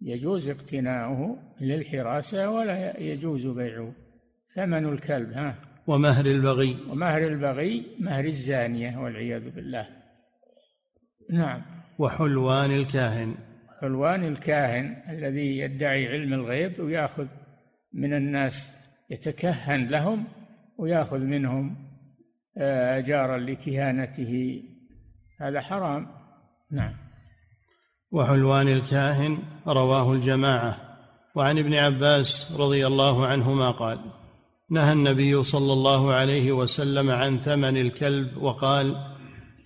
يجوز 0.00 0.48
اقتناؤه 0.48 1.38
للحراسة 1.60 2.50
ولا 2.50 3.00
يجوز 3.00 3.46
بيعه. 3.46 3.92
ثمن 4.54 4.88
الكلب 4.88 5.32
ها. 5.32 5.75
ومهر 5.86 6.26
البغي. 6.26 6.76
ومهر 6.88 7.26
البغي 7.26 7.86
مهر 8.00 8.24
الزانية 8.24 8.98
والعياذ 8.98 9.50
بالله. 9.50 9.86
نعم. 11.30 11.62
وحلوان 11.98 12.70
الكاهن. 12.70 13.34
حلوان 13.80 14.24
الكاهن 14.24 15.02
الذي 15.08 15.58
يدعي 15.58 16.08
علم 16.08 16.32
الغيب 16.32 16.80
ويأخذ 16.80 17.26
من 17.92 18.14
الناس 18.14 18.70
يتكهن 19.10 19.86
لهم 19.86 20.24
ويأخذ 20.78 21.18
منهم 21.18 21.76
آه، 22.58 22.98
أجارا 22.98 23.38
لكهانته. 23.38 24.62
هذا 25.40 25.60
حرام. 25.60 26.06
نعم. 26.72 26.94
وحلوان 28.10 28.68
الكاهن 28.68 29.38
رواه 29.66 30.12
الجماعة. 30.12 30.76
وعن 31.34 31.58
ابن 31.58 31.74
عباس 31.74 32.56
رضي 32.60 32.86
الله 32.86 33.26
عنهما 33.26 33.70
قال 33.70 33.98
نهى 34.70 34.92
النبي 34.92 35.42
صلى 35.42 35.72
الله 35.72 36.12
عليه 36.12 36.52
وسلم 36.52 37.10
عن 37.10 37.38
ثمن 37.38 37.76
الكلب 37.76 38.36
وقال 38.36 38.96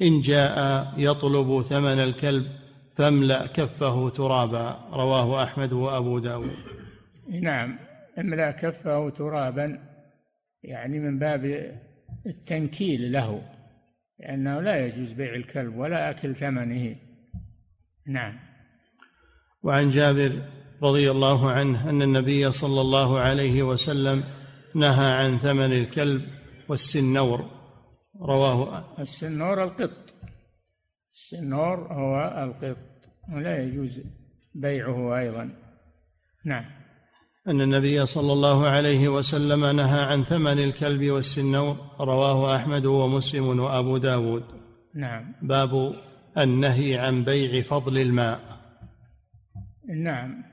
إن 0.02 0.20
جاء 0.20 0.88
يطلب 0.96 1.62
ثمن 1.62 1.98
الكلب 1.98 2.46
فاملأ 2.94 3.46
كفه 3.46 4.08
ترابا 4.08 4.88
رواه 4.92 5.44
أحمد 5.44 5.72
وأبو 5.72 6.18
داود. 6.18 6.56
نعم 7.28 7.78
املأ 8.18 8.50
كفه 8.50 9.10
ترابا 9.10 9.78
يعني 10.62 10.98
من 10.98 11.18
باب 11.18 11.74
التنكيل 12.26 13.12
له 13.12 13.42
لأنه 14.18 14.60
لا 14.60 14.86
يجوز 14.86 15.12
بيع 15.12 15.34
الكلب 15.34 15.76
ولا 15.76 16.10
أكل 16.10 16.36
ثمنه. 16.36 16.96
نعم. 18.06 18.38
وعن 19.62 19.90
جابر 19.90 20.42
رضي 20.82 21.10
الله 21.10 21.50
عنه 21.50 21.90
أن 21.90 22.02
النبي 22.02 22.52
صلى 22.52 22.80
الله 22.80 23.18
عليه 23.18 23.62
وسلم 23.62 24.22
نهى 24.74 25.12
عن 25.12 25.38
ثمن 25.38 25.72
الكلب 25.72 26.28
والسنور. 26.68 27.44
رواه 28.20 28.84
السنور 28.98 29.64
القط. 29.64 30.14
السنور 31.12 31.92
هو 31.92 32.44
القط 32.44 32.76
ولا 33.32 33.62
يجوز 33.62 34.00
بيعه 34.54 35.18
أيضا. 35.18 35.50
نعم. 36.44 36.64
أن 37.48 37.60
النبي 37.60 38.06
صلى 38.06 38.32
الله 38.32 38.66
عليه 38.66 39.08
وسلم 39.08 39.76
نهى 39.76 40.00
عن 40.00 40.24
ثمن 40.24 40.58
الكلب 40.58 41.10
والسنور. 41.10 41.76
رواه 42.00 42.56
أحمد 42.56 42.84
ومسلم 42.84 43.60
وأبو 43.60 43.96
داود. 43.96 44.44
نعم. 44.94 45.34
باب 45.42 45.94
النهي 46.38 46.98
عن 46.98 47.24
بيع 47.24 47.62
فضل 47.62 47.98
الماء. 47.98 48.40
نعم. 50.04 50.44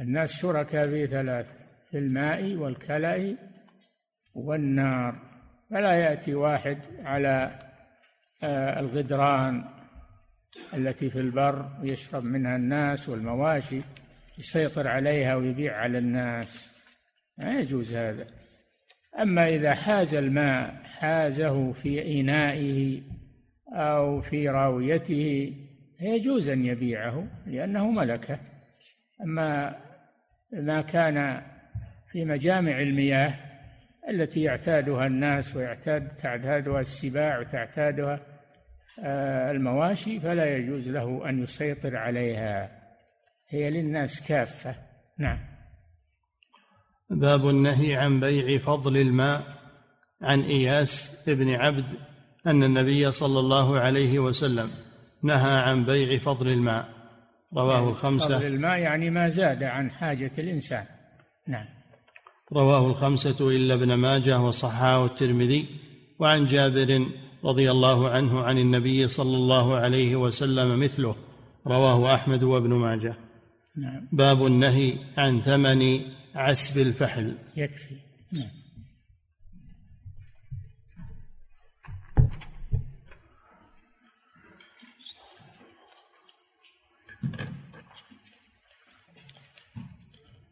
الناس 0.00 0.32
شركاء 0.32 0.88
في 0.88 1.06
ثلاث. 1.06 1.61
في 1.92 1.98
الماء 1.98 2.54
والكلأ 2.54 3.36
والنار. 4.34 5.14
فلا 5.70 5.92
يأتي 5.92 6.34
واحد 6.34 6.78
على 7.04 7.58
آه، 8.42 8.80
الغدران 8.80 9.64
التي 10.74 11.10
في 11.10 11.20
البر 11.20 11.68
ويشرب 11.80 12.24
منها 12.24 12.56
الناس 12.56 13.08
والمواشي 13.08 13.80
يسيطر 14.38 14.88
عليها 14.88 15.34
ويبيع 15.34 15.76
على 15.76 15.98
الناس. 15.98 16.78
لا 17.38 17.60
يجوز 17.60 17.94
هذا. 17.94 18.26
أما 19.18 19.48
إذا 19.48 19.74
حاز 19.74 20.14
الماء 20.14 20.74
حازه 20.84 21.72
في 21.72 22.20
إنائه 22.20 23.02
أو 23.68 24.20
في 24.20 24.48
راويته 24.48 25.54
يجوز 26.00 26.48
أن 26.48 26.64
يبيعه 26.64 27.26
لأنه 27.46 27.90
ملكة. 27.90 28.38
أما 29.24 29.76
ما 30.52 30.82
كان 30.82 31.42
في 32.12 32.24
مجامع 32.24 32.80
المياه 32.80 33.34
التي 34.08 34.42
يعتادها 34.42 35.06
الناس 35.06 35.56
ويعتاد 35.56 36.08
تعتادها 36.08 36.80
السباع 36.80 37.38
وتعتادها 37.38 38.20
آه، 39.04 39.50
المواشي 39.50 40.20
فلا 40.20 40.56
يجوز 40.56 40.88
له 40.88 41.28
أن 41.28 41.42
يسيطر 41.42 41.96
عليها. 41.96 42.70
هي 43.48 43.70
للناس 43.70 44.28
كافة. 44.28 44.74
نعم. 45.18 45.38
باب 47.10 47.48
النهي 47.48 47.96
عن 47.96 48.20
بيع 48.20 48.58
فضل 48.58 48.96
الماء. 48.96 49.42
عن 50.22 50.40
إياس 50.40 51.24
ابن 51.28 51.54
عبد 51.54 51.86
أن 52.46 52.62
النبي 52.62 53.12
صلى 53.12 53.40
الله 53.40 53.78
عليه 53.78 54.18
وسلم 54.18 54.70
نهى 55.22 55.60
عن 55.60 55.84
بيع 55.84 56.18
فضل 56.18 56.48
الماء. 56.48 56.88
رواه 57.56 57.88
الخمسة. 57.88 58.38
فضل 58.38 58.46
الماء 58.46 58.78
يعني 58.78 59.10
ما 59.10 59.28
زاد 59.28 59.62
عن 59.62 59.90
حاجة 59.90 60.32
الإنسان. 60.38 60.84
نعم. 61.48 61.81
رواه 62.52 62.86
الخمسة 62.86 63.50
إلا 63.50 63.74
ابن 63.74 63.94
ماجه 63.94 64.40
وصححه 64.40 65.06
الترمذي 65.06 65.66
وعن 66.18 66.46
جابر 66.46 67.06
رضي 67.44 67.70
الله 67.70 68.08
عنه 68.08 68.40
عن 68.40 68.58
النبي 68.58 69.08
صلى 69.08 69.36
الله 69.36 69.74
عليه 69.74 70.16
وسلم 70.16 70.80
مثله 70.80 71.16
رواه 71.66 72.14
أحمد 72.14 72.42
وابن 72.42 72.70
ماجه 72.74 73.14
نعم. 73.76 74.08
باب 74.12 74.46
النهي 74.46 74.94
عن 75.16 75.40
ثمن 75.40 76.00
عسب 76.34 76.80
الفحل 76.80 77.34
يكفي 77.56 77.94
نعم. 78.32 78.50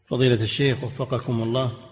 فضيلة 0.07 0.43
الشيخ 0.43 0.85
وفقكم 0.85 1.43
الله 1.43 1.90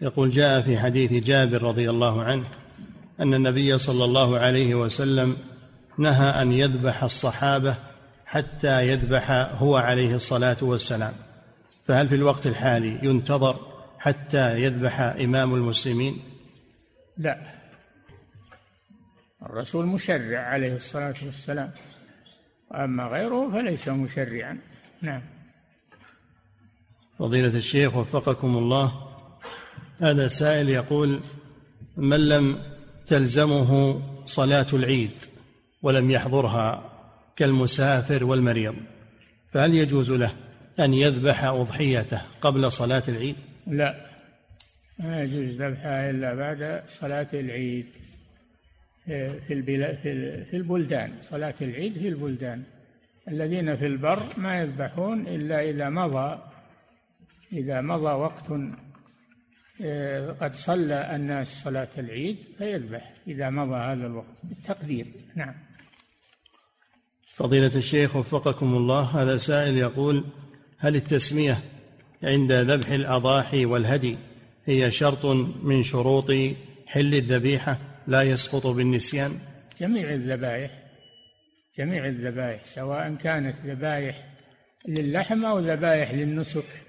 يقول 0.00 0.30
جاء 0.30 0.60
في 0.60 0.78
حديث 0.78 1.12
جابر 1.24 1.62
رضي 1.62 1.90
الله 1.90 2.22
عنه 2.22 2.44
أن 3.20 3.34
النبي 3.34 3.78
صلى 3.78 4.04
الله 4.04 4.38
عليه 4.38 4.74
وسلم 4.74 5.36
نهى 5.98 6.42
أن 6.42 6.52
يذبح 6.52 7.04
الصحابة 7.04 7.76
حتى 8.26 8.88
يذبح 8.88 9.30
هو 9.30 9.76
عليه 9.76 10.14
الصلاة 10.14 10.56
والسلام. 10.62 11.12
فهل 11.84 12.08
في 12.08 12.14
الوقت 12.14 12.46
الحالي 12.46 12.98
ينتظر 13.02 13.56
حتى 13.98 14.62
يذبح 14.62 15.00
إمام 15.00 15.54
المسلمين؟ 15.54 16.18
لا. 17.16 17.38
الرسول 19.42 19.86
مشرع 19.86 20.40
عليه 20.40 20.74
الصلاة 20.74 21.14
والسلام. 21.22 21.70
وأما 22.70 23.04
غيره 23.04 23.50
فليس 23.50 23.88
مشرعا. 23.88 24.58
نعم. 25.02 25.22
فضيلة 27.18 27.58
الشيخ 27.58 27.96
وفقكم 27.96 28.56
الله 28.56 29.07
هذا 30.00 30.28
سائل 30.28 30.68
يقول 30.68 31.20
من 31.96 32.28
لم 32.28 32.58
تلزمه 33.06 34.00
صلاة 34.26 34.66
العيد 34.72 35.10
ولم 35.82 36.10
يحضرها 36.10 36.92
كالمسافر 37.36 38.24
والمريض 38.24 38.74
فهل 39.52 39.74
يجوز 39.74 40.10
له 40.10 40.32
أن 40.80 40.94
يذبح 40.94 41.44
أضحيته 41.44 42.22
قبل 42.40 42.72
صلاة 42.72 43.02
العيد؟ 43.08 43.36
لا 43.66 43.94
ما 44.98 45.22
يجوز 45.22 45.62
ذبحها 45.62 46.10
إلا 46.10 46.34
بعد 46.34 46.82
صلاة 46.88 47.28
العيد 47.34 47.86
في 49.06 49.64
في 50.50 50.56
البلدان 50.56 51.12
صلاة 51.20 51.54
العيد 51.60 51.98
في 51.98 52.08
البلدان 52.08 52.62
الذين 53.28 53.76
في 53.76 53.86
البر 53.86 54.22
ما 54.36 54.60
يذبحون 54.60 55.26
إلا 55.26 55.70
إذا 55.70 55.88
مضى 55.88 56.38
إذا 57.52 57.80
مضى 57.80 58.12
وقت 58.12 58.50
قد 60.40 60.54
صلى 60.54 61.16
الناس 61.16 61.62
صلاة 61.62 61.88
العيد 61.98 62.36
فيذبح 62.58 63.12
إذا 63.26 63.50
مضى 63.50 63.76
هذا 63.76 64.06
الوقت 64.06 64.38
بالتقدير. 64.42 65.06
نعم. 65.36 65.54
فضيلة 67.24 67.76
الشيخ 67.76 68.16
وفقكم 68.16 68.76
الله 68.76 69.22
هذا 69.22 69.38
سائل 69.38 69.76
يقول 69.76 70.24
هل 70.78 70.96
التسمية 70.96 71.58
عند 72.22 72.52
ذبح 72.52 72.88
الأضاحي 72.88 73.64
والهدي 73.64 74.16
هي 74.64 74.90
شرط 74.90 75.26
من 75.62 75.82
شروط 75.82 76.30
حل 76.86 77.14
الذبيحة 77.14 77.78
لا 78.06 78.22
يسقط 78.22 78.66
بالنسيان؟ 78.66 79.38
جميع 79.80 80.14
الذبائح 80.14 80.70
جميع 81.78 82.06
الذبائح 82.06 82.62
سواء 82.62 83.14
كانت 83.14 83.56
ذبائح 83.56 84.28
للحم 84.88 85.44
أو 85.44 85.58
ذبائح 85.58 86.12
للنسك 86.12 86.84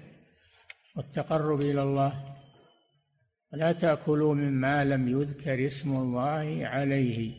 والتقرب 0.96 1.60
إلى 1.60 1.82
الله. 1.82 2.39
ولا 3.52 3.72
تأكلوا 3.72 4.34
مما 4.34 4.84
لم 4.84 5.08
يذكر 5.08 5.66
اسم 5.66 5.96
الله 5.96 6.66
عليه 6.66 7.32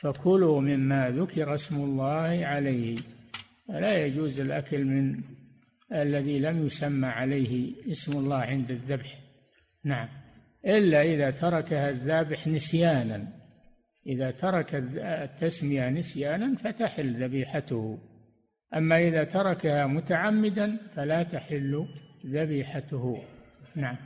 فكلوا 0.00 0.60
مما 0.60 1.10
ذكر 1.10 1.54
اسم 1.54 1.76
الله 1.76 2.46
عليه. 2.46 2.96
فلا 3.68 4.04
يجوز 4.04 4.40
الأكل 4.40 4.84
من 4.84 5.20
الذي 5.92 6.38
لم 6.38 6.66
يسمى 6.66 7.06
عليه 7.06 7.72
اسم 7.90 8.18
الله 8.18 8.36
عند 8.36 8.70
الذبح. 8.70 9.18
نعم. 9.84 10.08
إلا 10.66 11.02
إذا 11.02 11.30
تركها 11.30 11.90
الذابح 11.90 12.48
نسيانا. 12.48 13.28
إذا 14.06 14.30
ترك 14.30 14.74
التسمية 14.74 15.90
نسيانا 15.90 16.56
فتحل 16.56 17.24
ذبيحته. 17.24 17.98
أما 18.76 18.98
إذا 18.98 19.24
تركها 19.24 19.86
متعمدا 19.86 20.76
فلا 20.94 21.22
تحل 21.22 21.86
ذبيحته. 22.26 23.22
نعم. 23.76 23.96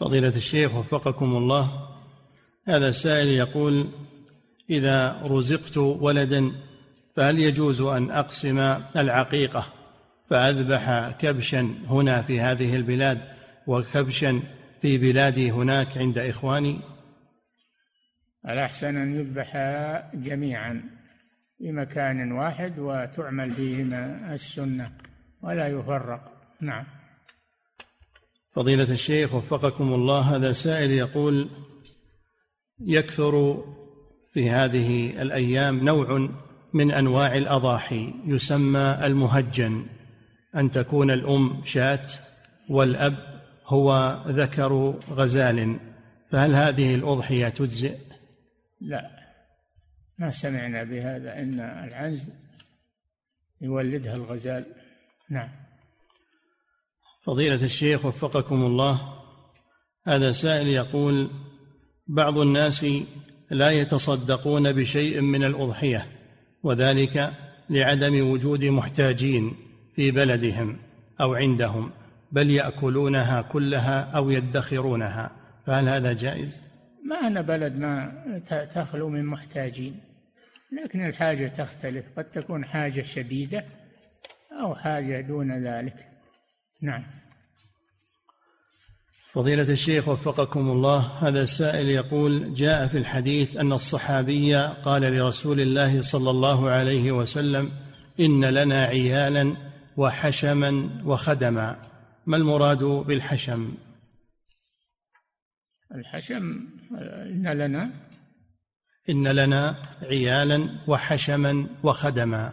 فضيلة 0.00 0.28
الشيخ 0.28 0.74
وفقكم 0.74 1.36
الله 1.36 1.88
هذا 2.66 2.90
سائل 2.90 3.28
يقول 3.28 3.88
إذا 4.70 5.22
رزقت 5.22 5.76
ولدا 5.76 6.52
فهل 7.16 7.38
يجوز 7.38 7.80
أن 7.80 8.10
أقسم 8.10 8.58
العقيقة 8.96 9.66
فأذبح 10.30 11.10
كبشا 11.18 11.74
هنا 11.88 12.22
في 12.22 12.40
هذه 12.40 12.76
البلاد 12.76 13.20
وكبشا 13.66 14.40
في 14.82 14.98
بلادي 14.98 15.50
هناك 15.50 15.98
عند 15.98 16.18
إخواني؟ 16.18 16.78
الأحسن 18.48 18.96
أن 18.96 19.20
يذبح 19.20 19.56
جميعا 20.14 20.82
في 21.58 21.72
مكان 21.72 22.32
واحد 22.32 22.78
وتعمل 22.78 23.50
فيهما 23.50 24.34
السنة 24.34 24.92
ولا 25.42 25.66
يفرق؟ 25.68 26.32
نعم. 26.60 26.99
فضيلة 28.52 28.92
الشيخ 28.92 29.34
وفقكم 29.34 29.94
الله 29.94 30.20
هذا 30.20 30.52
سائل 30.52 30.90
يقول 30.90 31.48
يكثر 32.80 33.64
في 34.32 34.50
هذه 34.50 35.22
الأيام 35.22 35.84
نوع 35.84 36.28
من 36.72 36.90
أنواع 36.90 37.36
الأضاحي 37.36 38.14
يسمى 38.26 38.98
المهجن 39.04 39.86
أن 40.56 40.70
تكون 40.70 41.10
الأم 41.10 41.62
شاة 41.64 42.06
والأب 42.68 43.42
هو 43.66 44.18
ذكر 44.26 45.00
غزال 45.10 45.76
فهل 46.30 46.54
هذه 46.54 46.94
الأضحية 46.94 47.48
تجزئ؟ 47.48 47.98
لا 48.80 49.10
ما 50.18 50.30
سمعنا 50.30 50.84
بهذا 50.84 51.38
إن 51.38 51.60
العنز 51.60 52.32
يولدها 53.60 54.14
الغزال 54.14 54.64
نعم 55.30 55.48
فضيلة 57.22 57.64
الشيخ 57.64 58.04
وفقكم 58.04 58.64
الله 58.64 59.00
هذا 60.06 60.32
سائل 60.32 60.66
يقول 60.66 61.30
بعض 62.06 62.38
الناس 62.38 62.86
لا 63.50 63.70
يتصدقون 63.70 64.72
بشيء 64.72 65.20
من 65.20 65.44
الأضحية 65.44 66.06
وذلك 66.62 67.32
لعدم 67.70 68.30
وجود 68.30 68.64
محتاجين 68.64 69.54
في 69.94 70.10
بلدهم 70.10 70.76
أو 71.20 71.34
عندهم 71.34 71.90
بل 72.32 72.50
يأكلونها 72.50 73.42
كلها 73.42 74.00
أو 74.00 74.30
يدخرونها 74.30 75.30
فهل 75.66 75.88
هذا 75.88 76.12
جائز؟ 76.12 76.62
ما 77.04 77.26
أنا 77.26 77.40
بلد 77.40 77.76
ما 77.76 78.12
تخلو 78.74 79.08
من 79.08 79.24
محتاجين 79.24 80.00
لكن 80.82 81.06
الحاجة 81.06 81.48
تختلف 81.48 82.04
قد 82.16 82.24
تكون 82.24 82.64
حاجة 82.64 83.02
شديدة 83.02 83.64
أو 84.60 84.74
حاجة 84.74 85.20
دون 85.20 85.64
ذلك 85.66 86.09
نعم. 86.82 87.04
فضيلة 89.32 89.62
الشيخ 89.72 90.08
وفقكم 90.08 90.70
الله 90.70 90.98
هذا 90.98 91.42
السائل 91.42 91.88
يقول 91.88 92.54
جاء 92.54 92.86
في 92.86 92.98
الحديث 92.98 93.56
أن 93.56 93.72
الصحابي 93.72 94.54
قال 94.56 95.02
لرسول 95.02 95.60
الله 95.60 96.02
صلى 96.02 96.30
الله 96.30 96.70
عليه 96.70 97.12
وسلم 97.12 97.72
إن 98.20 98.44
لنا 98.44 98.84
عيالا 98.84 99.56
وحشما 99.96 100.90
وخدما 101.04 101.82
ما 102.26 102.36
المراد 102.36 102.82
بالحشم؟ 102.84 103.74
الحشم 105.94 106.68
إن 107.26 107.48
لنا؟ 107.48 107.90
إن 109.10 109.28
لنا 109.28 109.76
عيالا 110.02 110.78
وحشما 110.86 111.66
وخدما. 111.82 112.52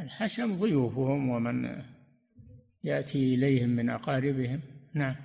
الحشم 0.00 0.60
ضيوفهم 0.60 1.28
ومن 1.28 1.82
يأتي 2.86 3.34
إليهم 3.34 3.68
من 3.68 3.90
أقاربهم. 3.90 4.60
نعم. 4.94 5.16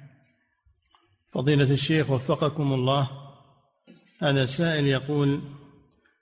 فضيلة 1.34 1.72
الشيخ 1.72 2.10
وفقكم 2.10 2.74
الله 2.74 3.10
هذا 4.22 4.46
سائل 4.46 4.88
يقول 4.88 5.42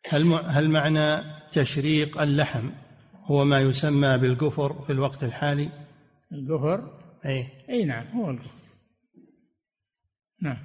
هل 0.09 0.33
هل 0.33 0.69
معنى 0.69 1.23
تشريق 1.51 2.21
اللحم 2.21 2.69
هو 3.25 3.45
ما 3.45 3.59
يسمى 3.59 4.17
بالقفر 4.17 4.81
في 4.81 4.91
الوقت 4.91 5.23
الحالي؟ 5.23 5.69
القفر 6.31 6.99
أي. 7.25 7.47
أي 7.69 7.85
نعم 7.85 8.07
هو 8.07 8.29
القفر 8.29 8.59
نعم. 10.41 10.57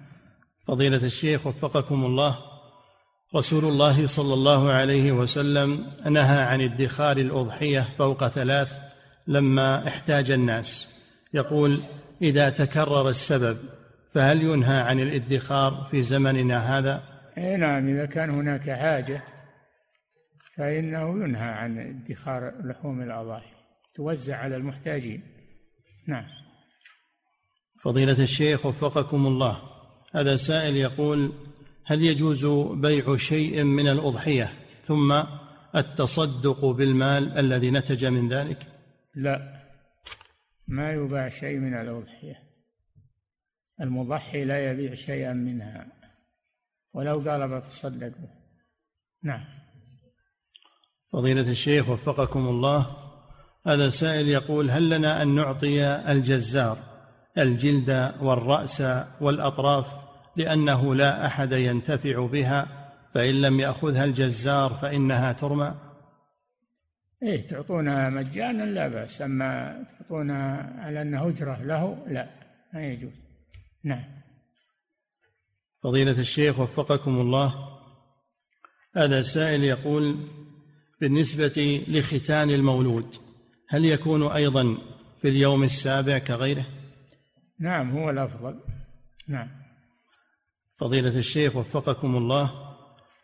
فضيلة 0.66 1.07
الشيخ 1.07 1.47
وفقكم 1.47 2.05
الله 2.05 2.39
رسول 3.37 3.64
الله 3.64 4.07
صلى 4.07 4.35
الله 4.35 4.72
عليه 4.72 5.12
وسلم 5.12 5.93
نهى 6.11 6.43
عن 6.43 6.61
ادخار 6.61 7.16
الأضحية 7.16 7.89
فوق 7.99 8.29
ثلاث 8.29 8.84
لما 9.27 9.89
احتاج 9.89 10.31
الناس. 10.31 10.95
يقول 11.35 11.79
إذا 12.22 12.51
تكرر 12.51 13.09
السبب 13.09 13.59
فهل 14.12 14.43
ينهى 14.43 14.81
عن 14.81 15.01
الادخار 15.01 15.89
في 15.91 16.03
زمننا 16.03 16.79
هذا؟ 16.79 17.03
إي 17.39 17.57
نعم 17.57 17.89
إذا 17.89 18.07
كان 18.07 18.31
هناك 18.31 18.70
حاجة 18.70 19.22
فإنه 20.57 21.25
ينهى 21.25 21.49
عن 21.49 21.79
ادخار 21.79 22.53
لحوم 22.64 23.03
الأضاحي 23.03 23.55
توزع 23.95 24.37
على 24.37 24.57
المحتاجين. 24.57 25.22
نعم. 26.07 26.25
فضيلة 27.81 28.22
الشيخ 28.22 28.66
وفقكم 28.66 29.27
الله. 29.27 29.62
هذا 30.14 30.37
سائل 30.37 30.77
يقول 30.77 31.33
هل 31.85 32.03
يجوز 32.03 32.47
بيع 32.75 33.16
شيء 33.16 33.64
من 33.64 33.89
الأضحية 33.89 34.53
ثم 34.87 35.22
التصدق 35.77 36.64
بالمال 36.64 37.39
الذي 37.39 37.70
نتج 37.70 38.05
من 38.05 38.29
ذلك؟ 38.29 38.74
لا. 39.15 39.65
ما 40.69 40.93
يباع 40.93 41.29
شيء 41.29 41.59
من 41.59 41.75
الأضحية. 41.75 42.43
المضحي 43.81 44.45
لا 44.45 44.71
يبيع 44.71 44.95
شيئا 44.95 45.33
منها. 45.33 45.87
ولو 46.93 47.31
قال 47.31 47.49
بتصدق 47.49 48.09
به. 48.09 48.29
نعم. 49.23 49.45
فضيلة 51.12 51.51
الشيخ 51.51 51.89
وفقكم 51.89 52.49
الله 52.49 52.97
هذا 53.67 53.91
سائل 53.91 54.29
يقول 54.29 54.71
هل 54.71 54.91
لنا 54.91 55.23
أن 55.23 55.35
نعطي 55.35 55.85
الجزار 55.87 56.79
الجلد 57.39 58.15
والرأس 58.21 58.83
والأطراف 59.21 59.87
لأنه 60.37 60.95
لا 60.95 61.27
أحد 61.27 61.53
ينتفع 61.53 62.27
بها 62.27 62.69
فإن 63.12 63.35
لم 63.35 63.61
يأخذها 63.61 64.05
الجزار 64.05 64.71
فإنها 64.83 65.33
ترمى؟ 65.33 65.75
إيه 67.25 67.47
تعطونها 67.47 68.11
مجانا 68.11 68.62
لا 68.62 68.89
بأس. 68.89 69.22
أما 69.22 69.85
تعطونها 69.99 70.81
على 70.81 71.03
أنها 71.03 71.29
أجرة 71.29 71.62
له 71.62 72.05
لا 72.09 72.31
ما 72.72 72.87
يجوز. 72.87 73.22
نعم. 73.85 74.05
فضيلة 75.83 76.20
الشيخ 76.20 76.59
وفقكم 76.59 77.20
الله. 77.20 77.79
هذا 78.97 79.22
سائل 79.22 79.64
يقول 79.64 80.29
بالنسبة 81.01 81.85
لختان 81.89 82.51
المولود 82.51 83.16
هل 83.68 83.85
يكون 83.85 84.33
أيضا 84.33 84.79
في 85.22 85.29
اليوم 85.29 85.62
السابع 85.62 86.18
كغيره؟ 86.18 86.66
نعم 87.61 87.99
هو 87.99 88.11
الأفضل. 88.11 88.61
نعم. 89.29 89.49
فضيلة 90.77 91.18
الشيخ 91.18 91.57
وفقكم 91.57 92.16
الله. 92.16 92.75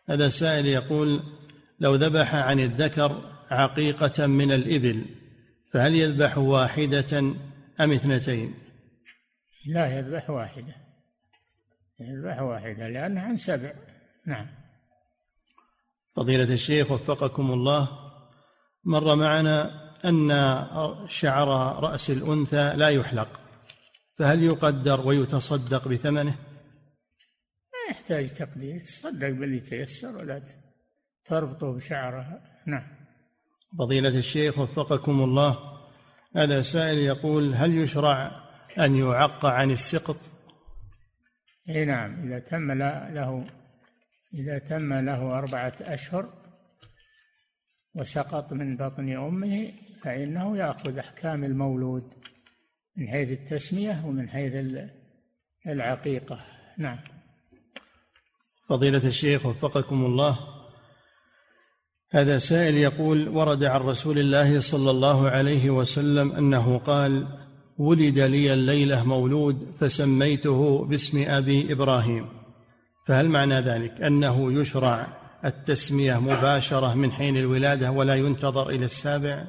هذا 0.09 0.29
سائل 0.29 0.65
يقول 0.65 1.23
لو 1.79 1.95
ذبح 1.95 2.35
عن 2.35 2.59
الذكر 2.59 3.30
عقيقة 3.51 4.27
من 4.27 4.51
الإبل 4.51 5.05
فهل 5.71 5.95
يذبح 5.95 6.37
واحدة 6.37 7.19
أم 7.79 7.91
اثنتين؟ 7.91 8.53
لا 9.65 9.97
يذبح 9.97 10.29
واحدة. 10.29 10.75
يذبح 11.99 12.39
واحدة 12.41 12.89
لأنها 12.89 13.23
عن 13.23 13.37
سبع. 13.37 13.73
نعم. 14.25 14.47
فضيلة 16.15 16.53
الشيخ 16.53 16.91
وفقكم 16.91 17.51
الله 17.51 18.11
مر 18.83 19.15
معنا 19.15 19.81
أن 20.05 20.29
شعر 21.07 21.47
رأس 21.83 22.09
الأنثى 22.09 22.73
لا 22.75 22.89
يحلق 22.89 23.39
فهل 24.13 24.43
يقدر 24.43 25.07
ويتصدق 25.07 25.87
بثمنه؟ 25.87 26.35
ما 27.73 27.91
يحتاج 27.91 28.33
تقدير 28.33 28.79
تصدق 28.79 29.29
باللي 29.29 29.59
تيسر 29.59 30.17
ولا 30.17 30.41
تربطه 31.25 31.73
بشعرها. 31.73 32.41
نعم. 32.67 33.00
فضيلة 33.79 34.17
الشيخ 34.17 34.59
وفقكم 34.59 35.21
الله 35.21 35.57
هذا 36.35 36.61
سائل 36.61 36.97
يقول 36.97 37.55
هل 37.55 37.77
يشرع 37.77 38.31
أن 38.79 38.95
يعق 38.95 39.45
عن 39.45 39.71
السقط؟ 39.71 40.17
إي 41.69 41.85
نعم 41.85 42.27
إذا 42.27 42.39
تم 42.39 42.71
له 42.71 43.47
إذا 44.33 44.59
تم 44.59 44.93
له 44.93 45.37
أربعة 45.37 45.73
أشهر 45.81 46.33
وسقط 47.95 48.53
من 48.53 48.77
بطن 48.77 49.17
أمه 49.17 49.71
فإنه 50.03 50.57
يأخذ 50.57 50.97
أحكام 50.97 51.43
المولود 51.43 52.13
من 52.97 53.07
حيث 53.07 53.29
التسمية 53.29 54.05
ومن 54.05 54.29
حيث 54.29 54.53
العقيقة 55.67 56.39
نعم 56.77 56.97
فضيلة 58.69 59.07
الشيخ 59.07 59.45
وفقكم 59.45 60.05
الله 60.05 60.60
هذا 62.13 62.37
سائل 62.37 62.77
يقول 62.77 63.29
ورد 63.29 63.63
عن 63.63 63.81
رسول 63.81 64.19
الله 64.19 64.59
صلى 64.59 64.91
الله 64.91 65.29
عليه 65.29 65.69
وسلم 65.69 66.31
أنه 66.31 66.77
قال 66.77 67.27
ولد 67.77 68.19
لي 68.19 68.53
الليلة 68.53 69.03
مولود 69.03 69.75
فسميته 69.79 70.85
باسم 70.85 71.25
أبي 71.27 71.73
إبراهيم. 71.73 72.25
فهل 73.07 73.29
معنى 73.29 73.59
ذلك؟ 73.59 74.01
أنه 74.01 74.61
يشرع 74.61 75.07
التسمية 75.45 76.19
مباشرة 76.19 76.93
من 76.93 77.11
حين 77.11 77.37
الولادة 77.37 77.91
ولا 77.91 78.15
ينتظر 78.15 78.69
إلى 78.69 78.85
السابع؟ 78.85 79.43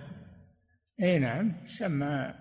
أي 1.03 1.19
نعم 1.19 1.53
سمى 1.65 2.35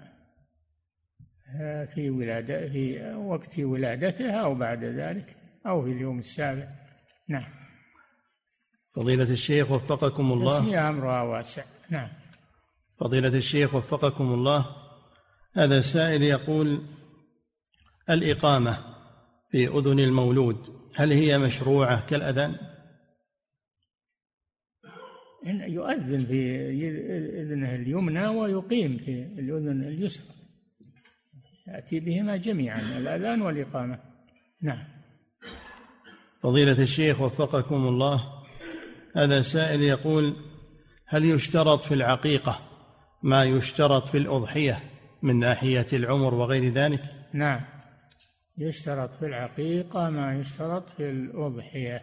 في 1.93 2.09
ولادة 2.09 2.69
في 2.69 3.13
وقت 3.15 3.59
ولادته 3.59 4.31
أو 4.31 4.55
بعد 4.55 4.83
ذلك 4.83 5.35
أو 5.67 5.83
في 5.83 5.91
اليوم 5.91 6.19
السابع. 6.19 6.67
نعم. 7.29 7.60
فضيلة 8.95 9.31
الشيخ 9.31 9.71
وفقكم 9.71 10.31
الله. 10.31 10.59
تسمية 10.59 10.89
أمرها 10.89 11.21
واسع. 11.21 11.63
نعم. 11.89 12.09
فضيلة 12.97 13.37
الشيخ 13.37 13.75
وفقكم 13.75 14.33
الله. 14.33 14.65
هذا 15.53 15.81
سائل 15.81 16.23
يقول 16.23 16.81
الإقامة 18.09 18.77
في 19.49 19.67
أذن 19.67 19.99
المولود 19.99 20.69
هل 20.95 21.11
هي 21.11 21.37
مشروعة 21.37 22.05
كالأذان؟ 22.05 22.55
يؤذن 25.45 26.25
في 26.25 26.69
إذنه 27.41 27.75
اليمنى 27.75 28.27
ويقيم 28.27 28.97
في 28.97 29.11
الأذن 29.23 29.83
اليسرى. 29.83 30.35
يأتي 31.67 31.99
بهما 31.99 32.37
جميعا 32.37 32.81
الأذان 32.97 33.41
والإقامة. 33.41 33.99
نعم. 34.61 34.83
فضيلة 36.41 36.81
الشيخ 36.81 37.21
وفقكم 37.21 37.87
الله. 37.87 38.40
هذا 39.15 39.41
سائل 39.41 39.81
يقول 39.81 40.35
هل 41.05 41.25
يشترط 41.25 41.83
في 41.83 41.93
العقيقة 41.93 42.59
ما 43.23 43.43
يشترط 43.43 44.07
في 44.07 44.17
الأضحية 44.17 44.79
من 45.21 45.39
ناحية 45.39 45.87
العمر 45.93 46.33
وغير 46.33 46.73
ذلك؟ 46.73 47.01
نعم. 47.33 47.61
يشترط 48.57 49.15
في 49.15 49.25
العقيقة 49.25 50.09
ما 50.09 50.39
يشترط 50.39 50.89
في 50.89 51.09
الأضحية 51.09 52.01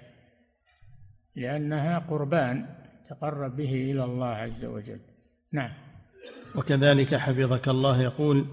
لأنها 1.37 1.99
قربان 1.99 2.67
تقرب 3.11 3.57
به 3.57 3.73
إلى 3.91 4.05
الله 4.05 4.27
عز 4.27 4.65
وجل. 4.65 5.01
نعم. 5.53 5.71
وكذلك 6.55 7.15
حفظك 7.15 7.69
الله 7.69 8.03
يقول 8.03 8.47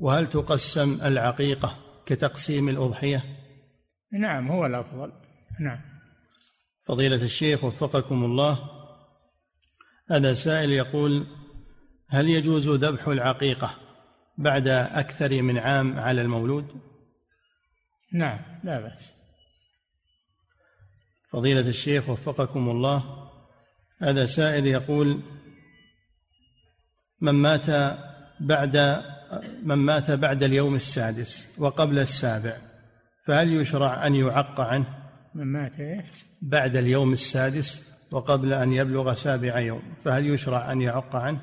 وهل 0.00 0.26
تقسم 0.26 0.98
العقيقة 1.04 1.76
كتقسيم 2.06 2.68
الأضحية؟ 2.68 3.22
نعم 4.12 4.50
هو 4.50 4.66
الأفضل. 4.66 5.12
نعم. 5.60 5.91
فضيلة 6.84 7.24
الشيخ 7.24 7.64
وفقكم 7.64 8.24
الله 8.24 8.70
هذا 10.10 10.34
سائل 10.34 10.70
يقول 10.70 11.26
هل 12.08 12.28
يجوز 12.28 12.68
ذبح 12.68 13.08
العقيقة 13.08 13.76
بعد 14.38 14.68
أكثر 14.68 15.42
من 15.42 15.58
عام 15.58 15.98
على 15.98 16.22
المولود؟ 16.22 16.80
نعم 18.12 18.38
لا 18.64 18.80
بأس. 18.80 19.12
فضيلة 21.30 21.68
الشيخ 21.68 22.08
وفقكم 22.08 22.70
الله 22.70 23.28
هذا 24.02 24.26
سائل 24.26 24.66
يقول 24.66 25.20
من 27.20 27.32
مات 27.32 27.96
بعد 28.40 29.02
من 29.62 29.74
مات 29.74 30.10
بعد 30.10 30.42
اليوم 30.42 30.74
السادس 30.74 31.56
وقبل 31.58 31.98
السابع 31.98 32.56
فهل 33.26 33.52
يشرع 33.52 34.06
أن 34.06 34.14
يعق 34.14 34.60
عنه؟ 34.60 35.01
من 35.34 35.44
مات 35.44 35.80
إيه؟ 35.80 36.04
بعد 36.42 36.76
اليوم 36.76 37.12
السادس 37.12 37.92
وقبل 38.12 38.52
أن 38.52 38.72
يبلغ 38.72 39.14
سابع 39.14 39.58
يوم 39.58 39.82
فهل 40.04 40.26
يشرع 40.26 40.72
أن 40.72 40.82
يعق 40.82 41.16
عنه؟ 41.16 41.40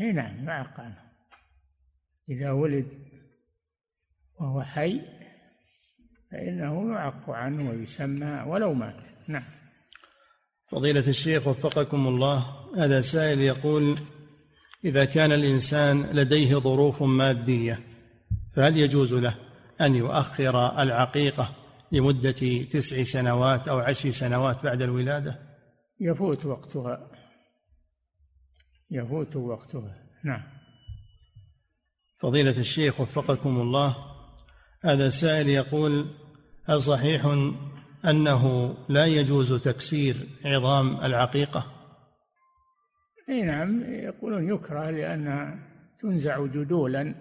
اي 0.00 0.12
نعم 0.12 0.48
يعق 0.48 0.80
عنه. 0.80 0.98
إذا 2.28 2.50
ولد 2.50 2.86
وهو 4.40 4.62
حي 4.62 5.00
فإنه 6.32 6.92
يعق 6.94 7.30
عنه 7.30 7.70
ويسمى 7.70 8.42
ولو 8.46 8.74
مات. 8.74 9.02
نعم. 9.28 9.42
فضيلة 10.68 11.08
الشيخ 11.08 11.46
وفقكم 11.46 12.06
الله 12.06 12.46
هذا 12.76 13.00
سائل 13.00 13.40
يقول 13.40 13.98
إذا 14.84 15.04
كان 15.04 15.32
الإنسان 15.32 16.02
لديه 16.02 16.54
ظروف 16.54 17.02
مادية 17.02 17.80
فهل 18.56 18.76
يجوز 18.76 19.14
له 19.14 19.34
أن 19.80 19.94
يؤخر 19.94 20.82
العقيقة؟ 20.82 21.65
لمدة 21.92 22.62
تسع 22.70 23.02
سنوات 23.02 23.68
أو 23.68 23.78
عشر 23.78 24.10
سنوات 24.10 24.64
بعد 24.64 24.82
الولادة؟ 24.82 25.38
يفوت 26.00 26.46
وقتها. 26.46 27.10
يفوت 28.90 29.36
وقتها. 29.36 29.94
نعم. 30.24 30.42
فضيلة 32.18 32.60
الشيخ 32.60 33.00
وفقكم 33.00 33.60
الله 33.60 33.96
هذا 34.82 35.10
سائل 35.10 35.48
يقول 35.48 36.06
هل 36.64 36.82
صحيح 36.82 37.26
أنه 38.04 38.74
لا 38.88 39.06
يجوز 39.06 39.52
تكسير 39.52 40.16
عظام 40.44 41.04
العقيقة؟ 41.04 41.66
أي 43.28 43.42
نعم 43.42 43.82
يقولون 43.82 44.54
يكره 44.54 44.90
لأنها 44.90 45.58
تنزع 46.00 46.46
جدولا 46.46 47.14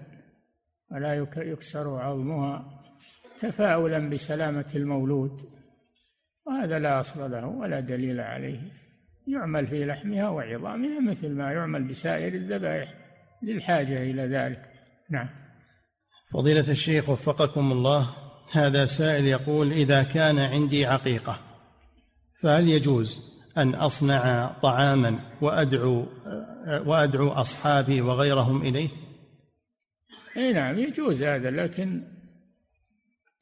ولا 0.91 1.27
يكسر 1.37 1.97
عظمها. 1.99 2.83
تفاؤلا 3.39 4.09
بسلامة 4.09 4.71
المولود 4.75 5.41
وهذا 6.45 6.79
لا 6.79 6.99
أصل 6.99 7.31
له 7.31 7.45
ولا 7.45 7.79
دليل 7.79 8.19
عليه. 8.19 8.59
يعمل 9.27 9.67
في 9.67 9.85
لحمها 9.85 10.29
وعظامها 10.29 10.99
مثل 10.99 11.29
ما 11.29 11.51
يعمل 11.51 11.83
بسائر 11.83 12.33
الذبائح 12.33 12.93
للحاجة 13.43 14.03
إلى 14.03 14.21
ذلك. 14.21 14.61
نعم. 15.09 15.29
فضيلة 16.31 16.71
الشيخ 16.71 17.09
وفقكم 17.09 17.71
الله 17.71 18.09
هذا 18.51 18.85
سائل 18.85 19.25
يقول 19.25 19.71
إذا 19.71 20.03
كان 20.03 20.39
عندي 20.39 20.85
عقيقة 20.85 21.39
فهل 22.41 22.69
يجوز 22.69 23.19
أن 23.57 23.75
أصنع 23.75 24.47
طعاما 24.61 25.19
وأدعو 25.41 26.05
وأدعو 26.85 27.29
أصحابي 27.29 28.01
وغيرهم 28.01 28.61
إليه؟ 28.61 28.89
اي 30.37 30.53
نعم 30.53 30.79
يجوز 30.79 31.23
هذا 31.23 31.51
لكن 31.51 32.03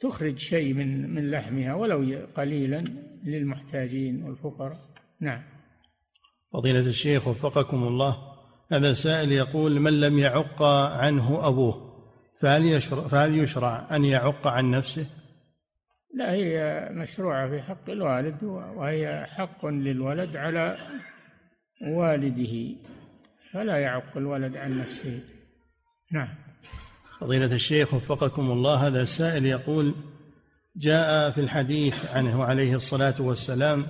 تخرج 0.04 0.38
شيء 0.38 0.74
من 0.74 1.16
من 1.16 1.32
لحمها 1.32 1.74
ولو 1.74 2.28
قليلا 2.36 2.84
للمحتاجين 3.24 4.24
والفقراء. 4.24 4.80
نعم. 5.20 5.44
فضيلة 6.54 6.80
الشيخ 6.80 7.28
وفقكم 7.28 7.84
الله 7.84 8.18
هذا 8.72 8.94
سائل 8.94 9.32
يقول 9.32 9.80
من 9.80 10.00
لم 10.00 10.20
يعق 10.20 10.64
عنه 11.04 11.48
أبوه 11.48 11.94
فهل 12.40 12.66
يشرع, 12.66 13.08
فهل 13.08 13.38
يشرع 13.38 13.96
أن 13.96 14.06
يعق 14.06 14.48
عن 14.48 14.72
نفسه؟ 14.72 15.08
لا 16.14 16.32
هي 16.32 16.90
مشروعة 16.92 17.50
في 17.50 17.62
حق 17.62 17.90
الوالد 17.90 18.44
وهي 18.44 19.26
حق 19.30 19.66
للولد 19.66 20.36
على 20.36 20.78
والده 21.82 22.76
فلا 23.54 23.78
يعق 23.78 24.18
الولد 24.18 24.58
عن 24.58 24.80
نفسه. 24.80 25.20
نعم. 26.12 26.53
فضيلة 27.24 27.56
الشيخ 27.56 27.94
وفقكم 27.94 28.52
الله 28.52 28.88
هذا 28.88 29.02
السائل 29.02 29.46
يقول 29.46 29.96
جاء 30.76 31.32
في 31.32 31.42
الحديث 31.42 32.16
عنه 32.16 32.44
عليه 32.44 32.76
الصلاة 32.76 33.16
والسلام 33.20 33.86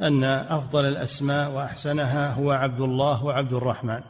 أن 0.00 0.24
أفضل 0.24 0.84
الأسماء 0.84 1.50
وأحسنها 1.50 2.32
هو 2.34 2.50
عبد 2.50 2.80
الله 2.80 3.24
وعبد 3.24 3.52
الرحمن. 3.52 4.00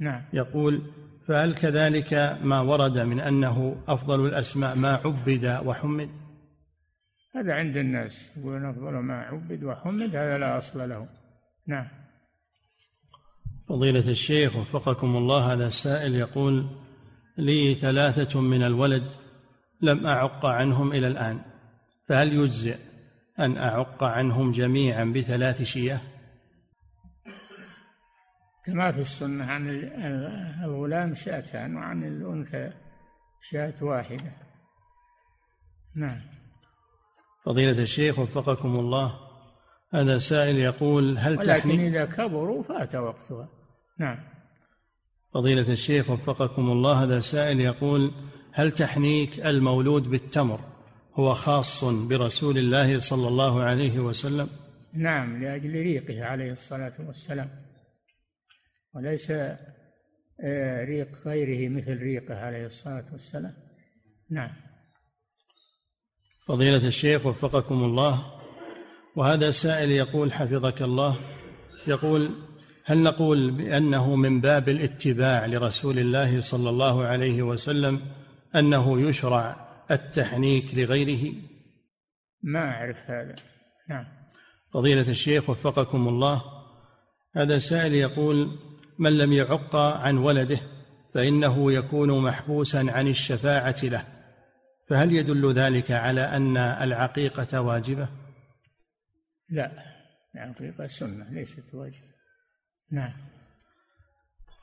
نعم. 0.00 0.22
يقول 0.32 0.82
فهل 1.28 1.54
كذلك 1.54 2.38
ما 2.42 2.60
ورد 2.60 2.98
من 2.98 3.20
أنه 3.20 3.76
أفضل 3.88 4.26
الأسماء 4.26 4.76
ما 4.76 5.00
عبد 5.04 5.60
وحمد؟ 5.66 6.08
هذا 7.34 7.52
عند 7.52 7.76
الناس 7.76 8.30
يقولون 8.36 8.64
أفضل 8.64 8.92
ما 8.92 9.14
عبد 9.14 9.64
وحمد 9.64 10.16
هذا 10.16 10.38
لا 10.38 10.58
أصل 10.58 10.88
له. 10.88 11.06
نعم. 11.66 11.88
فضيلة 13.68 14.10
الشيخ 14.10 14.56
وفقكم 14.56 15.16
الله 15.16 15.52
هذا 15.52 15.66
السائل 15.66 16.14
يقول 16.14 16.81
لي 17.42 17.74
ثلاثة 17.74 18.40
من 18.40 18.62
الولد 18.62 19.04
لم 19.80 20.06
أعق 20.06 20.46
عنهم 20.46 20.92
إلى 20.92 21.06
الآن 21.06 21.40
فهل 22.08 22.32
يجزئ 22.32 22.76
أن 23.38 23.56
أعق 23.56 24.04
عنهم 24.04 24.52
جميعا 24.52 25.04
بثلاث 25.04 25.62
شياه 25.62 26.00
كما 28.66 28.92
في 28.92 29.00
السنة 29.00 29.44
عن 29.44 29.68
الغلام 30.64 31.14
شاتان 31.14 31.76
وعن 31.76 32.04
الأنثى 32.04 32.72
شاة 33.50 33.74
واحدة. 33.80 34.32
نعم. 35.96 36.20
فضيلة 37.44 37.82
الشيخ 37.82 38.18
وفقكم 38.18 38.76
الله 38.76 39.20
هذا 39.94 40.18
سائل 40.18 40.56
يقول 40.56 41.18
هل 41.18 41.38
ولكن 41.38 41.80
إذا 41.80 42.04
كبروا 42.04 42.62
فات 42.62 42.94
وقتها. 42.94 43.48
نعم. 43.98 44.31
فضيلة 45.34 45.72
الشيخ 45.72 46.10
وفقكم 46.10 46.70
الله 46.70 47.04
هذا 47.04 47.20
سائل 47.20 47.60
يقول 47.60 48.12
هل 48.52 48.70
تحنيك 48.70 49.46
المولود 49.46 50.10
بالتمر 50.10 50.60
هو 51.14 51.34
خاص 51.34 51.84
برسول 51.84 52.58
الله 52.58 52.98
صلى 52.98 53.28
الله 53.28 53.62
عليه 53.62 54.00
وسلم؟ 54.00 54.48
نعم 54.94 55.42
لأجل 55.42 55.72
ريقه 55.72 56.24
عليه 56.24 56.52
الصلاة 56.52 56.92
والسلام. 57.06 57.50
وليس 58.94 59.30
آه، 60.40 60.84
ريق 60.84 61.08
غيره 61.26 61.68
مثل 61.68 61.98
ريقه 61.98 62.38
عليه 62.38 62.66
الصلاة 62.66 63.04
والسلام. 63.12 63.54
نعم. 64.30 64.50
فضيلة 66.46 66.88
الشيخ 66.88 67.26
وفقكم 67.26 67.84
الله 67.84 68.40
وهذا 69.16 69.50
سائل 69.50 69.90
يقول 69.90 70.32
حفظك 70.32 70.82
الله 70.82 71.16
يقول 71.86 72.51
هل 72.84 72.98
نقول 72.98 73.50
بأنه 73.50 74.16
من 74.16 74.40
باب 74.40 74.68
الاتباع 74.68 75.46
لرسول 75.46 75.98
الله 75.98 76.40
صلى 76.40 76.70
الله 76.70 77.04
عليه 77.04 77.42
وسلم 77.42 78.00
أنه 78.56 79.00
يشرع 79.00 79.56
التحنيك 79.90 80.74
لغيره؟ 80.74 81.34
ما 82.42 82.58
أعرف 82.58 83.10
هذا. 83.10 83.36
نعم. 83.88 84.06
فضيلة 84.72 85.10
الشيخ 85.10 85.50
وفقكم 85.50 86.08
الله 86.08 86.42
هذا 87.36 87.58
سائل 87.58 87.94
يقول 87.94 88.58
من 88.98 89.18
لم 89.18 89.32
يعق 89.32 89.76
عن 89.76 90.18
ولده 90.18 90.58
فإنه 91.14 91.72
يكون 91.72 92.22
محبوسا 92.22 92.86
عن 92.88 93.08
الشفاعة 93.08 93.76
له 93.82 94.04
فهل 94.88 95.12
يدل 95.12 95.52
ذلك 95.52 95.90
على 95.90 96.20
أن 96.20 96.56
العقيقة 96.56 97.60
واجبة؟ 97.60 98.08
لا 99.50 99.72
العقيقة 100.34 100.86
سنة 100.86 101.30
ليست 101.30 101.74
واجبة. 101.74 102.11
نعم. 102.92 103.12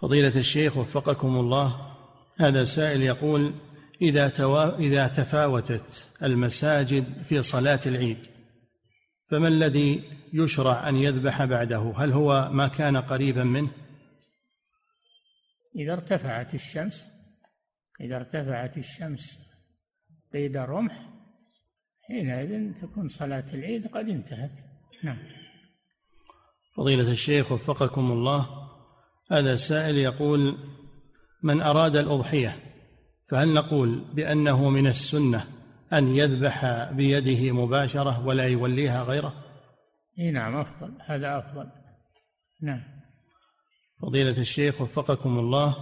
فضيلة 0.01 0.39
الشيخ 0.39 0.77
وفقكم 0.77 1.35
الله 1.35 1.95
هذا 2.39 2.65
سائل 2.65 3.01
يقول 3.01 3.53
إذا 4.01 4.29
توا 4.29 4.77
إذا 4.77 5.07
تفاوتت 5.07 6.09
المساجد 6.23 7.21
في 7.29 7.43
صلاة 7.43 7.79
العيد 7.85 8.27
فما 9.29 9.47
الذي 9.47 10.03
يشرع 10.33 10.89
أن 10.89 10.95
يذبح 10.95 11.45
بعده؟ 11.45 11.93
هل 11.97 12.11
هو 12.11 12.49
ما 12.51 12.67
كان 12.67 12.97
قريبا 12.97 13.43
منه؟ 13.43 13.71
إذا 15.75 15.93
ارتفعت 15.93 16.53
الشمس 16.53 17.05
إذا 18.01 18.15
ارتفعت 18.15 18.77
الشمس 18.77 19.37
قيد 20.33 20.57
الرمح 20.57 21.09
حينئذ 22.07 22.73
تكون 22.81 23.07
صلاة 23.07 23.45
العيد 23.53 23.87
قد 23.87 24.09
انتهت. 24.09 24.59
نعم. 25.03 25.38
فضيلة 26.79 27.11
الشيخ 27.11 27.51
وفقكم 27.51 28.11
الله 28.11 28.45
هذا 29.31 29.55
سائل 29.55 29.97
يقول 29.97 30.57
من 31.43 31.61
أراد 31.61 31.95
الأضحية 31.95 32.55
فهل 33.29 33.53
نقول 33.53 34.05
بأنه 34.13 34.69
من 34.69 34.87
السنة 34.87 35.45
أن 35.93 36.15
يذبح 36.15 36.89
بيده 36.91 37.51
مباشرة 37.51 38.25
ولا 38.25 38.47
يوليها 38.47 39.03
غيره؟ 39.03 39.33
إي 40.19 40.31
نعم 40.31 40.55
أفضل 40.55 40.93
هذا 41.05 41.37
أفضل 41.37 41.67
نعم 42.61 42.81
فضيلة 44.01 44.41
الشيخ 44.41 44.81
وفقكم 44.81 45.39
الله 45.39 45.75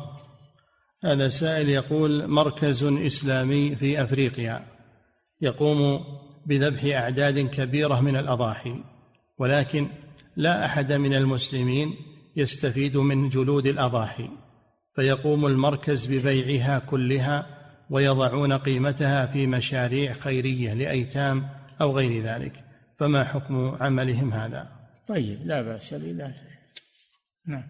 هذا 1.03 1.29
سائل 1.29 1.69
يقول 1.69 2.27
مركز 2.27 2.83
إسلامي 2.83 3.75
في 3.75 4.03
أفريقيا 4.03 4.65
يقوم 5.41 6.03
بذبح 6.45 6.85
أعداد 6.85 7.39
كبيرة 7.39 8.01
من 8.01 8.15
الأضاحي 8.15 8.83
ولكن 9.37 9.87
لا 10.37 10.65
أحد 10.65 10.93
من 10.93 11.13
المسلمين 11.13 11.95
يستفيد 12.35 12.97
من 12.97 13.29
جلود 13.29 13.65
الأضاحي 13.65 14.29
فيقوم 14.95 15.45
المركز 15.45 16.05
ببيعها 16.05 16.79
كلها 16.79 17.45
ويضعون 17.89 18.53
قيمتها 18.53 19.25
في 19.25 19.47
مشاريع 19.47 20.13
خيرية 20.13 20.73
لأيتام 20.73 21.49
أو 21.81 21.97
غير 21.97 22.23
ذلك. 22.23 22.63
فما 22.99 23.23
حكم 23.23 23.77
عملهم 23.79 24.33
هذا؟ 24.33 24.71
طيب 25.07 25.39
لا 25.45 25.61
بأس 25.61 25.93
بذلك. 25.93 26.59
نعم. 27.45 27.63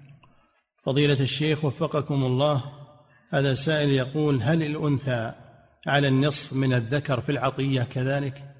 فضيلة 0.83 1.19
الشيخ 1.19 1.65
وفقكم 1.65 2.23
الله 2.23 2.63
هذا 3.29 3.53
سائل 3.53 3.89
يقول 3.89 4.43
هل 4.43 4.63
الأنثى 4.63 5.33
على 5.87 6.07
النصف 6.07 6.53
من 6.53 6.73
الذكر 6.73 7.21
في 7.21 7.31
العطية 7.31 7.81
كذلك؟ 7.83 8.55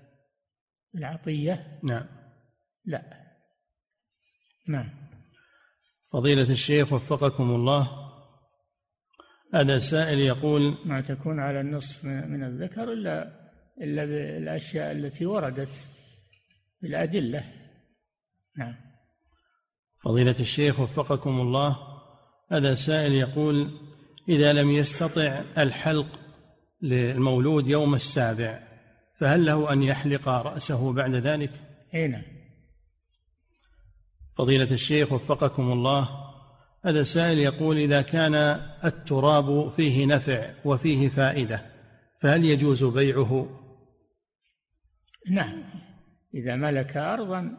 العطية؟ 0.96 1.80
نعم. 1.84 2.06
لا. 2.86 3.27
نعم. 4.70 4.90
فضيلة 6.14 6.52
الشيخ 6.52 6.94
وفقكم 6.94 7.44
الله 7.44 8.08
هذا 9.54 9.80
سائل 9.80 10.20
يقول 10.20 10.78
ما 10.86 11.02
تكون 11.02 11.40
على 11.40 11.62
النصف 11.62 12.06
من 12.06 12.44
الذكر 12.44 12.94
إلا 12.94 13.48
إلا 13.82 14.06
بالأشياء 14.06 14.92
التي 14.92 15.26
وردت 15.26 15.70
بالأدلة 16.82 17.44
نعم. 18.58 18.76
فضيلة 20.04 20.36
الشيخ 20.40 20.80
وفقكم 20.80 21.42
الله 21.42 21.78
هذا 22.52 22.76
سائل 22.76 23.14
يقول 23.14 23.72
إذا 24.30 24.54
لم 24.54 24.72
يستطع 24.72 25.42
الحلق 25.58 26.20
للمولود 26.82 27.68
يوم 27.68 27.96
السابع 27.96 28.68
فهل 29.20 29.46
له 29.46 29.74
أن 29.74 29.84
يحلق 29.84 30.30
رأسه 30.30 30.94
بعد 30.94 31.16
ذلك؟ 31.16 31.52
أي 31.94 32.08
نعم. 32.08 32.37
فضيلة 34.38 34.72
الشيخ 34.72 35.12
وفقكم 35.12 35.72
الله 35.72 36.10
هذا 36.86 37.04
سائل 37.04 37.40
يقول 37.40 37.78
إذا 37.78 38.02
كان 38.02 38.36
التراب 38.86 39.70
فيه 39.70 40.06
نفع 40.06 40.54
وفيه 40.66 41.10
فائدة 41.10 41.62
فهل 42.20 42.46
يجوز 42.46 42.84
بيعه؟ 42.84 43.50
نعم 45.32 45.64
إذا 46.34 46.56
ملك 46.56 46.98
أرضا 46.98 47.58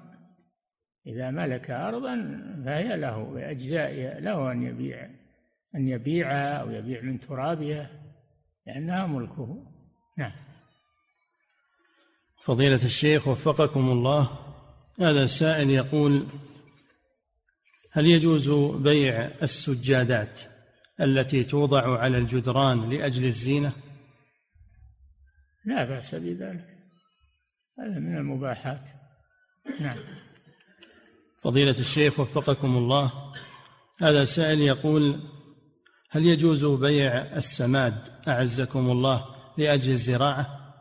إذا 1.06 1.30
ملك 1.30 1.70
أرضا 1.70 2.42
فهي 2.64 2.96
له 2.96 3.24
بأجزاء 3.24 4.20
له 4.20 4.52
أن 4.52 4.62
يبيع 4.62 5.10
أن 5.74 5.88
يبيعها 5.88 6.54
أو 6.54 6.70
يبيع 6.70 7.02
من 7.02 7.20
ترابها 7.20 7.90
لأنها 8.66 9.06
ملكه 9.06 9.66
نعم 10.18 10.32
فضيلة 12.42 12.84
الشيخ 12.84 13.28
وفقكم 13.28 13.90
الله 13.90 14.30
هذا 15.00 15.26
سائل 15.26 15.70
يقول 15.70 16.26
هل 17.98 18.06
يجوز 18.06 18.50
بيع 18.82 19.30
السجادات 19.42 20.40
التي 21.00 21.44
توضع 21.44 21.98
على 21.98 22.18
الجدران 22.18 22.90
لأجل 22.90 23.24
الزينة؟ 23.24 23.72
لا 25.64 25.84
بأس 25.84 26.14
بذلك. 26.14 26.66
هذا 27.78 27.98
من 27.98 28.16
المباحات. 28.16 28.88
نعم. 29.80 29.98
فضيلة 31.42 31.78
الشيخ 31.78 32.20
وفقكم 32.20 32.76
الله 32.76 33.12
هذا 34.00 34.24
سائل 34.24 34.60
يقول 34.60 35.20
هل 36.10 36.26
يجوز 36.26 36.64
بيع 36.64 37.36
السماد 37.36 37.94
أعزكم 38.28 38.90
الله 38.90 39.24
لأجل 39.58 39.92
الزراعة؟ 39.92 40.74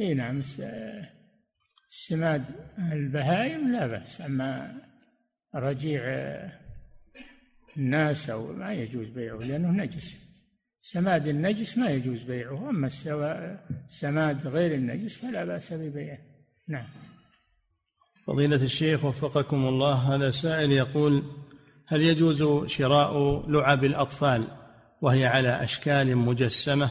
إي 0.00 0.14
نعم 0.14 0.42
السماد 1.94 2.44
البهائم 2.92 3.72
لا 3.72 3.86
بأس 3.86 4.20
أما 4.20 4.74
رجيع 5.54 6.02
الناس 7.76 8.30
أو 8.30 8.52
ما 8.52 8.72
يجوز 8.72 9.08
بيعه 9.08 9.36
لأنه 9.36 9.70
نجس. 9.70 10.18
سماد 10.80 11.26
النجس 11.26 11.78
ما 11.78 11.90
يجوز 11.90 12.22
بيعه 12.22 12.70
أما 12.70 12.86
السماد 13.86 14.46
غير 14.46 14.74
النجس 14.74 15.18
فلا 15.18 15.44
بأس 15.44 15.72
ببيعه. 15.72 16.18
نعم. 16.68 16.86
فضيلة 18.26 18.64
الشيخ 18.64 19.04
وفقكم 19.04 19.66
الله 19.66 19.94
هذا 19.94 20.30
سائل 20.30 20.72
يقول 20.72 21.22
هل 21.86 22.02
يجوز 22.02 22.66
شراء 22.66 23.44
لعب 23.50 23.84
الأطفال 23.84 24.44
وهي 25.02 25.26
على 25.26 25.64
أشكال 25.64 26.16
مجسمة 26.16 26.90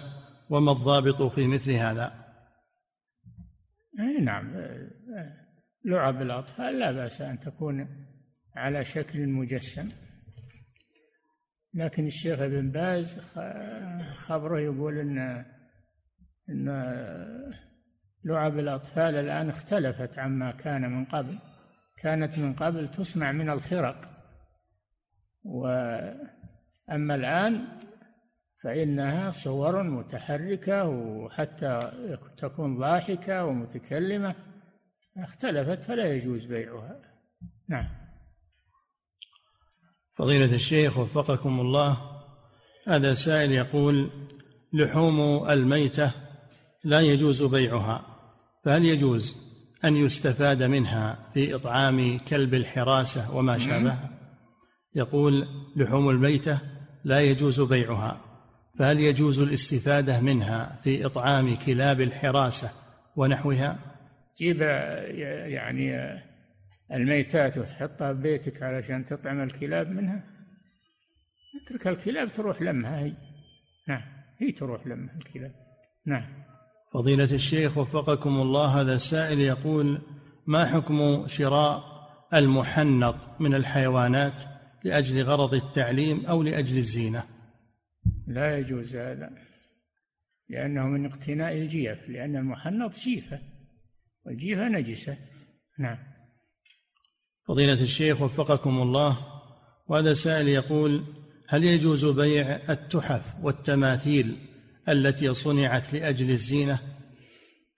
وما 0.50 0.72
الضابط 0.72 1.22
في 1.22 1.48
مثل 1.48 1.72
هذا؟ 1.72 2.24
أي 4.00 4.22
نعم 4.22 4.54
لعب 5.86 6.22
الأطفال 6.22 6.80
لا 6.80 6.92
بأس 6.92 7.22
أن 7.22 7.40
تكون 7.40 7.88
على 8.56 8.84
شكل 8.84 9.28
مجسم. 9.28 9.90
لكن 11.74 12.06
الشيخ 12.06 12.42
ابن 12.42 12.72
باز 12.72 13.20
خبره 14.14 14.60
يقول 14.60 14.98
إن 14.98 15.46
إن 16.50 16.68
لعب 18.26 18.60
الأطفال 18.60 19.16
الآن 19.16 19.50
اختلفت 19.50 20.20
عما 20.20 20.52
كان 20.52 20.82
من 20.82 21.06
قبل. 21.06 21.40
كانت 21.98 22.38
من 22.38 22.54
قبل 22.54 22.92
تصنع 22.92 23.32
من 23.32 23.50
الخرق. 23.50 24.06
وأما 25.44 27.16
الآن 27.16 27.68
فإنها 28.64 29.32
صور 29.32 29.84
متحركة 29.84 30.88
وحتى 30.88 31.92
تكون 32.38 32.78
ضاحكة 32.78 33.46
ومتكلمة. 33.46 34.36
اختلفت 35.18 35.84
فلا 35.84 36.14
يجوز 36.14 36.46
بيعها. 36.46 37.02
نعم. 37.70 37.88
فضيلة 40.14 40.56
الشيخ 40.56 40.98
وفقكم 40.98 41.60
الله 41.60 41.98
هذا 42.88 43.14
سائل 43.14 43.52
يقول 43.52 44.10
لحوم 44.74 45.50
الميتة 45.50 46.12
لا 46.84 47.02
يجوز 47.02 47.44
بيعها 47.44 48.06
فهل 48.64 48.86
يجوز 48.86 49.36
أن 49.86 49.98
يستفاد 49.98 50.64
منها 50.64 51.30
في 51.34 51.56
إطعام 51.56 52.20
كلب 52.20 52.54
الحراسة 52.54 53.36
وما 53.36 53.60
شابه؟ 53.60 53.98
يقول 54.96 55.48
لحوم 55.76 56.10
الميتة 56.10 56.60
لا 57.04 57.22
يجوز 57.22 57.62
بيعها 57.62 58.22
فهل 58.80 59.00
يجوز 59.00 59.40
الاستفادة 59.40 60.22
منها 60.22 60.80
في 60.84 61.06
إطعام 61.06 61.56
كلاب 61.56 62.02
الحراسة 62.02 62.70
ونحوها؟ 63.16 63.93
جيب 64.38 64.62
يعني 64.62 66.14
الميتات 66.94 67.58
وتحطها 67.58 68.12
ببيتك 68.12 68.64
علشان 68.64 69.06
تطعم 69.06 69.42
الكلاب 69.42 69.90
منها. 69.90 70.24
اترك 71.62 71.88
الكلاب 71.88 72.34
تروح 72.34 72.62
لمها 72.62 73.00
هي. 73.00 73.14
نعم 73.88 74.02
هي 74.38 74.52
تروح 74.52 74.88
لمها 74.88 75.16
الكلاب. 75.16 75.52
نعم. 76.06 76.44
فضيلة 76.94 77.36
الشيخ 77.36 77.78
وفقكم 77.78 78.42
الله 78.42 78.82
هذا 78.82 78.96
السائل 78.96 79.40
يقول 79.40 80.02
ما 80.48 80.66
حكم 80.66 81.28
شراء 81.28 81.94
المحنط 82.34 83.42
من 83.42 83.56
الحيوانات 83.56 84.44
لأجل 84.84 85.22
غرض 85.22 85.54
التعليم 85.54 86.26
أو 86.26 86.44
لأجل 86.44 86.78
الزينة؟ 86.78 87.24
لا 88.28 88.58
يجوز 88.58 88.96
هذا 88.96 89.30
لأنه 90.50 90.88
من 90.88 91.06
اقتناء 91.06 91.58
الجيف 91.58 92.10
لأن 92.10 92.36
المحنط 92.36 92.96
جيفة. 92.96 93.40
والجيفة 94.26 94.68
نجسة 94.68 95.18
نعم. 95.80 95.98
فضيلة 97.48 97.84
الشيخ 97.84 98.22
وفقكم 98.22 98.82
الله 98.82 99.18
وهذا 99.88 100.14
سائل 100.14 100.48
يقول 100.48 101.04
هل 101.48 101.64
يجوز 101.64 102.06
بيع 102.06 102.56
التحف 102.70 103.36
والتماثيل 103.42 104.38
التي 104.90 105.34
صنعت 105.34 105.94
لأجل 105.94 106.30
الزينة؟ 106.30 106.80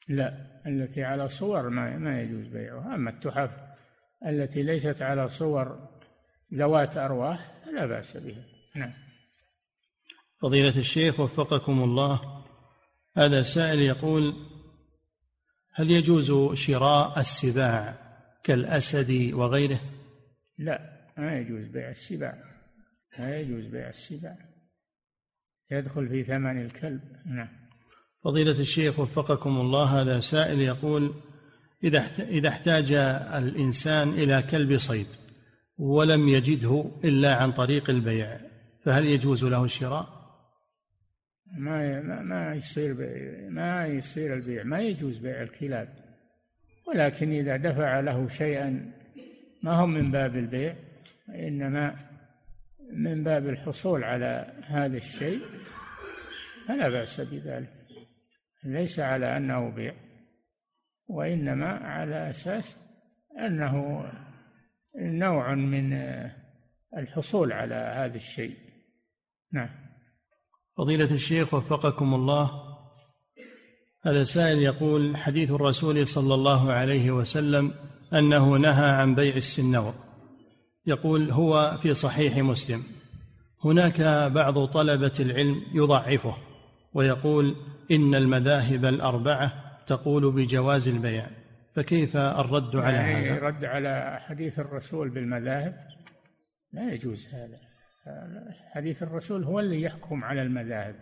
لا 0.09 0.33
التي 0.67 1.03
على 1.03 1.27
صور 1.27 1.69
ما, 1.69 1.97
ما 1.97 2.21
يجوز 2.21 2.47
بيعها. 2.47 2.95
أما 2.95 3.09
التحف 3.09 3.49
التي 4.25 4.63
ليست 4.63 5.01
على 5.01 5.29
صور 5.29 5.89
ذوات 6.53 6.97
أرواح 6.97 7.53
لا 7.73 7.85
بأس 7.85 8.17
بها. 8.17 8.43
نعم. 8.75 8.93
فضيلة 10.41 10.79
الشيخ 10.79 11.19
وفقكم 11.19 11.83
الله 11.83 12.43
هذا 13.17 13.41
سائل 13.41 13.79
يقول 13.79 14.54
هل 15.77 15.91
يجوز 15.91 16.53
شراء 16.53 17.19
السباع 17.19 17.95
كالأسد 18.43 19.33
وغيره؟ 19.33 19.79
لا 20.57 20.79
ما 21.17 21.37
يجوز 21.39 21.67
بيع 21.67 21.89
السباع. 21.89 22.37
لا 23.19 23.39
يجوز 23.39 23.65
بيع 23.65 23.89
السباع. 23.89 24.37
يدخل 25.71 26.09
في 26.09 26.23
ثمن 26.23 26.65
الكلب. 26.65 27.01
نعم. 27.25 27.47
فضيلة 28.23 28.59
الشيخ 28.59 28.99
وفقكم 28.99 29.57
الله 29.57 30.01
هذا 30.01 30.19
سائل 30.19 30.61
يقول 30.61 31.13
إذا 31.83 32.05
إذا 32.19 32.49
احتاج 32.49 32.91
الإنسان 33.33 34.09
إلى 34.09 34.41
كلب 34.41 34.77
صيد 34.77 35.07
ولم 35.77 36.29
يجده 36.29 36.85
إلا 37.03 37.35
عن 37.35 37.51
طريق 37.51 37.89
البيع 37.89 38.39
فهل 38.83 39.05
يجوز 39.05 39.43
له 39.43 39.63
الشراء؟ 39.63 40.14
ما 41.51 42.01
ما 42.21 42.55
يصير 42.55 42.95
ما 43.49 43.87
يصير 43.87 44.33
البيع 44.33 44.63
ما 44.63 44.79
يجوز 44.79 45.17
بيع 45.17 45.41
الكلاب. 45.41 45.89
ولكن 46.87 47.31
إذا 47.31 47.57
دفع 47.57 47.99
له 47.99 48.27
شيئا 48.27 48.91
ما 49.63 49.71
هو 49.71 49.85
من 49.85 50.11
باب 50.11 50.35
البيع 50.35 50.75
إنما 51.29 51.95
من 52.91 53.23
باب 53.23 53.49
الحصول 53.49 54.03
على 54.03 54.53
هذا 54.63 54.97
الشيء 54.97 55.39
فلا 56.67 56.89
بأس 56.89 57.21
بذلك. 57.21 57.69
ليس 58.63 58.99
على 58.99 59.37
أنه 59.37 59.69
بيع 59.69 59.93
وإنما 61.07 61.67
على 61.67 62.29
أساس 62.29 62.79
أنه 63.39 64.05
نوع 64.95 65.55
من 65.55 65.93
الحصول 66.97 67.53
على 67.53 67.75
هذا 67.75 68.15
الشيء. 68.15 68.55
نعم. 69.51 69.84
فضيلة 70.77 71.13
الشيخ 71.13 71.53
وفقكم 71.53 72.13
الله. 72.13 72.51
هذا 74.03 74.23
سائل 74.23 74.59
يقول 74.59 75.17
حديث 75.17 75.51
الرسول 75.51 76.07
صلى 76.07 76.33
الله 76.33 76.71
عليه 76.71 77.11
وسلم 77.11 77.73
أنه 78.13 78.57
نهى 78.57 78.89
عن 78.89 79.15
بيع 79.15 79.35
السنور. 79.35 79.93
يقول 80.85 81.31
هو 81.31 81.77
في 81.81 81.93
صحيح 81.93 82.37
مسلم. 82.37 82.83
هناك 83.63 84.01
بعض 84.31 84.65
طلبة 84.65 85.11
العلم 85.19 85.61
يضعفه 85.73 86.35
ويقول 86.93 87.55
إن 87.91 88.15
المذاهب 88.15 88.85
الأربعة 88.85 89.53
تقول 89.87 90.31
بجواز 90.31 90.87
البيع. 90.87 91.27
فكيف 91.75 92.17
الرد 92.17 92.75
على 92.75 92.97
يعني 92.97 93.29
هذا؟ 93.29 93.39
رد 93.39 93.65
على 93.65 94.19
حديث 94.21 94.59
الرسول 94.59 95.09
بالمذاهب؟ 95.09 95.87
لا 96.73 96.93
يجوز 96.93 97.27
هذا. 97.27 97.64
حديث 98.71 99.03
الرسول 99.03 99.43
هو 99.43 99.59
اللي 99.59 99.81
يحكم 99.81 100.23
على 100.23 100.41
المذاهب 100.41 100.95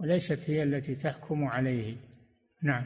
وليست 0.00 0.50
هي 0.50 0.62
التي 0.62 0.94
تحكم 0.94 1.44
عليه. 1.44 1.96
نعم. 2.62 2.84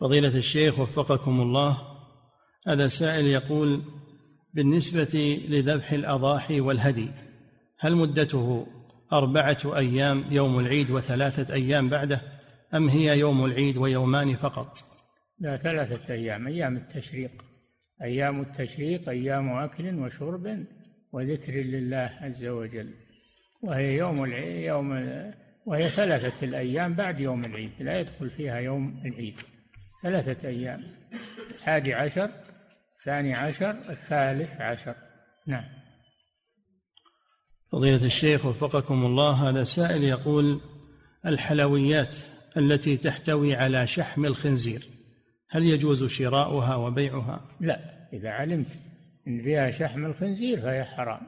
فضيلة 0.00 0.38
الشيخ 0.38 0.78
وفقكم 0.78 1.40
الله 1.40 1.78
هذا 2.66 2.88
سائل 2.88 3.26
يقول 3.26 3.82
بالنسبة 4.54 5.42
لذبح 5.48 5.92
الأضاحي 5.92 6.60
والهدي 6.60 7.08
هل 7.78 7.94
مدته 7.96 8.66
أربعة 9.12 9.58
أيام 9.64 10.24
يوم 10.30 10.58
العيد 10.58 10.90
وثلاثة 10.90 11.54
أيام 11.54 11.88
بعده 11.88 12.20
أم 12.74 12.88
هي 12.88 13.18
يوم 13.18 13.44
العيد 13.44 13.76
ويومان 13.76 14.36
فقط؟ 14.36 14.78
لا 15.38 15.56
ثلاثة 15.56 16.14
أيام 16.14 16.46
أيام 16.46 16.76
التشريق 16.76 17.44
أيام 18.02 18.40
التشريق 18.40 19.08
أيام 19.08 19.48
أكل 19.48 19.94
وشرب 19.94 20.64
وذكر 21.12 21.52
لله 21.52 22.18
عز 22.20 22.44
وجل. 22.44 22.94
وهي 23.62 23.96
يوم 23.96 24.24
العيد 24.24 24.64
يوم 24.64 24.90
وهي 25.66 25.88
ثلاثة 25.88 26.46
الأيام 26.46 26.94
بعد 26.94 27.20
يوم 27.20 27.44
العيد 27.44 27.70
لا 27.80 28.00
يدخل 28.00 28.30
فيها 28.30 28.58
يوم 28.58 29.02
العيد. 29.04 29.34
ثلاثة 30.02 30.48
أيام 30.48 30.84
الحادي 31.50 31.94
عشر 31.94 32.30
الثاني 32.96 33.34
عشر 33.34 33.90
الثالث 33.90 34.60
عشر. 34.60 34.94
نعم. 35.46 35.64
فضيلة 37.72 38.06
الشيخ 38.06 38.46
وفقكم 38.46 39.06
الله 39.06 39.48
هذا 39.48 39.64
سائل 39.64 40.04
يقول 40.04 40.60
الحلويات 41.26 42.16
التي 42.56 42.96
تحتوي 42.96 43.54
على 43.54 43.86
شحم 43.86 44.24
الخنزير 44.24 44.82
هل 45.50 45.66
يجوز 45.66 46.04
شراؤها 46.04 46.76
وبيعها؟ 46.76 47.48
لا 47.60 48.08
إذا 48.12 48.30
علمت. 48.30 48.87
إن 49.28 49.42
فيها 49.42 49.70
شحم 49.70 50.04
الخنزير 50.04 50.60
فهي 50.60 50.84
حرام. 50.84 51.20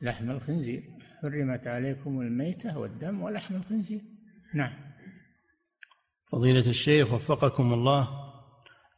لحم 0.00 0.30
الخنزير. 0.30 0.82
حرمت 1.22 1.66
عليكم 1.66 2.20
الميتة 2.20 2.78
والدم 2.78 3.22
ولحم 3.22 3.54
الخنزير. 3.54 4.00
نعم. 4.54 4.72
فضيلة 6.32 6.70
الشيخ 6.70 7.12
وفقكم 7.12 7.72
الله 7.72 8.08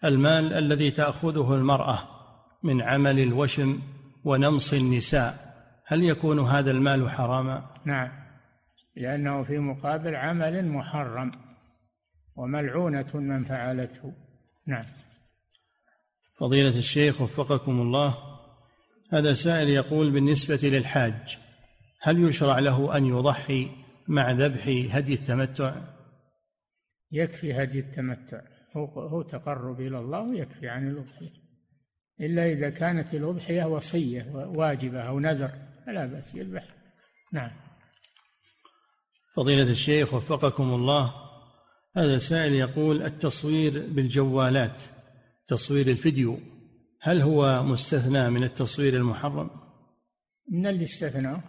المال 0.05 0.53
الذي 0.53 0.91
تأخذه 0.91 1.55
المرأة 1.55 1.99
من 2.63 2.83
عمل 2.83 3.19
الوشم 3.19 3.81
ونمص 4.25 4.73
النساء 4.73 5.51
هل 5.87 6.05
يكون 6.05 6.39
هذا 6.39 6.71
المال 6.71 7.11
حراما؟ 7.11 7.71
نعم. 7.85 8.09
لأنه 8.97 9.43
في 9.43 9.59
مقابل 9.59 10.17
عمل 10.17 10.69
محرم 10.69 11.33
وملعونة 12.37 13.11
من 13.15 13.45
فعلته. 13.45 14.13
نعم. 14.67 14.85
فضيلة 16.41 16.79
الشيخ 16.79 17.21
وفقكم 17.21 17.81
الله 17.81 18.19
هذا 19.13 19.35
سائل 19.35 19.69
يقول 19.69 20.11
بالنسبة 20.11 20.69
للحاج 20.69 21.39
هل 22.03 22.29
يشرع 22.29 22.59
له 22.59 22.97
أن 22.97 23.07
يضحي 23.07 23.71
مع 24.09 24.31
ذبح 24.31 24.69
هدي 24.97 25.15
التمتع؟ 25.15 25.75
يكفي 27.13 27.53
هدي 27.53 27.79
التمتع 27.79 28.41
هو 28.77 28.85
هو 28.85 29.23
تقرب 29.23 29.81
إلى 29.81 29.99
الله 29.99 30.21
ويكفي 30.21 30.69
عن 30.69 30.89
الأضحية. 30.89 31.41
إلا 32.21 32.53
إذا 32.53 32.71
كانت 32.71 33.15
الأضحية 33.15 33.65
وصية 33.65 34.27
واجبة 34.35 35.01
أو 35.01 35.21
نذر 35.21 35.51
فلا 35.87 36.07
بأس 36.07 36.35
يذبح. 36.35 36.65
نعم. 37.33 37.51
فضيلة 39.37 39.71
الشيخ 39.71 40.15
وفقكم 40.15 40.75
الله 40.75 41.15
هذا 41.97 42.19
سائل 42.19 42.53
يقول 42.53 43.03
التصوير 43.03 43.87
بالجوالات 43.89 44.83
تصوير 45.51 45.87
الفيديو 45.89 46.39
هل 47.01 47.23
هو 47.23 47.63
مستثنى 47.63 48.31
من 48.31 48.45
التصوير 48.45 48.97
المحرم؟ 48.97 49.51
من 50.49 50.67
اللي 50.67 50.83
استثنى؟ 50.83 51.43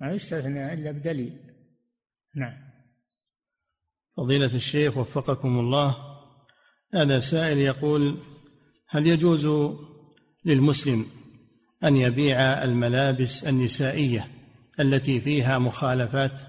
ما 0.00 0.12
يستثنى 0.12 0.72
إلا 0.72 0.90
بدليل. 0.90 1.40
نعم. 2.34 2.54
فضيلة 4.16 4.54
الشيخ 4.54 4.96
وفقكم 4.96 5.58
الله 5.58 5.96
هذا 6.94 7.20
سائل 7.20 7.58
يقول 7.58 8.18
هل 8.88 9.06
يجوز 9.06 9.46
للمسلم 10.44 11.06
أن 11.84 11.96
يبيع 11.96 12.64
الملابس 12.64 13.46
النسائية 13.48 14.28
التي 14.80 15.20
فيها 15.20 15.58
مخالفات؟ 15.58 16.40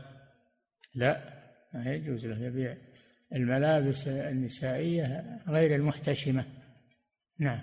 لا 0.96 1.34
ما 1.74 1.94
يجوز 1.94 2.26
له 2.26 2.46
يبيع. 2.46 2.87
الملابس 3.36 4.08
النسائية 4.08 5.40
غير 5.48 5.76
المحتشمة. 5.76 6.46
نعم. 7.40 7.60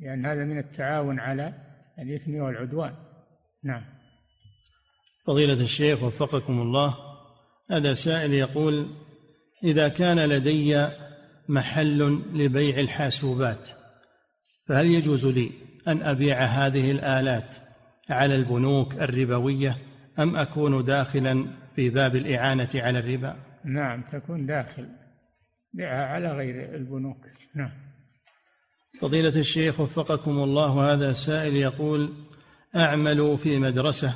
لأن 0.00 0.26
هذا 0.26 0.44
من 0.44 0.58
التعاون 0.58 1.20
على 1.20 1.54
الإثم 1.98 2.34
والعدوان. 2.34 2.94
نعم. 3.64 3.84
فضيلة 5.26 5.62
الشيخ 5.62 6.02
وفقكم 6.02 6.60
الله. 6.60 6.94
هذا 7.70 7.94
سائل 7.94 8.32
يقول 8.32 8.90
إذا 9.64 9.88
كان 9.88 10.18
لدي 10.18 10.88
محل 11.48 12.22
لبيع 12.32 12.78
الحاسوبات 12.78 13.68
فهل 14.66 14.86
يجوز 14.86 15.26
لي 15.26 15.50
أن 15.88 16.02
أبيع 16.02 16.44
هذه 16.44 16.90
الآلات 16.90 17.54
على 18.10 18.34
البنوك 18.34 18.94
الربوية 18.94 19.76
أم 20.18 20.36
أكون 20.36 20.84
داخلا 20.84 21.46
في 21.76 21.90
باب 21.90 22.16
الإعانة 22.16 22.68
على 22.74 22.98
الربا؟ 22.98 23.36
نعم 23.64 24.02
تكون 24.12 24.46
داخل 24.46 24.88
بيعها 25.72 26.06
على 26.06 26.32
غير 26.32 26.74
البنوك 26.74 27.26
نعم 27.54 27.72
فضيلة 29.00 29.40
الشيخ 29.40 29.80
وفقكم 29.80 30.30
الله 30.30 30.92
هذا 30.92 31.12
سائل 31.12 31.56
يقول 31.56 32.12
أعمل 32.76 33.38
في 33.38 33.58
مدرسة 33.58 34.14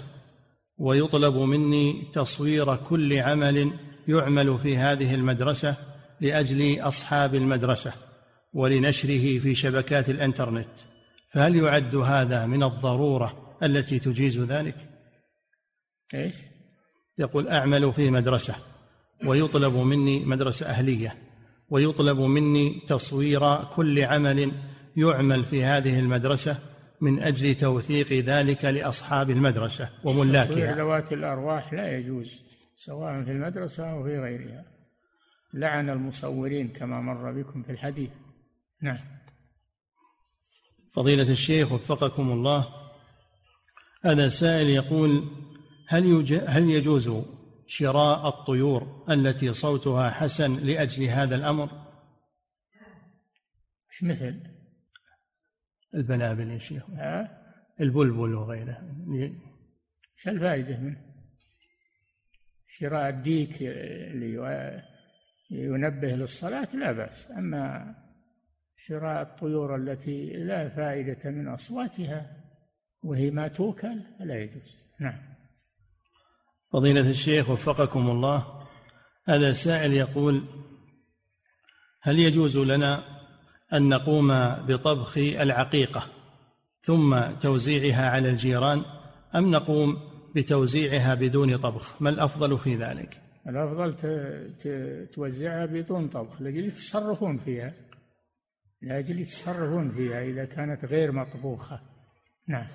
ويطلب 0.78 1.34
مني 1.34 2.02
تصوير 2.12 2.76
كل 2.76 3.18
عمل 3.18 3.72
يعمل 4.08 4.58
في 4.58 4.76
هذه 4.76 5.14
المدرسة 5.14 5.76
لأجل 6.20 6.80
أصحاب 6.80 7.34
المدرسة 7.34 7.92
ولنشره 8.52 9.38
في 9.38 9.54
شبكات 9.54 10.10
الإنترنت 10.10 10.68
فهل 11.32 11.56
يعد 11.56 11.96
هذا 11.96 12.46
من 12.46 12.62
الضرورة 12.62 13.56
التي 13.62 13.98
تجيز 13.98 14.38
ذلك؟ 14.38 14.76
إيش؟ 16.14 16.34
يقول 17.18 17.48
أعمل 17.48 17.92
في 17.92 18.10
مدرسة 18.10 18.54
ويطلب 19.26 19.74
مني 19.74 20.24
مدرسة 20.24 20.66
أهلية 20.66 21.14
ويطلب 21.70 22.20
مني 22.20 22.82
تصوير 22.88 23.64
كل 23.64 24.04
عمل 24.04 24.52
يعمل 24.96 25.44
في 25.44 25.64
هذه 25.64 26.00
المدرسة 26.00 26.58
من 27.00 27.22
أجل 27.22 27.54
توثيق 27.54 28.12
ذلك 28.12 28.64
لأصحاب 28.64 29.30
المدرسة 29.30 29.88
وملاكها. 30.04 30.54
تصوير 30.54 30.70
ذوات 30.70 31.12
الأرواح 31.12 31.72
لا 31.72 31.98
يجوز 31.98 32.42
سواء 32.76 33.24
في 33.24 33.30
المدرسة 33.30 33.90
أو 33.90 34.04
في 34.04 34.18
غيرها. 34.18 34.64
لعن 35.54 35.90
المصورين 35.90 36.68
كما 36.68 37.00
مر 37.00 37.32
بكم 37.32 37.62
في 37.62 37.72
الحديث. 37.72 38.10
نعم. 38.82 38.98
فضيلة 40.94 41.32
الشيخ 41.32 41.72
وفقكم 41.72 42.32
الله 42.32 42.68
هذا 44.04 44.28
سائل 44.28 44.68
يقول 44.68 45.24
هل 45.88 46.26
هل 46.46 46.70
يجوز 46.70 47.10
شراء 47.66 48.28
الطيور 48.28 49.04
التي 49.10 49.54
صوتها 49.54 50.10
حسن 50.10 50.56
لأجل 50.66 51.04
هذا 51.04 51.36
الأمر؟ 51.36 51.70
إيش 53.92 54.04
مثل؟ 54.04 54.40
البلابل 55.94 56.50
يا 56.50 56.58
شيخ 56.58 56.84
البلبل 57.80 58.34
وغيره 58.34 58.82
إيش 60.18 60.28
الفائدة 60.28 60.78
منه؟ 60.78 61.14
شراء 62.68 63.08
الديك 63.08 63.62
لينبه 65.50 66.08
للصلاة 66.08 66.76
لا 66.76 66.92
بأس 66.92 67.30
أما 67.30 67.94
شراء 68.76 69.22
الطيور 69.22 69.76
التي 69.76 70.26
لا 70.26 70.68
فائدة 70.68 71.30
من 71.30 71.48
أصواتها 71.48 72.44
وهي 73.02 73.30
ما 73.30 73.48
توكل 73.48 74.02
فلا 74.18 74.42
يجوز 74.42 74.76
نعم 75.00 75.33
فضيلة 76.74 77.10
الشيخ 77.10 77.50
وفقكم 77.50 78.10
الله 78.10 78.44
هذا 79.24 79.52
سائل 79.52 79.92
يقول 79.92 80.44
هل 82.00 82.18
يجوز 82.18 82.56
لنا 82.56 83.04
أن 83.72 83.88
نقوم 83.88 84.28
بطبخ 84.68 85.18
العقيقة 85.18 86.06
ثم 86.82 87.20
توزيعها 87.40 88.10
على 88.10 88.30
الجيران 88.30 88.82
أم 89.34 89.50
نقوم 89.50 89.98
بتوزيعها 90.34 91.14
بدون 91.14 91.56
طبخ؟ 91.56 92.02
ما 92.02 92.10
الأفضل 92.10 92.58
في 92.58 92.76
ذلك؟ 92.76 93.20
الأفضل 93.48 93.94
توزعها 95.12 95.66
بدون 95.66 96.08
طبخ 96.08 96.42
لأجل 96.42 96.64
يتصرفون 96.64 97.38
فيها 97.38 97.72
لأجل 98.82 99.20
يتصرفون 99.20 99.92
فيها 99.92 100.22
إذا 100.22 100.44
كانت 100.44 100.84
غير 100.84 101.12
مطبوخة. 101.12 101.80
نعم. 102.48 102.66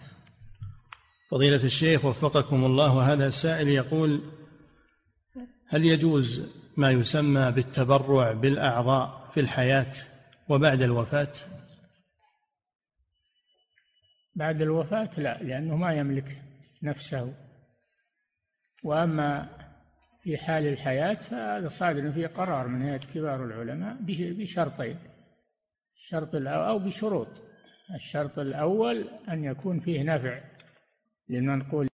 فضيلة 1.31 1.63
الشيخ 1.63 2.05
وفقكم 2.05 2.65
الله 2.65 2.95
وهذا 2.95 3.27
السائل 3.27 3.67
يقول 3.67 4.21
هل 5.67 5.85
يجوز 5.85 6.49
ما 6.77 6.91
يسمى 6.91 7.51
بالتبرع 7.51 8.31
بالأعضاء 8.31 9.29
في 9.33 9.39
الحياة 9.39 9.91
وبعد 10.49 10.81
الوفاة؟ 10.81 11.33
بعد 14.35 14.61
الوفاة 14.61 15.09
لا 15.17 15.33
لأنه 15.41 15.75
ما 15.75 15.93
يملك 15.93 16.41
نفسه. 16.83 17.33
وأما 18.83 19.49
في 20.23 20.37
حال 20.37 20.67
الحياة 20.67 21.13
فهذا 21.13 21.67
صادر 21.67 22.11
فيه 22.11 22.27
قرار 22.27 22.67
من 22.67 22.81
هيئة 22.81 22.97
كبار 23.13 23.45
العلماء 23.45 23.97
بشرطين 24.01 24.97
الشرط 25.95 26.35
أو 26.35 26.79
بشروط. 26.79 27.27
الشرط 27.95 28.39
الأول 28.39 29.09
أن 29.29 29.43
يكون 29.43 29.79
فيه 29.79 30.03
نفع 30.03 30.48
للمنقول 31.29 31.88